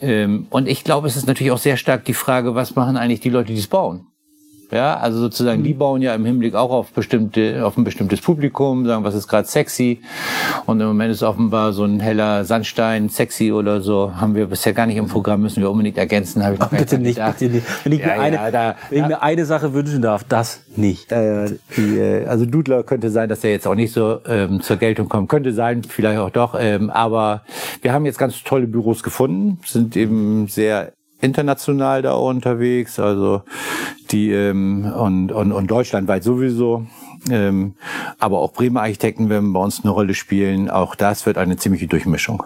Ähm, 0.00 0.46
und 0.50 0.68
ich 0.68 0.84
glaube, 0.84 1.08
es 1.08 1.16
ist 1.16 1.26
natürlich 1.26 1.52
auch 1.52 1.58
sehr 1.58 1.78
stark 1.78 2.04
die 2.04 2.14
Frage, 2.14 2.54
was 2.54 2.76
machen 2.76 2.96
eigentlich 2.96 3.20
die 3.20 3.30
Leute, 3.30 3.52
die 3.52 3.58
es 3.58 3.66
bauen? 3.66 4.06
Ja, 4.70 4.96
also 4.96 5.18
sozusagen, 5.18 5.62
die 5.62 5.74
mhm. 5.74 5.78
bauen 5.78 6.02
ja 6.02 6.14
im 6.14 6.24
Hinblick 6.24 6.54
auch 6.54 6.70
auf 6.70 6.92
bestimmte, 6.92 7.64
auf 7.64 7.76
ein 7.76 7.84
bestimmtes 7.84 8.20
Publikum, 8.20 8.86
sagen, 8.86 9.04
was 9.04 9.14
ist 9.14 9.28
gerade 9.28 9.46
sexy. 9.46 10.00
Und 10.66 10.80
im 10.80 10.86
Moment 10.86 11.12
ist 11.12 11.22
offenbar 11.22 11.72
so 11.72 11.84
ein 11.84 12.00
heller 12.00 12.44
Sandstein 12.44 13.08
sexy 13.08 13.52
oder 13.52 13.80
so. 13.80 14.16
Haben 14.16 14.34
wir 14.34 14.46
bisher 14.46 14.72
gar 14.72 14.86
nicht 14.86 14.96
im 14.96 15.06
Programm, 15.06 15.42
müssen 15.42 15.62
wir 15.62 15.70
unbedingt 15.70 15.98
ergänzen. 15.98 16.44
Habe 16.44 16.54
ich 16.54 16.60
noch 16.60 16.70
bitte 16.70 16.98
nicht, 16.98 17.20
bitte 17.38 17.52
nicht. 17.52 17.66
Wenn 17.84 17.92
ich, 17.92 18.00
ja, 18.00 18.06
mir, 18.06 18.20
eine, 18.20 18.36
ja, 18.36 18.50
da, 18.50 18.74
wenn 18.90 19.02
ich 19.02 19.08
mir 19.08 19.22
eine 19.22 19.44
Sache 19.44 19.74
wünschen 19.74 20.02
darf, 20.02 20.24
das 20.24 20.60
nicht. 20.76 21.12
Äh, 21.12 21.56
die, 21.76 21.98
äh, 21.98 22.26
also 22.26 22.46
Dudler 22.46 22.82
könnte 22.82 23.10
sein, 23.10 23.28
dass 23.28 23.44
er 23.44 23.50
jetzt 23.50 23.66
auch 23.66 23.74
nicht 23.74 23.92
so 23.92 24.20
ähm, 24.26 24.60
zur 24.60 24.76
Geltung 24.76 25.08
kommt. 25.08 25.28
Könnte 25.28 25.52
sein, 25.52 25.82
vielleicht 25.84 26.18
auch 26.18 26.30
doch. 26.30 26.56
Ähm, 26.58 26.90
aber 26.90 27.42
wir 27.82 27.92
haben 27.92 28.06
jetzt 28.06 28.18
ganz 28.18 28.42
tolle 28.42 28.66
Büros 28.66 29.02
gefunden, 29.02 29.58
sind 29.64 29.96
eben 29.96 30.48
sehr 30.48 30.92
international 31.24 32.02
da 32.02 32.12
unterwegs, 32.12 32.98
also 33.00 33.42
die 34.10 34.30
ähm, 34.30 34.92
und, 34.96 35.32
und, 35.32 35.52
und 35.52 35.70
deutschlandweit 35.70 36.22
sowieso. 36.22 36.86
Ähm, 37.30 37.74
aber 38.18 38.40
auch 38.40 38.52
Bremer 38.52 38.82
Architekten 38.82 39.30
werden 39.30 39.52
bei 39.52 39.60
uns 39.60 39.80
eine 39.82 39.90
Rolle 39.90 40.14
spielen. 40.14 40.68
Auch 40.70 40.94
das 40.94 41.24
wird 41.26 41.38
eine 41.38 41.56
ziemliche 41.56 41.86
Durchmischung. 41.86 42.42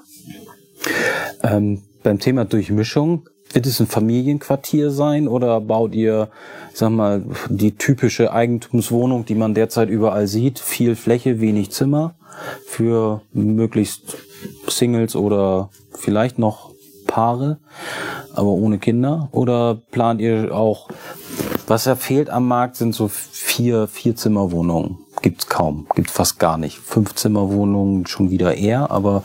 Ähm, 1.42 1.82
beim 2.02 2.18
Thema 2.20 2.44
Durchmischung, 2.44 3.28
wird 3.52 3.66
es 3.66 3.80
ein 3.80 3.86
Familienquartier 3.86 4.90
sein 4.90 5.26
oder 5.26 5.60
baut 5.60 5.94
ihr, 5.94 6.28
sag 6.74 6.90
mal, 6.90 7.24
die 7.48 7.76
typische 7.76 8.32
Eigentumswohnung, 8.32 9.24
die 9.24 9.34
man 9.34 9.54
derzeit 9.54 9.88
überall 9.88 10.26
sieht? 10.26 10.58
Viel 10.58 10.96
Fläche, 10.96 11.40
wenig 11.40 11.70
Zimmer 11.70 12.14
für 12.66 13.22
möglichst 13.32 14.16
Singles 14.68 15.16
oder 15.16 15.70
vielleicht 15.92 16.38
noch 16.38 16.72
Paare, 17.06 17.58
aber 18.38 18.51
ohne 18.51 18.79
Kinder? 18.79 19.29
Oder 19.33 19.74
plant 19.90 20.20
ihr 20.20 20.55
auch, 20.55 20.88
was 21.66 21.85
ja 21.85 21.96
fehlt 21.96 22.31
am 22.31 22.46
Markt, 22.48 22.77
sind 22.77 22.94
so 22.94 23.09
vier, 23.09 23.87
vier 23.88 24.16
Zimmerwohnungen. 24.16 24.98
Gibt's 25.20 25.48
kaum, 25.48 25.87
gibt's 25.94 26.12
fast 26.12 26.38
gar 26.38 26.57
nicht. 26.57 26.79
Fünf 26.79 27.14
Zimmerwohnungen 27.14 28.07
schon 28.07 28.31
wieder 28.31 28.55
eher, 28.55 28.90
aber 28.90 29.24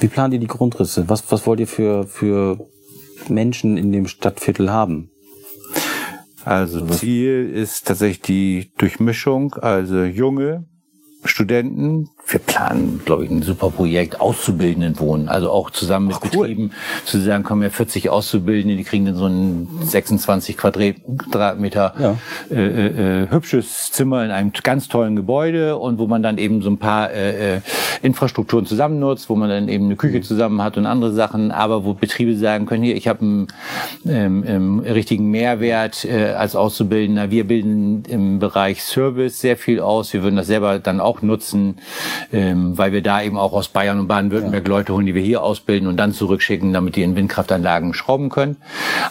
wie 0.00 0.08
plant 0.08 0.32
ihr 0.34 0.40
die 0.40 0.46
Grundrisse? 0.46 1.08
Was, 1.08 1.30
was 1.30 1.46
wollt 1.46 1.60
ihr 1.60 1.68
für, 1.68 2.06
für 2.06 2.66
Menschen 3.28 3.76
in 3.76 3.92
dem 3.92 4.06
Stadtviertel 4.06 4.70
haben? 4.72 5.10
Also 6.44 6.86
Ziel 6.86 7.50
ist 7.50 7.86
tatsächlich 7.86 8.22
die 8.22 8.72
Durchmischung, 8.78 9.54
also 9.54 10.04
junge 10.04 10.66
Studenten, 11.24 12.08
wir 12.26 12.40
planen, 12.40 13.00
glaube 13.04 13.24
ich, 13.24 13.30
ein 13.30 13.42
super 13.42 13.70
Projekt, 13.70 14.20
Auszubildenden 14.20 14.98
wohnen. 14.98 15.28
Also 15.28 15.50
auch 15.50 15.70
zusammen 15.70 16.08
mit 16.08 16.16
Ach, 16.16 16.22
cool. 16.32 16.48
Betrieben 16.48 16.72
zu 17.04 17.20
sagen, 17.20 17.44
kommen 17.44 17.62
ja 17.62 17.70
40 17.70 18.10
Auszubildende, 18.10 18.76
die 18.76 18.84
kriegen 18.84 19.04
dann 19.04 19.16
so 19.16 19.26
ein 19.26 19.68
26 19.82 20.56
Quadratmeter 20.56 21.94
ja. 21.98 22.16
äh, 22.50 22.66
äh, 22.66 23.22
äh, 23.22 23.30
hübsches 23.30 23.92
Zimmer 23.92 24.24
in 24.24 24.30
einem 24.30 24.52
ganz 24.62 24.88
tollen 24.88 25.16
Gebäude 25.16 25.76
und 25.76 25.98
wo 25.98 26.06
man 26.06 26.22
dann 26.22 26.38
eben 26.38 26.62
so 26.62 26.70
ein 26.70 26.78
paar 26.78 27.10
äh, 27.10 27.56
äh 27.56 27.60
Infrastrukturen 28.02 28.64
zusammen 28.64 28.98
nutzt, 28.98 29.28
wo 29.28 29.36
man 29.36 29.50
dann 29.50 29.68
eben 29.68 29.84
eine 29.84 29.96
Küche 29.96 30.18
mhm. 30.18 30.22
zusammen 30.22 30.62
hat 30.62 30.78
und 30.78 30.86
andere 30.86 31.12
Sachen, 31.12 31.50
aber 31.50 31.84
wo 31.84 31.92
Betriebe 31.92 32.34
sagen 32.34 32.64
können, 32.64 32.82
hier, 32.82 32.96
ich 32.96 33.08
habe 33.08 33.20
einen 33.20 33.48
ähm, 34.08 34.44
ähm, 34.46 34.78
richtigen 34.80 35.30
Mehrwert 35.30 36.04
äh, 36.04 36.32
als 36.32 36.56
Auszubildender. 36.56 37.30
Wir 37.30 37.46
bilden 37.46 38.04
im 38.08 38.38
Bereich 38.38 38.82
Service 38.82 39.40
sehr 39.40 39.56
viel 39.56 39.80
aus. 39.80 40.12
Wir 40.12 40.22
würden 40.22 40.36
das 40.36 40.46
selber 40.46 40.78
dann 40.78 41.00
auch 41.00 41.20
nutzen 41.22 41.76
ähm, 42.32 42.76
weil 42.76 42.92
wir 42.92 43.02
da 43.02 43.22
eben 43.22 43.36
auch 43.36 43.52
aus 43.52 43.68
Bayern 43.68 43.98
und 43.98 44.08
Baden-Württemberg 44.08 44.64
ja. 44.66 44.68
Leute 44.68 44.92
holen, 44.92 45.06
die 45.06 45.14
wir 45.14 45.22
hier 45.22 45.42
ausbilden 45.42 45.88
und 45.88 45.96
dann 45.96 46.12
zurückschicken, 46.12 46.72
damit 46.72 46.96
die 46.96 47.02
in 47.02 47.16
Windkraftanlagen 47.16 47.94
schrauben 47.94 48.28
können. 48.28 48.56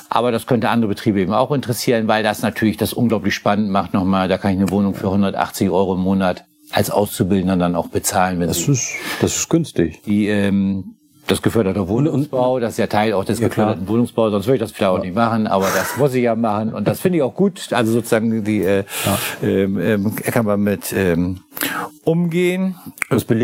Aber 0.09 0.31
das 0.31 0.47
könnte 0.47 0.69
andere 0.69 0.89
Betriebe 0.89 1.19
eben 1.19 1.33
auch 1.33 1.51
interessieren, 1.51 2.07
weil 2.07 2.23
das 2.23 2.41
natürlich 2.41 2.77
das 2.77 2.93
unglaublich 2.93 3.35
spannend 3.35 3.69
macht. 3.69 3.93
Nochmal, 3.93 4.27
da 4.27 4.37
kann 4.37 4.51
ich 4.51 4.57
eine 4.57 4.69
Wohnung 4.69 4.95
für 4.95 5.07
180 5.07 5.69
Euro 5.69 5.95
im 5.95 6.01
Monat 6.01 6.45
als 6.71 6.91
Auszubildender 6.91 7.57
dann 7.57 7.75
auch 7.75 7.87
bezahlen. 7.87 8.39
Wenn 8.39 8.47
das, 8.47 8.67
ist, 8.67 8.93
das 9.21 9.35
ist 9.35 9.49
günstig. 9.49 10.01
Die 10.05 10.27
ähm, 10.27 10.95
das 11.29 11.41
geförderte 11.41 11.87
Wohnungsbau, 11.87 12.59
das 12.59 12.73
ist 12.73 12.77
ja 12.77 12.87
Teil 12.87 13.13
auch 13.13 13.23
des 13.23 13.39
ja, 13.39 13.47
geförderten 13.47 13.85
klar. 13.85 13.93
Wohnungsbaus, 13.93 14.31
sonst 14.31 14.47
würde 14.47 14.55
ich 14.55 14.61
das 14.61 14.71
vielleicht 14.71 14.91
auch 14.91 15.01
nicht 15.01 15.15
machen, 15.15 15.47
aber 15.47 15.67
das 15.75 15.97
muss 15.97 16.13
ich 16.13 16.23
ja 16.23 16.35
machen 16.35 16.73
und 16.73 16.87
das 16.87 16.99
finde 16.99 17.17
ich 17.17 17.23
auch 17.23 17.33
gut. 17.33 17.71
Also 17.71 17.93
sozusagen 17.93 18.43
die 18.43 18.63
äh, 18.63 18.83
ja. 19.05 19.47
ähm, 19.47 19.79
ähm, 19.79 20.15
kann 20.15 20.45
man 20.45 20.61
mit 20.61 20.93
ähm, 20.93 21.41
umgehen. 22.03 22.75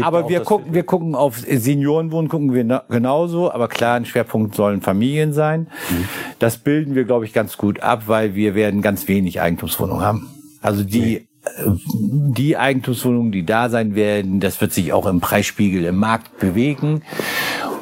aber 0.02 0.30
wir 0.30 0.42
gucken, 0.42 0.74
wir 0.74 0.84
gucken 0.84 1.16
auf 1.16 1.38
Seniorenwohnen 1.38 2.30
gucken 2.30 2.54
wir 2.54 2.84
genauso, 2.90 3.52
aber 3.52 3.68
klar, 3.68 3.96
ein 3.96 4.06
Schwerpunkt 4.06 4.56
sollen 4.56 4.82
Familien 4.82 5.34
sein. 5.34 5.68
Mhm. 5.90 6.06
Das 6.40 6.58
bilden 6.58 6.96
wir, 6.96 7.04
glaube 7.04 7.26
ich, 7.26 7.34
ganz 7.34 7.58
gut 7.58 7.82
ab, 7.82 8.04
weil 8.08 8.36
wir 8.36 8.56
werden 8.56 8.82
ganz 8.82 9.08
wenig 9.08 9.42
Eigentumswohnungen 9.42 10.04
haben. 10.04 10.30
Also 10.62 10.84
die 10.84 11.28
die 11.58 12.58
Eigentumswohnungen, 12.58 13.32
die 13.32 13.46
da 13.46 13.70
sein 13.70 13.96
werden, 13.96 14.40
das 14.40 14.60
wird 14.62 14.74
sich 14.74 14.94
auch 14.94 15.06
im 15.06 15.20
Preisspiegel 15.20 15.86
im 15.86 15.98
Markt 15.98 16.40
bewegen. 16.40 17.04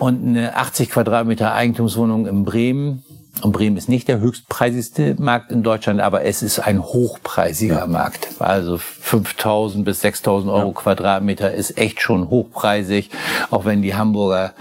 Und 0.03 0.27
eine 0.27 0.57
80 0.57 0.89
Quadratmeter 0.89 1.53
Eigentumswohnung 1.53 2.27
in 2.27 2.43
Bremen, 2.43 3.05
und 3.41 3.53
Bremen 3.53 3.77
ist 3.77 3.87
nicht 3.87 4.09
der 4.09 4.19
höchstpreisigste 4.19 5.15
Markt 5.17 5.49
in 5.53 5.63
Deutschland, 5.63 6.01
aber 6.01 6.25
es 6.25 6.43
ist 6.43 6.59
ein 6.59 6.83
hochpreisiger 6.83 7.79
ja. 7.79 7.87
Markt. 7.87 8.27
Also 8.39 8.75
5.000 8.75 9.85
bis 9.85 10.03
6.000 10.03 10.51
Euro 10.51 10.67
ja. 10.67 10.73
Quadratmeter 10.73 11.53
ist 11.53 11.77
echt 11.77 12.01
schon 12.01 12.29
hochpreisig, 12.29 13.11
auch 13.49 13.63
wenn 13.63 13.81
die 13.81 13.95
Hamburger 13.95 14.53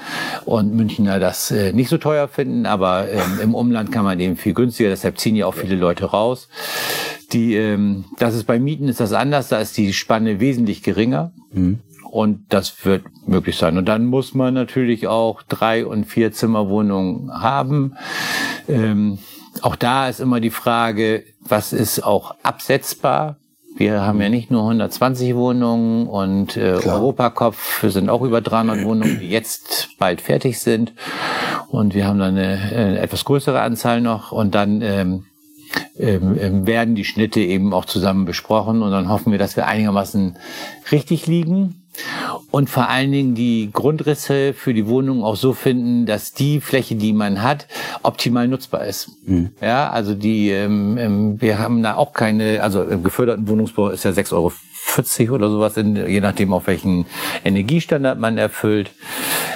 und 0.45 0.77
Münchner 0.77 1.19
das 1.19 1.51
äh, 1.51 1.73
nicht 1.73 1.89
so 1.89 1.99
teuer 1.99 2.29
finden, 2.29 2.65
aber 2.65 3.09
ähm, 3.11 3.41
im 3.43 3.57
Umland 3.57 3.91
kann 3.91 4.05
man 4.05 4.21
eben 4.21 4.37
viel 4.37 4.55
günstiger, 4.55 4.91
deshalb 4.91 5.19
ziehen 5.19 5.35
ja 5.35 5.47
auch 5.47 5.55
viele 5.55 5.75
Leute 5.75 6.05
raus. 6.05 6.49
Die, 7.33 7.57
ähm, 7.57 8.05
das 8.21 8.37
ist 8.37 8.45
bei 8.45 8.61
Mieten 8.61 8.87
ist 8.87 9.01
das 9.01 9.13
anders, 9.13 9.49
da 9.49 9.59
ist 9.59 9.77
die 9.77 9.93
Spanne 9.93 10.39
wesentlich 10.39 10.85
geringer. 10.85 11.33
Mhm. 11.53 11.81
Und 12.13 12.53
das 12.53 12.85
wird 12.85 13.05
möglich 13.27 13.57
sein. 13.57 13.79
Und 13.79 13.87
dann 13.87 14.05
muss 14.05 14.35
man 14.35 14.53
natürlich 14.53 15.07
auch 15.07 15.41
drei- 15.41 15.87
und 15.87 16.05
vier 16.05 16.31
Zimmerwohnungen 16.31 17.33
haben. 17.33 17.97
Ähm, 18.69 19.17
auch 19.63 19.77
da 19.77 20.11
ist 20.11 20.21
immer 20.21 20.39
die 20.39 20.51
Frage, 20.51 21.25
was 21.41 21.73
ist 21.73 22.05
auch 22.05 22.35
absetzbar? 22.43 23.37
Wir 23.77 24.03
haben 24.03 24.21
ja 24.21 24.29
nicht 24.29 24.51
nur 24.51 24.61
120 24.61 25.35
Wohnungen 25.35 26.07
und 26.07 26.59
äh, 26.59 26.73
Europakopf 26.85 27.83
sind 27.91 28.11
auch 28.11 28.21
über 28.21 28.43
300 28.43 28.83
Wohnungen, 28.85 29.19
die 29.19 29.31
jetzt 29.31 29.97
bald 29.99 30.21
fertig 30.21 30.61
sind. 30.61 30.93
Und 31.69 31.95
wir 31.95 32.07
haben 32.07 32.19
dann 32.19 32.37
eine, 32.37 32.59
eine 32.59 32.99
etwas 32.99 33.25
größere 33.25 33.63
Anzahl 33.63 34.03
noch. 34.03 34.33
Und 34.33 34.55
dann 34.55 34.83
ähm, 34.83 35.25
ähm, 35.99 36.37
ähm, 36.39 36.67
werden 36.67 36.95
die 36.95 37.07
Schnitte 37.07 37.41
eben 37.41 37.73
auch 37.73 37.87
zusammen 37.87 38.27
besprochen. 38.27 38.83
Und 38.83 38.91
dann 38.91 39.09
hoffen 39.09 39.33
wir, 39.33 39.39
dass 39.39 39.57
wir 39.57 39.67
einigermaßen 39.67 40.37
richtig 40.91 41.27
liegen. 41.27 41.82
Und 42.51 42.71
vor 42.71 42.89
allen 42.89 43.13
Dingen 43.13 43.35
die 43.35 43.71
Grundrisse 43.73 44.55
für 44.55 44.75
die 44.75 44.87
Wohnung 44.87 45.23
auch 45.23 45.37
so 45.37 45.53
finden, 45.53 46.07
dass 46.07 46.33
die 46.33 46.61
Fläche, 46.61 46.95
die 46.95 47.13
man 47.13 47.43
hat, 47.43 47.67
optimal 48.03 48.49
nutzbar 48.49 48.87
ist. 48.87 49.11
Mhm. 49.27 49.51
Ja, 49.61 49.91
also 49.91 50.15
die, 50.15 50.51
ähm, 50.51 50.97
ähm, 50.99 51.41
wir 51.41 51.59
haben 51.59 51.83
da 51.83 51.97
auch 51.97 52.13
keine, 52.13 52.63
also 52.63 52.83
im 52.83 53.03
geförderten 53.03 53.49
Wohnungsbau 53.49 53.91
ist 53.91 54.05
ja 54.05 54.11
6,40 54.11 54.33
Euro 54.35 54.53
oder 55.31 55.49
sowas, 55.49 55.77
in, 55.77 55.97
je 55.97 56.21
nachdem 56.21 56.53
auf 56.53 56.67
welchen 56.67 57.07
Energiestandard 57.45 58.19
man 58.19 58.39
erfüllt. 58.39 58.93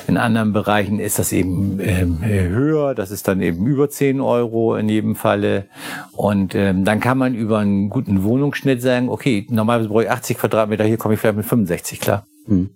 In 0.08 0.16
anderen 0.16 0.52
Bereichen 0.52 1.00
ist 1.00 1.18
das 1.18 1.32
eben 1.32 1.80
ähm, 1.80 2.18
höher, 2.22 2.94
das 2.94 3.10
ist 3.10 3.26
dann 3.26 3.40
eben 3.40 3.66
über 3.66 3.90
10 3.90 4.20
Euro 4.20 4.76
in 4.76 4.88
jedem 4.88 5.16
Falle. 5.16 5.66
Und 6.12 6.54
ähm, 6.54 6.84
dann 6.84 7.00
kann 7.00 7.18
man 7.18 7.34
über 7.34 7.58
einen 7.58 7.90
guten 7.90 8.22
Wohnungsschnitt 8.22 8.80
sagen, 8.80 9.08
okay, 9.08 9.46
normalerweise 9.50 9.88
brauche 9.88 10.04
ich 10.04 10.10
80 10.10 10.38
Quadratmeter, 10.38 10.84
hier 10.84 10.96
komme 10.96 11.14
ich 11.14 11.20
vielleicht 11.20 11.36
mit 11.36 11.46
65 11.46 12.00
klar. 12.00 12.24
Hm. 12.46 12.70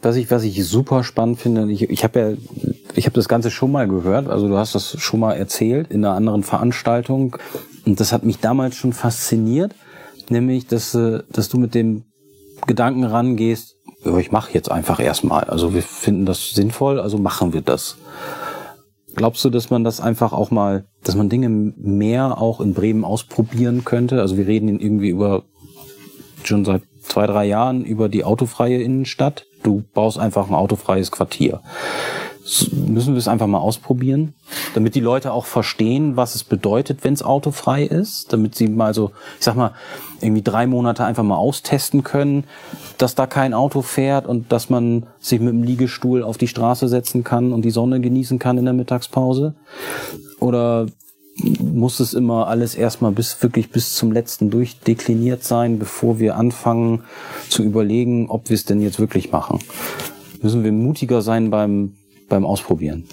Was 0.00 0.16
ich, 0.16 0.30
was 0.30 0.44
ich 0.44 0.64
super 0.64 1.02
spannend 1.02 1.40
finde, 1.40 1.70
ich, 1.72 1.90
ich 1.90 2.04
habe 2.04 2.20
ja, 2.20 2.72
ich 2.94 3.06
habe 3.06 3.14
das 3.14 3.28
Ganze 3.28 3.50
schon 3.50 3.72
mal 3.72 3.88
gehört, 3.88 4.28
also 4.28 4.46
du 4.46 4.56
hast 4.56 4.74
das 4.74 5.00
schon 5.00 5.20
mal 5.20 5.34
erzählt 5.34 5.90
in 5.90 6.04
einer 6.04 6.14
anderen 6.14 6.44
Veranstaltung 6.44 7.36
und 7.84 7.98
das 7.98 8.12
hat 8.12 8.22
mich 8.22 8.38
damals 8.38 8.76
schon 8.76 8.92
fasziniert, 8.92 9.74
nämlich, 10.30 10.66
dass, 10.66 10.94
äh, 10.94 11.22
dass 11.30 11.48
du 11.48 11.58
mit 11.58 11.74
dem 11.74 12.04
Gedanken 12.66 13.04
rangehst, 13.04 13.76
ich 14.18 14.30
mache 14.30 14.52
jetzt 14.52 14.70
einfach 14.70 15.00
erstmal. 15.00 15.44
Also 15.44 15.74
wir 15.74 15.82
finden 15.82 16.26
das 16.26 16.50
sinnvoll, 16.50 17.00
also 17.00 17.18
machen 17.18 17.52
wir 17.52 17.60
das. 17.60 17.96
Glaubst 19.14 19.44
du, 19.44 19.50
dass 19.50 19.70
man 19.70 19.82
das 19.82 20.00
einfach 20.00 20.32
auch 20.32 20.50
mal, 20.50 20.86
dass 21.02 21.16
man 21.16 21.28
Dinge 21.28 21.48
mehr 21.48 22.38
auch 22.40 22.60
in 22.60 22.74
Bremen 22.74 23.04
ausprobieren 23.04 23.84
könnte? 23.84 24.20
Also 24.20 24.36
wir 24.36 24.46
reden 24.46 24.68
irgendwie 24.78 25.08
über 25.08 25.44
schon 26.44 26.64
seit 26.64 26.82
zwei, 27.00 27.26
drei 27.26 27.46
Jahren 27.46 27.84
über 27.84 28.08
die 28.08 28.24
autofreie 28.24 28.82
Innenstadt. 28.82 29.46
Du 29.62 29.84
baust 29.94 30.18
einfach 30.18 30.48
ein 30.48 30.54
autofreies 30.54 31.10
Quartier. 31.10 31.62
Müssen 32.72 33.14
wir 33.14 33.18
es 33.18 33.26
einfach 33.26 33.48
mal 33.48 33.58
ausprobieren, 33.58 34.34
damit 34.74 34.94
die 34.94 35.00
Leute 35.00 35.32
auch 35.32 35.46
verstehen, 35.46 36.16
was 36.16 36.36
es 36.36 36.44
bedeutet, 36.44 37.02
wenn 37.02 37.14
es 37.14 37.24
autofrei 37.24 37.82
ist, 37.82 38.32
damit 38.32 38.54
sie 38.54 38.68
mal 38.68 38.94
so, 38.94 39.10
ich 39.38 39.44
sag 39.44 39.56
mal, 39.56 39.72
irgendwie 40.20 40.42
drei 40.42 40.66
Monate 40.66 41.04
einfach 41.04 41.22
mal 41.22 41.36
austesten 41.36 42.02
können, 42.02 42.44
dass 42.98 43.14
da 43.14 43.26
kein 43.26 43.54
Auto 43.54 43.82
fährt 43.82 44.26
und 44.26 44.52
dass 44.52 44.70
man 44.70 45.06
sich 45.18 45.40
mit 45.40 45.52
dem 45.52 45.62
Liegestuhl 45.62 46.22
auf 46.22 46.38
die 46.38 46.48
Straße 46.48 46.88
setzen 46.88 47.24
kann 47.24 47.52
und 47.52 47.64
die 47.64 47.70
Sonne 47.70 48.00
genießen 48.00 48.38
kann 48.38 48.58
in 48.58 48.64
der 48.64 48.74
Mittagspause? 48.74 49.54
Oder 50.40 50.86
muss 51.60 52.00
es 52.00 52.14
immer 52.14 52.48
alles 52.48 52.74
erstmal 52.74 53.12
bis 53.12 53.42
wirklich 53.42 53.70
bis 53.70 53.94
zum 53.94 54.10
letzten 54.10 54.50
durchdekliniert 54.50 55.44
sein, 55.44 55.78
bevor 55.78 56.18
wir 56.18 56.36
anfangen 56.36 57.04
zu 57.48 57.62
überlegen, 57.62 58.30
ob 58.30 58.48
wir 58.48 58.54
es 58.54 58.64
denn 58.64 58.80
jetzt 58.80 58.98
wirklich 58.98 59.32
machen. 59.32 59.58
Müssen 60.40 60.64
wir 60.64 60.72
mutiger 60.72 61.20
sein 61.22 61.50
beim, 61.50 61.94
beim 62.28 62.46
Ausprobieren. 62.46 63.04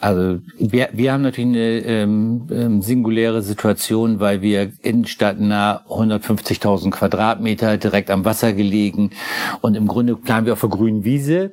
Also 0.00 0.38
wir, 0.58 0.88
wir 0.92 1.12
haben 1.12 1.22
natürlich 1.22 1.50
eine 1.50 1.78
ähm, 1.80 2.46
ähm 2.50 2.82
singuläre 2.82 3.42
Situation, 3.42 4.18
weil 4.18 4.40
wir 4.40 4.72
innenstadtnah 4.82 5.84
150.000 5.88 6.90
Quadratmeter 6.90 7.76
direkt 7.76 8.10
am 8.10 8.24
Wasser 8.24 8.54
gelegen 8.54 9.10
und 9.60 9.74
im 9.76 9.86
Grunde 9.86 10.16
planen 10.16 10.46
wir 10.46 10.54
auf 10.54 10.60
der 10.60 10.70
grünen 10.70 11.04
Wiese 11.04 11.52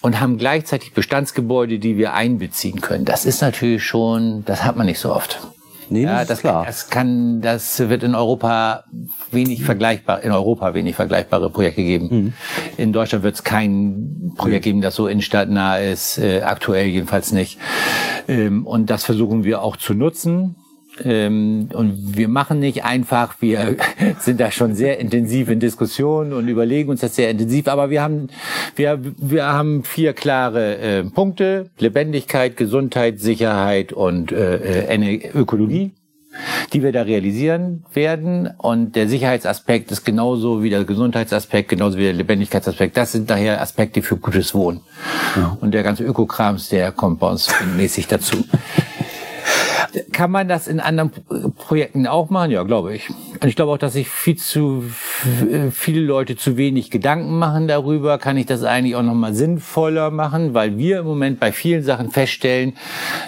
und 0.00 0.20
haben 0.20 0.38
gleichzeitig 0.38 0.92
Bestandsgebäude, 0.92 1.80
die 1.80 1.98
wir 1.98 2.14
einbeziehen 2.14 2.80
können. 2.80 3.04
Das 3.04 3.24
ist 3.26 3.42
natürlich 3.42 3.84
schon, 3.84 4.44
das 4.44 4.64
hat 4.64 4.76
man 4.76 4.86
nicht 4.86 5.00
so 5.00 5.12
oft. 5.12 5.40
Nee, 5.90 6.04
das 6.04 6.12
ja, 6.12 6.24
das, 6.24 6.40
klar. 6.40 6.54
Kann, 6.54 6.66
das 6.66 6.90
kann, 6.90 7.40
das 7.40 7.88
wird 7.88 8.02
in 8.02 8.14
Europa 8.14 8.84
wenig 9.30 9.64
vergleichbar, 9.64 10.22
in 10.22 10.32
Europa 10.32 10.74
wenig 10.74 10.96
vergleichbare 10.96 11.50
Projekte 11.50 11.82
geben. 11.82 12.08
Mhm. 12.10 12.32
In 12.76 12.92
Deutschland 12.92 13.24
wird 13.24 13.34
es 13.34 13.44
kein 13.44 14.32
Projekt 14.36 14.64
geben, 14.64 14.80
das 14.80 14.94
so 14.94 15.06
innenstadtnah 15.06 15.78
ist, 15.78 16.18
äh, 16.18 16.42
aktuell 16.42 16.86
jedenfalls 16.86 17.32
nicht. 17.32 17.58
Ähm, 18.26 18.66
und 18.66 18.90
das 18.90 19.04
versuchen 19.04 19.44
wir 19.44 19.62
auch 19.62 19.76
zu 19.76 19.94
nutzen. 19.94 20.56
Ähm, 21.04 21.68
und 21.72 22.16
wir 22.16 22.28
machen 22.28 22.60
nicht 22.60 22.84
einfach, 22.84 23.36
wir 23.40 23.76
sind 24.18 24.40
da 24.40 24.50
schon 24.50 24.74
sehr 24.74 24.98
intensiv 24.98 25.48
in 25.48 25.60
Diskussionen 25.60 26.32
und 26.32 26.48
überlegen 26.48 26.90
uns 26.90 27.00
das 27.00 27.16
sehr 27.16 27.30
intensiv, 27.30 27.68
aber 27.68 27.90
wir 27.90 28.02
haben, 28.02 28.28
wir, 28.76 29.00
wir 29.16 29.46
haben 29.46 29.84
vier 29.84 30.12
klare 30.12 30.78
äh, 30.78 31.04
Punkte. 31.04 31.70
Lebendigkeit, 31.78 32.56
Gesundheit, 32.56 33.20
Sicherheit 33.20 33.92
und 33.92 34.32
äh, 34.32 34.86
äh 34.86 35.30
Ökologie 35.34 35.92
die 36.72 36.82
wir 36.82 36.92
da 36.92 37.02
realisieren 37.02 37.84
werden. 37.92 38.48
Und 38.58 38.96
der 38.96 39.08
Sicherheitsaspekt 39.08 39.90
ist 39.90 40.04
genauso 40.04 40.62
wie 40.62 40.70
der 40.70 40.84
Gesundheitsaspekt, 40.84 41.70
genauso 41.70 41.98
wie 41.98 42.04
der 42.04 42.12
Lebendigkeitsaspekt. 42.12 42.96
Das 42.96 43.12
sind 43.12 43.30
daher 43.30 43.60
Aspekte 43.60 44.02
für 44.02 44.16
gutes 44.16 44.54
Wohnen. 44.54 44.80
Ja. 45.36 45.56
Und 45.60 45.72
der 45.72 45.82
ganze 45.82 46.04
Ökokrams, 46.04 46.68
der 46.68 46.92
kommt 46.92 47.20
bei 47.20 47.28
uns 47.28 47.48
mäßig 47.76 48.06
dazu 48.06 48.44
Kann 50.18 50.32
man 50.32 50.48
das 50.48 50.66
in 50.66 50.80
anderen 50.80 51.12
Projekten 51.54 52.08
auch 52.08 52.28
machen? 52.28 52.50
Ja, 52.50 52.64
glaube 52.64 52.92
ich. 52.92 53.08
Und 53.08 53.44
ich 53.44 53.54
glaube 53.54 53.70
auch, 53.70 53.78
dass 53.78 53.92
sich 53.92 54.08
viel 54.08 54.34
zu 54.34 54.82
äh, 55.48 55.70
viele 55.70 56.00
Leute 56.00 56.34
zu 56.34 56.56
wenig 56.56 56.90
Gedanken 56.90 57.38
machen 57.38 57.68
darüber. 57.68 58.18
Kann 58.18 58.36
ich 58.36 58.46
das 58.46 58.64
eigentlich 58.64 58.96
auch 58.96 59.04
nochmal 59.04 59.32
sinnvoller 59.32 60.10
machen? 60.10 60.54
Weil 60.54 60.76
wir 60.76 60.98
im 60.98 61.06
Moment 61.06 61.38
bei 61.38 61.52
vielen 61.52 61.84
Sachen 61.84 62.10
feststellen, 62.10 62.76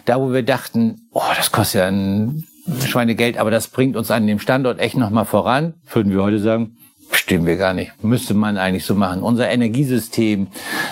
da 0.04 0.20
wo 0.20 0.32
wir 0.32 0.42
dachten, 0.42 1.02
oh, 1.12 1.22
das 1.36 1.52
kostet 1.52 1.82
ja 1.82 1.86
ein 1.86 2.48
Schweinegeld, 2.84 3.38
aber 3.38 3.52
das 3.52 3.68
bringt 3.68 3.94
uns 3.94 4.10
an 4.10 4.26
dem 4.26 4.40
Standort 4.40 4.80
echt 4.80 4.96
nochmal 4.96 5.26
voran, 5.26 5.74
würden 5.92 6.10
wir 6.10 6.24
heute 6.24 6.40
sagen, 6.40 6.76
Stimmen 7.12 7.46
wir 7.46 7.56
gar 7.56 7.74
nicht. 7.74 8.02
Müsste 8.02 8.34
man 8.34 8.56
eigentlich 8.56 8.84
so 8.84 8.96
machen. 8.96 9.22
Unser 9.22 9.48
Energiesystem, 9.48 10.48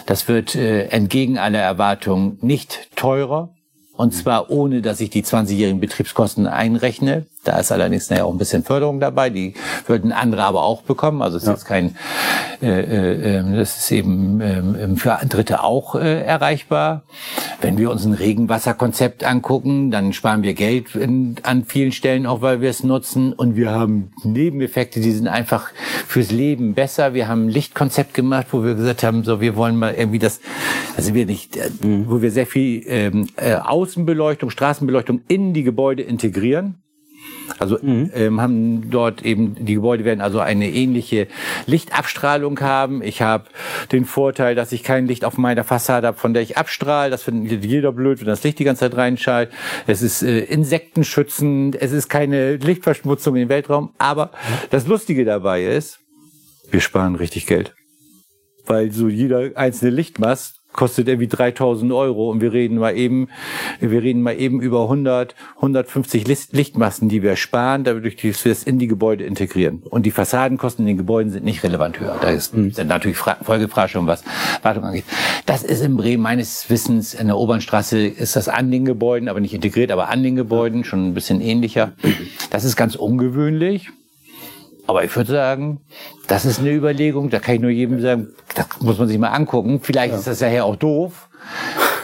das 0.07 0.29
wird 0.29 0.55
äh, 0.55 0.87
entgegen 0.87 1.39
aller 1.39 1.61
Erwartungen 1.61 2.39
nicht 2.41 2.91
teurer. 2.95 3.55
Und 3.99 4.15
zwar 4.15 4.49
ohne, 4.49 4.81
dass 4.81 5.01
ich 5.01 5.11
die 5.11 5.25
20-jährigen 5.25 5.81
Betriebskosten 5.81 6.47
einrechne. 6.47 7.27
Da 7.45 7.59
ist 7.59 7.72
allerdings 7.72 8.11
naja, 8.11 8.24
auch 8.24 8.32
ein 8.32 8.39
bisschen 8.39 8.64
Förderung 8.64 9.01
dabei. 9.01 9.30
Die 9.30 9.55
würden 9.86 10.12
andere 10.12 10.43
aber 10.43 10.64
auch 10.64 10.82
bekommen. 10.82 11.22
Also 11.22 11.36
es 11.36 11.45
ist 11.45 11.47
ja. 11.47 11.55
jetzt 11.55 11.64
kein, 11.64 11.97
äh, 12.61 12.80
äh, 12.80 13.36
ähm, 13.39 13.57
das 13.57 13.78
ist 13.78 13.93
eben 13.93 14.41
äh, 14.41 14.97
für 14.97 15.18
Dritte 15.28 15.62
auch 15.62 15.95
äh, 15.95 16.22
erreichbar. 16.22 17.05
Wenn 17.61 17.78
wir 17.78 17.91
uns 17.91 18.05
ein 18.05 18.12
Regenwasserkonzept 18.12 19.24
angucken, 19.24 19.91
dann 19.91 20.12
sparen 20.12 20.43
wir 20.43 20.55
Geld 20.55 20.95
in, 20.95 21.36
an 21.43 21.64
vielen 21.64 21.93
Stellen 21.93 22.26
auch, 22.26 22.43
weil 22.43 22.61
wir 22.61 22.70
es 22.70 22.82
nutzen. 22.82 23.32
Und 23.32 23.57
wir 23.57 23.70
haben 23.70 24.11
Nebeneffekte, 24.24 25.01
die 25.01 25.12
sind 25.12 25.28
einfach 25.28 25.70
fürs 26.07 26.30
Leben 26.30 26.74
besser. 26.74 27.14
Wir 27.14 27.28
haben 27.28 27.47
ein 27.47 27.51
Lichtkonzept 27.51 28.14
gemacht, 28.14 28.49
wo 28.51 28.64
wir 28.64 28.74
gesagt 28.74 29.03
haben, 29.05 29.22
so 29.22 29.41
wir 29.41 29.57
wollen 29.57 29.76
mal 29.76 29.95
irgendwie 29.95 30.18
das, 30.18 30.41
also 30.97 31.14
wir 31.14 31.24
nicht, 31.24 31.57
äh, 31.57 31.70
mhm. 31.82 32.11
wo 32.11 32.20
wir 32.20 32.32
sehr 32.32 32.47
viel 32.47 32.82
ähm, 32.86 33.28
äh, 33.36 33.55
Außenbeleuchtung, 33.55 34.51
Straßenbeleuchtung 34.51 35.22
in 35.28 35.55
die 35.55 35.62
Gebäude 35.62 36.03
integrieren. 36.03 36.82
Also 37.59 37.79
mhm. 37.81 38.11
ähm, 38.15 38.41
haben 38.41 38.91
dort 38.91 39.23
eben 39.23 39.55
die 39.65 39.75
Gebäude 39.75 40.05
werden 40.05 40.21
also 40.21 40.41
eine 40.41 40.71
ähnliche 40.71 41.27
Lichtabstrahlung 41.67 42.61
haben. 42.61 43.03
Ich 43.03 43.23
habe 43.23 43.45
den 43.93 44.05
Vorteil, 44.05 44.55
dass 44.55 44.73
ich 44.73 44.83
kein 44.83 45.07
Licht 45.07 45.25
auf 45.25 45.39
meiner 45.39 45.65
Fassade 45.65 46.07
habe, 46.07 46.19
von 46.19 46.35
der 46.35 46.43
ich 46.43 46.57
abstrahle. 46.57 47.11
Das 47.11 47.23
findet 47.23 47.65
jeder 47.65 47.93
blöd, 47.93 48.21
wenn 48.21 48.27
das 48.27 48.43
Licht 48.45 48.59
die 48.59 48.65
ganze 48.65 48.81
Zeit 48.81 48.97
reinschaltet. 48.97 49.55
Es 49.87 50.03
ist 50.03 50.23
äh, 50.23 50.41
insektenschützend. 50.41 51.81
Es 51.81 51.93
ist 51.93 52.09
keine 52.09 52.57
Lichtverschmutzung 52.57 53.35
den 53.35 53.49
Weltraum. 53.49 53.91
Aber 53.99 54.31
das 54.71 54.87
Lustige 54.87 55.25
dabei 55.25 55.65
ist, 55.65 56.01
wir 56.71 56.81
sparen 56.81 57.15
richtig 57.15 57.47
Geld 57.47 57.75
weil 58.69 58.93
so 58.93 59.09
jeder 59.09 59.57
einzelne 59.57 59.91
Lichtmast 59.91 60.58
kostet 60.73 61.09
irgendwie 61.09 61.29
3000 61.29 61.93
Euro 61.93 62.31
und 62.31 62.41
wir 62.41 62.53
reden 62.53 62.79
mal 62.79 62.97
eben, 62.97 63.29
wir 63.81 64.03
reden 64.03 64.23
mal 64.23 64.39
eben 64.39 64.61
über 64.61 64.83
100, 64.83 65.35
150 65.57 66.27
Lichtmassen, 66.53 67.09
die 67.09 67.23
wir 67.23 67.37
sparen, 67.37 67.85
dadurch, 67.85 68.16
dass 68.16 68.45
wir 68.45 68.53
es 68.53 68.62
in 68.62 68.79
die 68.79 68.87
Gebäude 68.87 69.25
integrieren. 69.25 69.83
Und 69.89 70.05
die 70.07 70.11
Fassadenkosten 70.11 70.85
in 70.85 70.89
den 70.89 70.97
Gebäuden 70.99 71.33
sind 71.33 71.45
nicht 71.45 71.62
relevant 71.62 71.99
höher. 72.01 72.19
Da 72.21 72.31
ist 72.31 72.55
mhm. 72.55 72.71
sind 72.73 72.89
natürlich 72.89 73.16
Fra 73.16 73.37
Folgefrage 73.43 73.93
schon, 73.93 74.07
was 74.07 74.23
Wartung 74.62 74.85
angeht. 74.85 75.05
Das 75.47 75.62
ist 75.62 75.83
in 75.83 75.97
Bremen 75.97 76.23
meines 76.23 76.69
Wissens 76.71 77.14
in 77.14 77.29
der 77.29 77.39
Obernstraße 77.39 78.07
ist 78.07 78.37
das 78.37 78.49
an 78.49 78.71
den 78.71 78.85
Gebäuden, 78.85 79.29
aber 79.29 79.41
nicht 79.41 79.55
integriert, 79.55 79.91
aber 79.91 80.09
an 80.09 80.23
den 80.23 80.37
Gebäuden 80.37 80.85
schon 80.85 81.09
ein 81.09 81.14
bisschen 81.14 81.41
ähnlicher. 81.41 81.93
Das 82.51 82.64
ist 82.64 82.77
ganz 82.77 82.95
ungewöhnlich. 82.95 83.89
Aber 84.89 85.05
ich 85.05 85.14
würde 85.14 85.30
sagen, 85.30 85.82
das 86.28 86.47
ist 86.47 86.61
eine 86.61 86.72
Überlegung, 86.72 87.28
da 87.28 87.41
kann 87.41 87.57
ich 87.57 87.61
nur 87.61 87.70
jedem 87.70 88.01
sagen, 88.01 88.28
das 88.55 88.66
muss 88.80 88.99
man 88.99 89.07
sich 89.07 89.18
mal 89.18 89.28
angucken. 89.28 89.80
Vielleicht 89.82 90.12
ja. 90.12 90.18
ist 90.18 90.26
das 90.26 90.41
ja 90.41 90.64
auch 90.64 90.76
doof. 90.76 91.28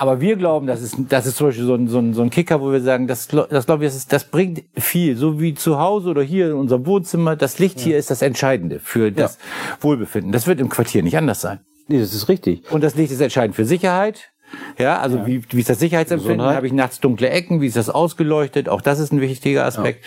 Aber 0.01 0.21
wir 0.21 0.37
glauben, 0.37 0.67
das 0.67 0.83
ist, 0.83 0.97
das 1.09 1.25
ist 1.25 1.39
zum 1.39 1.47
Beispiel 1.47 1.65
so 1.65 1.75
ein, 1.77 1.89
so 1.89 1.99
ein, 1.99 2.13
so 2.13 2.21
ein 2.21 2.29
Kicker, 2.29 2.61
wo 2.61 2.71
wir 2.73 2.83
sagen, 2.83 3.07
das, 3.07 3.27
das 3.29 3.65
glaube 3.65 3.85
ich, 3.85 3.89
das, 3.89 3.97
ist, 3.97 4.13
das 4.13 4.25
bringt 4.25 4.65
viel. 4.77 5.17
So 5.17 5.41
wie 5.41 5.55
zu 5.55 5.79
Hause 5.79 6.11
oder 6.11 6.21
hier 6.21 6.49
in 6.49 6.53
unserem 6.53 6.85
Wohnzimmer. 6.85 7.37
Das 7.37 7.59
Licht 7.59 7.79
ja. 7.79 7.85
hier 7.85 7.99
ist 7.99 8.11
das 8.11 8.21
Entscheidende 8.21 8.81
für 8.81 9.11
das 9.11 9.39
ja. 9.39 9.83
Wohlbefinden. 9.83 10.31
Das 10.31 10.47
wird 10.47 10.61
im 10.61 10.69
Quartier 10.69 11.03
nicht 11.03 11.17
anders 11.17 11.41
sein. 11.41 11.61
Nee, 11.89 12.01
das 12.01 12.13
ist 12.13 12.29
richtig. 12.29 12.71
Und 12.71 12.85
das 12.85 12.97
Licht 12.97 13.13
ist 13.13 13.21
entscheidend 13.23 13.57
für 13.57 13.65
Sicherheit. 13.65 14.31
Ja, 14.79 14.99
also 14.99 15.17
ja. 15.17 15.27
Wie, 15.27 15.43
wie 15.49 15.61
ist 15.61 15.71
das 15.71 15.79
Sicherheitsempfinden? 15.79 16.43
Habe 16.43 16.67
ich 16.67 16.75
nachts 16.75 17.01
dunkle 17.01 17.31
Ecken? 17.31 17.63
Wie 17.63 17.67
ist 17.67 17.79
das 17.79 17.89
ausgeleuchtet? 17.89 18.69
Auch 18.69 18.83
das 18.83 18.99
ist 18.99 19.11
ein 19.11 19.23
wichtiger 19.23 19.65
Aspekt. 19.65 20.05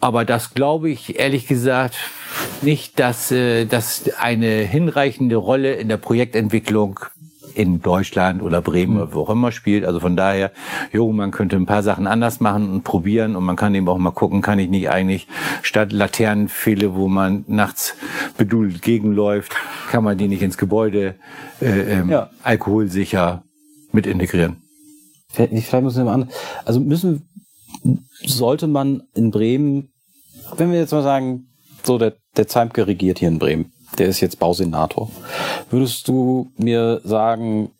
Aber 0.00 0.24
das 0.24 0.54
glaube 0.54 0.90
ich 0.90 1.18
ehrlich 1.18 1.46
gesagt 1.46 1.96
nicht, 2.62 2.98
dass 2.98 3.32
äh, 3.32 3.64
das 3.66 4.10
eine 4.18 4.62
hinreichende 4.62 5.36
Rolle 5.36 5.74
in 5.74 5.88
der 5.88 5.96
Projektentwicklung 5.96 7.00
in 7.54 7.82
Deutschland 7.82 8.40
oder 8.40 8.62
Bremen 8.62 8.94
mhm. 8.94 9.00
oder 9.00 9.14
wo 9.14 9.20
auch 9.22 9.30
immer 9.30 9.50
spielt. 9.50 9.84
Also 9.84 9.98
von 9.98 10.16
daher, 10.16 10.52
jo, 10.92 11.10
man 11.10 11.32
könnte 11.32 11.56
ein 11.56 11.66
paar 11.66 11.82
Sachen 11.82 12.06
anders 12.06 12.38
machen 12.38 12.70
und 12.70 12.84
probieren 12.84 13.34
und 13.34 13.44
man 13.44 13.56
kann 13.56 13.74
eben 13.74 13.88
auch 13.88 13.98
mal 13.98 14.12
gucken, 14.12 14.42
kann 14.42 14.60
ich 14.60 14.68
nicht 14.68 14.90
eigentlich 14.90 15.26
statt 15.62 15.92
Laternenpfähle, 15.92 16.94
wo 16.94 17.08
man 17.08 17.44
nachts 17.48 17.96
bedudelt 18.36 18.82
gegenläuft, 18.82 19.56
kann 19.90 20.04
man 20.04 20.16
die 20.16 20.28
nicht 20.28 20.42
ins 20.42 20.56
Gebäude 20.56 21.16
äh, 21.60 21.66
ähm, 21.66 22.10
ja. 22.10 22.30
alkoholsicher 22.44 23.42
mit 23.90 24.06
integrieren. 24.06 24.62
Vielleicht 25.30 25.72
müssen 25.72 26.04
wir 26.06 26.16
mal 26.16 26.28
also 26.64 26.80
müssen 26.80 27.27
sollte 28.24 28.66
man 28.66 29.02
in 29.14 29.30
Bremen, 29.30 29.92
wenn 30.56 30.72
wir 30.72 30.78
jetzt 30.78 30.92
mal 30.92 31.02
sagen, 31.02 31.48
so 31.84 31.98
der, 31.98 32.14
der 32.36 32.48
Zeimke 32.48 32.86
regiert 32.86 33.18
hier 33.18 33.28
in 33.28 33.38
Bremen, 33.38 33.72
der 33.98 34.08
ist 34.08 34.20
jetzt 34.20 34.38
Bausenator, 34.38 35.10
würdest 35.70 36.08
du 36.08 36.50
mir 36.56 37.00
sagen, 37.04 37.70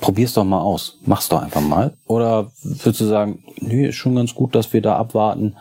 probier's 0.00 0.34
doch 0.34 0.44
mal 0.44 0.60
aus, 0.60 0.98
mach's 1.06 1.28
doch 1.28 1.42
einfach 1.42 1.60
mal? 1.60 1.94
Oder 2.06 2.50
würdest 2.62 3.00
du 3.00 3.06
sagen, 3.06 3.42
nee, 3.60 3.88
ist 3.88 3.96
schon 3.96 4.14
ganz 4.14 4.34
gut, 4.34 4.54
dass 4.54 4.72
wir 4.72 4.82
da 4.82 4.96
abwarten 4.96 5.56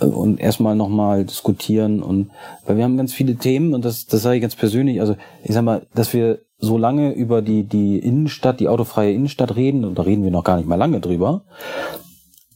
äh, 0.00 0.04
und 0.04 0.40
erstmal 0.40 0.74
nochmal 0.74 1.24
diskutieren 1.24 2.02
und, 2.02 2.30
weil 2.66 2.76
wir 2.76 2.84
haben 2.84 2.96
ganz 2.96 3.12
viele 3.12 3.36
Themen 3.36 3.74
und 3.74 3.84
das, 3.84 4.06
das 4.06 4.22
sage 4.22 4.36
ich 4.36 4.42
ganz 4.42 4.56
persönlich, 4.56 5.00
also 5.00 5.16
ich 5.44 5.54
sag 5.54 5.62
mal, 5.62 5.86
dass 5.94 6.12
wir 6.12 6.40
so 6.58 6.76
lange 6.76 7.12
über 7.12 7.40
die, 7.40 7.62
die 7.62 7.98
Innenstadt, 7.98 8.58
die 8.58 8.68
autofreie 8.68 9.12
Innenstadt 9.12 9.54
reden, 9.54 9.84
und 9.84 9.96
da 9.96 10.02
reden 10.02 10.24
wir 10.24 10.32
noch 10.32 10.44
gar 10.44 10.56
nicht 10.56 10.68
mal 10.68 10.74
lange 10.74 11.00
drüber, 11.00 11.44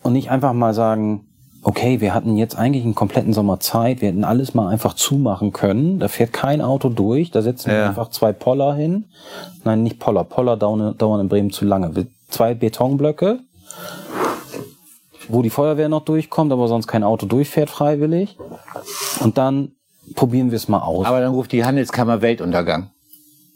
und 0.03 0.13
nicht 0.13 0.31
einfach 0.31 0.53
mal 0.53 0.75
sagen, 0.75 1.27
okay, 1.63 2.01
wir 2.01 2.13
hatten 2.13 2.37
jetzt 2.37 2.57
eigentlich 2.57 2.85
einen 2.85 2.95
kompletten 2.95 3.33
Sommer 3.33 3.61
Zeit, 3.61 4.01
wir 4.01 4.09
hätten 4.09 4.25
alles 4.25 4.55
mal 4.55 4.69
einfach 4.69 4.95
zumachen 4.95 5.53
können, 5.53 6.01
da 6.01 6.09
fährt 6.09 6.33
kein 6.33 6.61
Auto 6.61 6.89
durch, 6.89 7.31
da 7.31 7.41
setzen 7.41 7.71
ja. 7.71 7.77
wir 7.77 7.89
einfach 7.89 8.11
zwei 8.11 8.33
Poller 8.33 8.75
hin. 8.75 9.07
Nein, 9.65 9.83
nicht 9.83 10.01
Poller, 10.01 10.25
Poller 10.25 10.57
dauern, 10.57 10.97
dauern 10.99 11.21
in 11.21 11.29
Bremen 11.29 11.51
zu 11.51 11.65
lange. 11.65 12.09
Zwei 12.29 12.55
Betonblöcke, 12.55 13.39
wo 15.29 15.43
die 15.43 15.51
Feuerwehr 15.51 15.89
noch 15.89 16.05
durchkommt, 16.05 16.53
aber 16.53 16.67
sonst 16.67 16.89
kein 16.89 17.05
Auto 17.05 17.27
durchfährt 17.27 17.71
freiwillig. 17.71 18.37
Und 19.21 19.39
dann 19.39 19.73
probieren 20.17 20.51
wir 20.51 20.57
es 20.57 20.69
mal 20.69 20.81
aus. 20.81 21.07
Aber 21.07 21.21
dann 21.21 21.33
ruft 21.33 21.53
die 21.53 21.65
Handelskammer 21.65 22.23
Weltuntergang. 22.23 22.91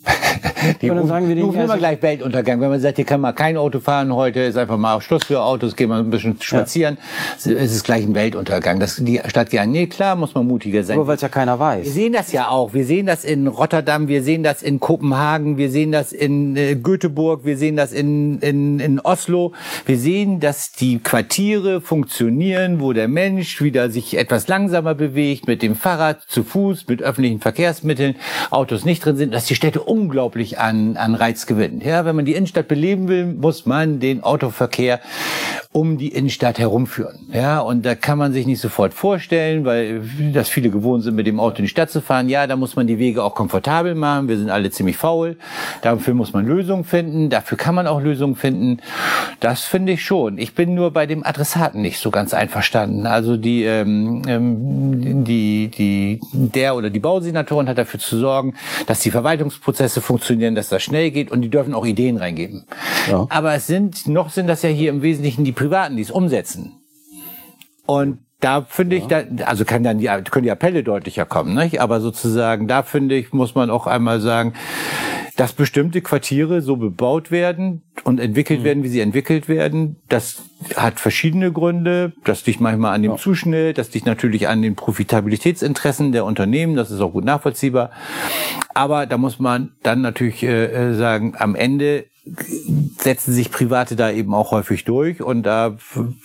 Die 0.81 0.91
und 0.91 0.97
dann 0.97 1.07
sagen 1.07 1.29
wir 1.29 1.35
denen 1.35 1.47
rufen 1.47 1.61
immer 1.61 1.77
gleich 1.77 2.01
Weltuntergang. 2.03 2.61
Wenn 2.61 2.71
man 2.71 2.81
sagt, 2.81 2.97
hier 2.97 3.05
kann 3.05 3.21
man 3.21 3.35
kein 3.35 3.57
Auto 3.57 3.81
fahren 3.81 4.15
heute, 4.15 4.41
ist 4.41 4.57
einfach 4.57 4.79
mal 4.79 5.01
Schluss 5.01 5.25
für 5.25 5.43
Autos, 5.43 5.77
gehen 5.77 5.89
wir 5.89 5.97
ein 5.97 6.11
bisschen 6.11 6.41
spazieren. 6.41 6.99
Ja. 7.45 7.53
Es 7.53 7.73
ist 7.73 7.85
gleich 7.85 8.05
ein 8.05 8.15
Weltuntergang. 8.15 8.81
Das, 8.81 8.97
die 8.97 9.21
Stadt 9.27 9.51
gerne, 9.51 9.71
nee, 9.71 9.87
klar, 9.87 10.17
muss 10.17 10.35
man 10.35 10.47
mutiger 10.47 10.83
sein. 10.85 10.97
Nur 10.97 11.07
weil 11.07 11.17
es 11.17 11.23
ja 11.23 11.29
keiner 11.29 11.59
weiß. 11.59 11.85
Wir 11.85 11.93
sehen 11.93 12.13
das 12.13 12.33
ja 12.33 12.49
auch. 12.49 12.73
Wir 12.75 12.85
sehen 12.85 13.07
das 13.07 13.25
in 13.25 13.47
Rotterdam, 13.47 14.09
wir 14.09 14.23
sehen 14.23 14.43
das 14.43 14.63
in 14.63 14.81
Kopenhagen, 14.81 15.59
wir 15.59 15.71
sehen 15.71 15.93
das 15.93 16.13
in 16.13 16.57
äh, 16.57 16.77
Göteborg, 16.77 17.45
wir 17.45 17.57
sehen 17.57 17.77
das 17.77 17.93
in, 17.93 18.39
in, 18.41 18.81
in 18.81 19.01
Oslo. 19.01 19.53
Wir 19.85 19.99
sehen, 19.99 20.41
dass 20.41 20.73
die 20.73 20.99
Quartiere 20.99 21.81
funktionieren, 21.81 22.81
wo 22.81 22.93
der 22.93 23.09
Mensch 23.09 23.61
wieder 23.63 23.91
sich 23.91 24.17
etwas 24.17 24.49
langsamer 24.49 24.95
bewegt, 24.95 25.47
mit 25.47 25.63
dem 25.63 25.77
Fahrrad, 25.77 26.23
zu 26.29 26.45
Fuß, 26.45 26.87
mit 26.89 27.03
öffentlichen 27.03 27.41
Verkehrsmitteln, 27.41 28.17
Autos 28.51 28.85
nicht 28.85 29.05
drin 29.05 29.17
sind, 29.17 29.35
dass 29.35 29.47
die 29.47 29.55
Städte 29.55 29.83
unglaublich 29.83 30.46
an, 30.59 30.97
an 30.97 31.15
Reiz 31.15 31.47
gewinnen. 31.47 31.81
Ja, 31.85 32.05
wenn 32.05 32.17
man 32.17 32.25
die 32.25 32.35
Innenstadt 32.35 32.69
beleben 32.69 33.09
will, 33.09 33.27
muss 33.27 33.67
man 33.67 34.01
den 34.01 34.23
Autoverkehr 34.23 35.01
um 35.77 35.99
die 35.99 36.09
Innenstadt 36.09 36.59
herumführen. 36.59 37.19
Ja, 37.35 37.61
und 37.61 37.85
da 37.85 37.95
kann 37.95 38.17
man 38.17 38.33
sich 38.33 38.47
nicht 38.47 38.63
sofort 38.63 38.95
vorstellen, 38.95 39.67
weil 39.67 40.01
das 40.33 40.49
viele 40.49 40.71
gewohnt 40.71 41.05
sind, 41.05 41.17
mit 41.17 41.27
dem 41.27 41.39
Auto 41.39 41.59
in 41.59 41.65
die 41.65 41.69
Stadt 41.69 41.91
zu 41.91 42.01
fahren. 42.01 42.31
Ja, 42.31 42.47
da 42.47 42.57
muss 42.57 42.77
man 42.77 42.87
die 42.87 42.99
Wege 42.99 43.23
auch 43.23 43.35
komfortabel 43.35 43.95
machen. 43.95 44.27
Wir 44.27 44.39
sind 44.39 44.49
alle 44.49 44.71
ziemlich 44.71 44.97
faul. 44.97 45.37
Dafür 45.83 46.15
muss 46.15 46.33
man 46.33 46.47
Lösungen 46.47 46.85
finden. 46.85 47.29
Dafür 47.29 47.59
kann 47.59 47.75
man 47.75 47.87
auch 47.87 48.01
Lösungen 48.01 48.37
finden. 48.37 48.79
Das 49.41 49.65
finde 49.65 49.93
ich 49.93 50.03
schon. 50.03 50.39
Ich 50.39 50.55
bin 50.55 50.75
nur 50.75 50.93
bei 50.93 51.05
dem 51.05 51.27
Adressaten 51.27 51.83
nicht 51.83 51.99
so 51.99 52.11
ganz 52.11 52.33
einverstanden. 52.33 53.07
Also 53.07 53.37
die, 53.37 53.65
ähm, 53.65 54.23
ähm 54.27 55.25
die, 55.25 55.69
die, 55.69 56.21
der 56.33 56.75
oder 56.75 56.89
die 56.89 57.01
Bausenatorin 57.01 57.69
hat 57.69 57.77
dafür 57.77 58.01
zu 58.01 58.19
sorgen, 58.19 58.55
dass 58.87 59.01
die 59.01 59.11
Verwaltungsprozesse 59.11 60.01
funktionieren, 60.01 60.36
dass 60.55 60.69
das 60.69 60.83
schnell 60.83 61.11
geht 61.11 61.31
und 61.31 61.43
die 61.43 61.51
dürfen 61.51 61.75
auch 61.75 61.87
Ideen 61.87 62.17
reingeben. 62.17 62.67
Ja. 63.11 63.27
Aber 63.31 63.55
es 63.55 63.67
sind, 63.67 64.07
noch 64.07 64.31
sind 64.31 64.47
das 64.47 64.63
ja 64.63 64.69
hier 64.69 64.91
im 64.91 65.03
Wesentlichen 65.03 65.45
die 65.45 65.53
Privaten, 65.53 65.97
die 65.97 66.03
es 66.03 66.11
umsetzen. 66.11 66.73
Und 67.87 68.19
da 68.41 68.63
finde 68.63 68.97
ich, 68.97 69.07
da, 69.07 69.23
also 69.45 69.65
kann 69.65 69.83
dann 69.83 69.99
die, 69.99 70.07
können 70.31 70.45
die 70.45 70.51
Appelle 70.51 70.83
deutlicher 70.83 71.25
kommen, 71.25 71.55
nicht? 71.55 71.81
Aber 71.81 72.01
sozusagen, 72.01 72.69
da 72.69 72.83
finde 72.83 73.15
ich, 73.15 73.33
muss 73.33 73.55
man 73.55 73.71
auch 73.71 73.87
einmal 73.87 74.21
sagen, 74.21 74.53
dass 75.37 75.53
bestimmte 75.53 76.01
Quartiere 76.01 76.63
so 76.63 76.77
bebaut 76.77 77.31
werden, 77.31 77.83
und 78.05 78.21
entwickelt 78.21 78.61
mhm. 78.61 78.65
werden, 78.65 78.85
wie 78.85 78.89
sie 78.89 79.01
entwickelt 79.01 79.49
werden. 79.49 79.97
Das 80.09 80.43
hat 80.77 81.01
verschiedene 81.01 81.53
Gründe. 81.53 82.13
Das 82.25 82.47
liegt 82.47 82.61
manchmal 82.61 82.95
an 82.95 83.03
dem 83.03 83.13
ja. 83.13 83.17
Zuschnitt, 83.17 83.79
das 83.79 83.93
liegt 83.95 84.07
natürlich 84.07 84.49
an 84.49 84.63
den 84.63 84.77
Profitabilitätsinteressen 84.77 86.13
der 86.13 86.25
Unternehmen, 86.25 86.77
das 86.77 86.91
ist 86.91 87.01
auch 87.01 87.13
gut 87.13 87.25
nachvollziehbar. 87.25 87.91
Aber 88.75 89.07
da 89.07 89.19
muss 89.19 89.39
man 89.39 89.73
dann 89.83 90.03
natürlich 90.03 90.43
äh, 90.43 90.67
äh 90.67 90.95
sagen, 90.95 91.35
am 91.39 91.55
Ende 91.55 92.07
setzen 92.99 93.33
sich 93.33 93.53
Private 93.53 93.95
da 93.95 94.11
eben 94.11 94.35
auch 94.35 94.51
häufig 94.51 94.85
durch 94.85 95.23
und 95.23 95.45
da 95.45 95.77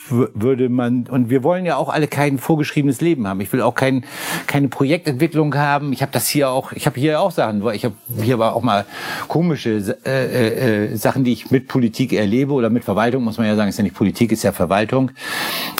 würde 0.09 0.67
man 0.69 1.05
und 1.07 1.29
wir 1.29 1.43
wollen 1.43 1.65
ja 1.65 1.75
auch 1.75 1.89
alle 1.89 2.07
kein 2.07 2.39
vorgeschriebenes 2.39 3.01
Leben 3.01 3.27
haben. 3.27 3.39
Ich 3.39 3.53
will 3.53 3.61
auch 3.61 3.75
kein, 3.75 4.03
keine 4.47 4.67
Projektentwicklung 4.67 5.53
haben. 5.55 5.93
Ich 5.93 6.01
habe 6.01 6.11
das 6.11 6.27
hier 6.27 6.49
auch, 6.49 6.71
ich 6.71 6.87
habe 6.87 6.99
hier 6.99 7.19
auch 7.19 7.31
Sachen, 7.31 7.63
ich 7.73 7.85
habe 7.85 7.95
hier 8.19 8.33
aber 8.33 8.55
auch 8.55 8.63
mal 8.63 8.85
komische 9.27 9.95
äh, 10.05 10.85
äh, 10.87 10.95
Sachen, 10.95 11.23
die 11.23 11.33
ich 11.33 11.51
mit 11.51 11.67
Politik 11.67 12.13
erlebe 12.13 12.53
oder 12.53 12.71
mit 12.71 12.83
Verwaltung 12.83 13.23
muss 13.23 13.37
man 13.37 13.45
ja 13.45 13.55
sagen, 13.55 13.69
ist 13.69 13.77
ja 13.77 13.83
nicht 13.83 13.95
Politik, 13.95 14.31
ist 14.31 14.43
ja 14.43 14.51
Verwaltung, 14.51 15.11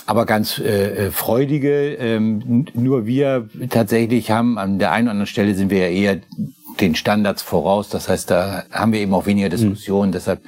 aber 0.06 0.24
ganz 0.24 0.58
äh, 0.58 1.06
äh 1.06 1.10
freudige. 1.10 1.94
Ähm, 1.94 2.66
nur 2.74 3.06
wir 3.06 3.48
tatsächlich 3.70 4.30
haben 4.30 4.56
an 4.56 4.78
der 4.78 4.92
einen 4.92 5.08
oder 5.08 5.12
anderen 5.12 5.26
Stelle 5.26 5.54
sind 5.54 5.70
wir 5.70 5.78
ja 5.78 5.88
eher 5.88 6.20
den 6.80 6.94
Standards 6.94 7.42
voraus. 7.42 7.88
Das 7.88 8.08
heißt, 8.08 8.30
da 8.30 8.64
haben 8.70 8.92
wir 8.92 9.00
eben 9.00 9.14
auch 9.14 9.26
weniger 9.26 9.48
Diskussionen. 9.48 10.10
Mhm. 10.10 10.12
Deshalb 10.12 10.40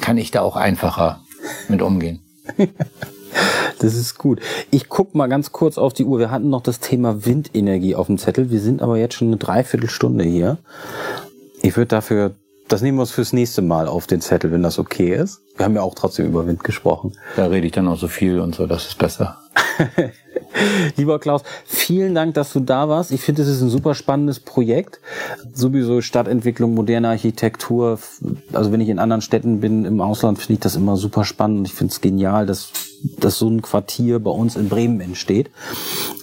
kann 0.00 0.18
ich 0.18 0.30
da 0.30 0.42
auch 0.42 0.56
einfacher 0.56 1.20
mit 1.68 1.82
umgehen. 1.82 2.20
Das 3.78 3.94
ist 3.94 4.18
gut. 4.18 4.40
Ich 4.70 4.90
guck 4.90 5.14
mal 5.14 5.26
ganz 5.26 5.52
kurz 5.52 5.78
auf 5.78 5.94
die 5.94 6.04
Uhr. 6.04 6.18
Wir 6.18 6.30
hatten 6.30 6.50
noch 6.50 6.62
das 6.62 6.80
Thema 6.80 7.24
Windenergie 7.24 7.94
auf 7.94 8.08
dem 8.08 8.18
Zettel. 8.18 8.50
Wir 8.50 8.60
sind 8.60 8.82
aber 8.82 8.98
jetzt 8.98 9.14
schon 9.14 9.28
eine 9.28 9.38
Dreiviertelstunde 9.38 10.22
hier. 10.24 10.58
Ich 11.62 11.76
würde 11.78 11.88
dafür, 11.88 12.32
das 12.68 12.82
nehmen 12.82 12.98
wir 12.98 13.02
uns 13.02 13.10
fürs 13.10 13.32
nächste 13.32 13.62
Mal 13.62 13.88
auf 13.88 14.06
den 14.06 14.20
Zettel, 14.20 14.52
wenn 14.52 14.62
das 14.62 14.78
okay 14.78 15.14
ist. 15.14 15.40
Wir 15.56 15.64
haben 15.64 15.74
ja 15.76 15.82
auch 15.82 15.94
trotzdem 15.94 16.26
über 16.26 16.46
Wind 16.46 16.62
gesprochen. 16.62 17.16
Da 17.36 17.46
rede 17.46 17.66
ich 17.66 17.72
dann 17.72 17.88
auch 17.88 17.98
so 17.98 18.08
viel 18.08 18.40
und 18.40 18.54
so, 18.54 18.66
das 18.66 18.86
ist 18.86 18.98
besser. 18.98 19.38
Lieber 20.96 21.18
Klaus, 21.18 21.42
vielen 21.64 22.14
Dank, 22.14 22.34
dass 22.34 22.52
du 22.52 22.60
da 22.60 22.88
warst. 22.88 23.12
Ich 23.12 23.20
finde, 23.20 23.42
es 23.42 23.48
ist 23.48 23.60
ein 23.60 23.70
super 23.70 23.94
spannendes 23.94 24.40
Projekt. 24.40 25.00
Sowieso 25.52 26.00
Stadtentwicklung, 26.00 26.74
moderne 26.74 27.08
Architektur. 27.08 27.98
Also 28.52 28.72
wenn 28.72 28.80
ich 28.80 28.88
in 28.88 28.98
anderen 28.98 29.22
Städten 29.22 29.60
bin 29.60 29.84
im 29.84 30.00
Ausland, 30.00 30.38
finde 30.38 30.54
ich 30.54 30.60
das 30.60 30.76
immer 30.76 30.96
super 30.96 31.24
spannend. 31.24 31.66
Ich 31.66 31.74
finde 31.74 31.92
es 31.92 32.00
genial, 32.00 32.46
dass, 32.46 32.70
dass 33.18 33.38
so 33.38 33.48
ein 33.48 33.62
Quartier 33.62 34.18
bei 34.18 34.30
uns 34.30 34.56
in 34.56 34.68
Bremen 34.68 35.00
entsteht. 35.00 35.50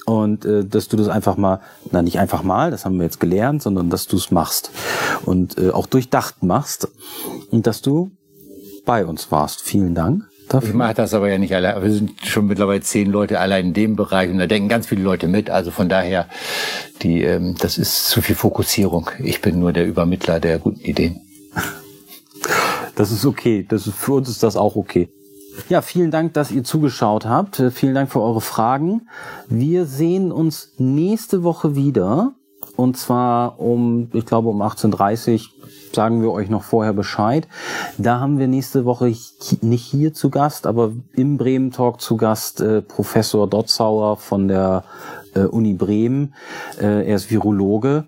Und 0.05 0.45
äh, 0.45 0.65
dass 0.65 0.87
du 0.87 0.97
das 0.97 1.07
einfach 1.07 1.37
mal, 1.37 1.59
na 1.91 2.01
nicht 2.01 2.19
einfach 2.19 2.43
mal, 2.43 2.71
das 2.71 2.85
haben 2.85 2.97
wir 2.97 3.03
jetzt 3.03 3.19
gelernt, 3.19 3.61
sondern 3.61 3.89
dass 3.89 4.07
du 4.07 4.17
es 4.17 4.31
machst. 4.31 4.71
Und 5.25 5.57
äh, 5.57 5.71
auch 5.71 5.85
durchdacht 5.85 6.43
machst. 6.43 6.87
Und 7.51 7.67
dass 7.67 7.81
du 7.81 8.11
bei 8.85 9.05
uns 9.05 9.31
warst. 9.31 9.61
Vielen 9.61 9.95
Dank. 9.95 10.23
Dafür? 10.49 10.69
Ich 10.69 10.75
mache 10.75 10.93
das 10.93 11.13
aber 11.13 11.29
ja 11.29 11.37
nicht 11.37 11.53
allein. 11.53 11.81
Wir 11.81 11.91
sind 11.91 12.25
schon 12.25 12.47
mittlerweile 12.47 12.81
zehn 12.81 13.11
Leute 13.11 13.39
allein 13.39 13.67
in 13.67 13.73
dem 13.73 13.95
Bereich 13.95 14.29
und 14.29 14.37
da 14.37 14.47
denken 14.47 14.69
ganz 14.69 14.87
viele 14.87 15.01
Leute 15.01 15.27
mit. 15.27 15.49
Also 15.49 15.71
von 15.71 15.89
daher, 15.89 16.27
die, 17.01 17.23
ähm, 17.23 17.55
das 17.59 17.77
ist 17.77 18.07
zu 18.07 18.21
viel 18.21 18.35
Fokussierung. 18.35 19.09
Ich 19.19 19.41
bin 19.41 19.59
nur 19.59 19.73
der 19.73 19.85
Übermittler 19.85 20.39
der 20.39 20.59
guten 20.59 20.79
Ideen. 20.79 21.21
Das 22.95 23.11
ist 23.11 23.25
okay. 23.25 23.65
Das 23.67 23.87
ist, 23.87 23.95
für 23.95 24.13
uns 24.13 24.29
ist 24.29 24.41
das 24.41 24.55
auch 24.55 24.75
okay. 24.75 25.09
Ja, 25.69 25.81
vielen 25.81 26.11
Dank, 26.11 26.33
dass 26.33 26.51
ihr 26.51 26.63
zugeschaut 26.63 27.25
habt. 27.25 27.61
Vielen 27.71 27.95
Dank 27.95 28.11
für 28.11 28.21
eure 28.21 28.41
Fragen. 28.41 29.07
Wir 29.49 29.85
sehen 29.85 30.31
uns 30.31 30.73
nächste 30.77 31.43
Woche 31.43 31.75
wieder. 31.75 32.33
Und 32.75 32.95
zwar 32.95 33.59
um, 33.59 34.09
ich 34.13 34.25
glaube, 34.25 34.49
um 34.49 34.61
18.30 34.61 35.33
Uhr 35.33 35.56
sagen 35.93 36.21
wir 36.21 36.31
euch 36.31 36.49
noch 36.49 36.63
vorher 36.63 36.93
Bescheid. 36.93 37.47
Da 37.97 38.19
haben 38.19 38.39
wir 38.39 38.47
nächste 38.47 38.85
Woche 38.85 39.13
nicht 39.61 39.85
hier 39.85 40.13
zu 40.13 40.29
Gast, 40.29 40.67
aber 40.67 40.91
im 41.13 41.37
Bremen 41.37 41.71
Talk 41.71 42.01
zu 42.01 42.17
Gast 42.17 42.61
äh, 42.61 42.81
Professor 42.81 43.47
Dotzauer 43.47 44.17
von 44.17 44.47
der 44.47 44.83
äh, 45.35 45.41
Uni 45.41 45.73
Bremen. 45.73 46.33
Äh, 46.79 47.07
er 47.07 47.15
ist 47.15 47.31
Virologe. 47.31 48.05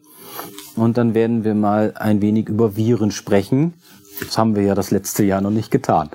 Und 0.76 0.98
dann 0.98 1.14
werden 1.14 1.44
wir 1.44 1.56
mal 1.56 1.94
ein 1.98 2.22
wenig 2.22 2.48
über 2.48 2.76
Viren 2.76 3.12
sprechen. 3.12 3.74
Das 4.20 4.38
haben 4.38 4.56
wir 4.56 4.64
ja 4.64 4.76
das 4.76 4.92
letzte 4.92 5.24
Jahr 5.24 5.42
noch 5.42 5.52
nicht 5.52 5.72
getan. 5.72 6.10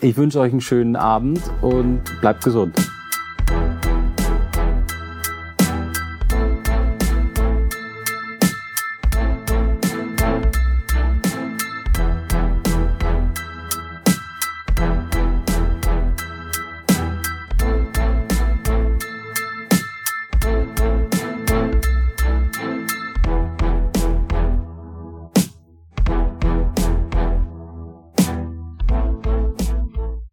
Ich 0.00 0.16
wünsche 0.16 0.40
euch 0.40 0.52
einen 0.52 0.60
schönen 0.60 0.96
Abend 0.96 1.40
und 1.62 2.02
bleibt 2.20 2.44
gesund. 2.44 2.74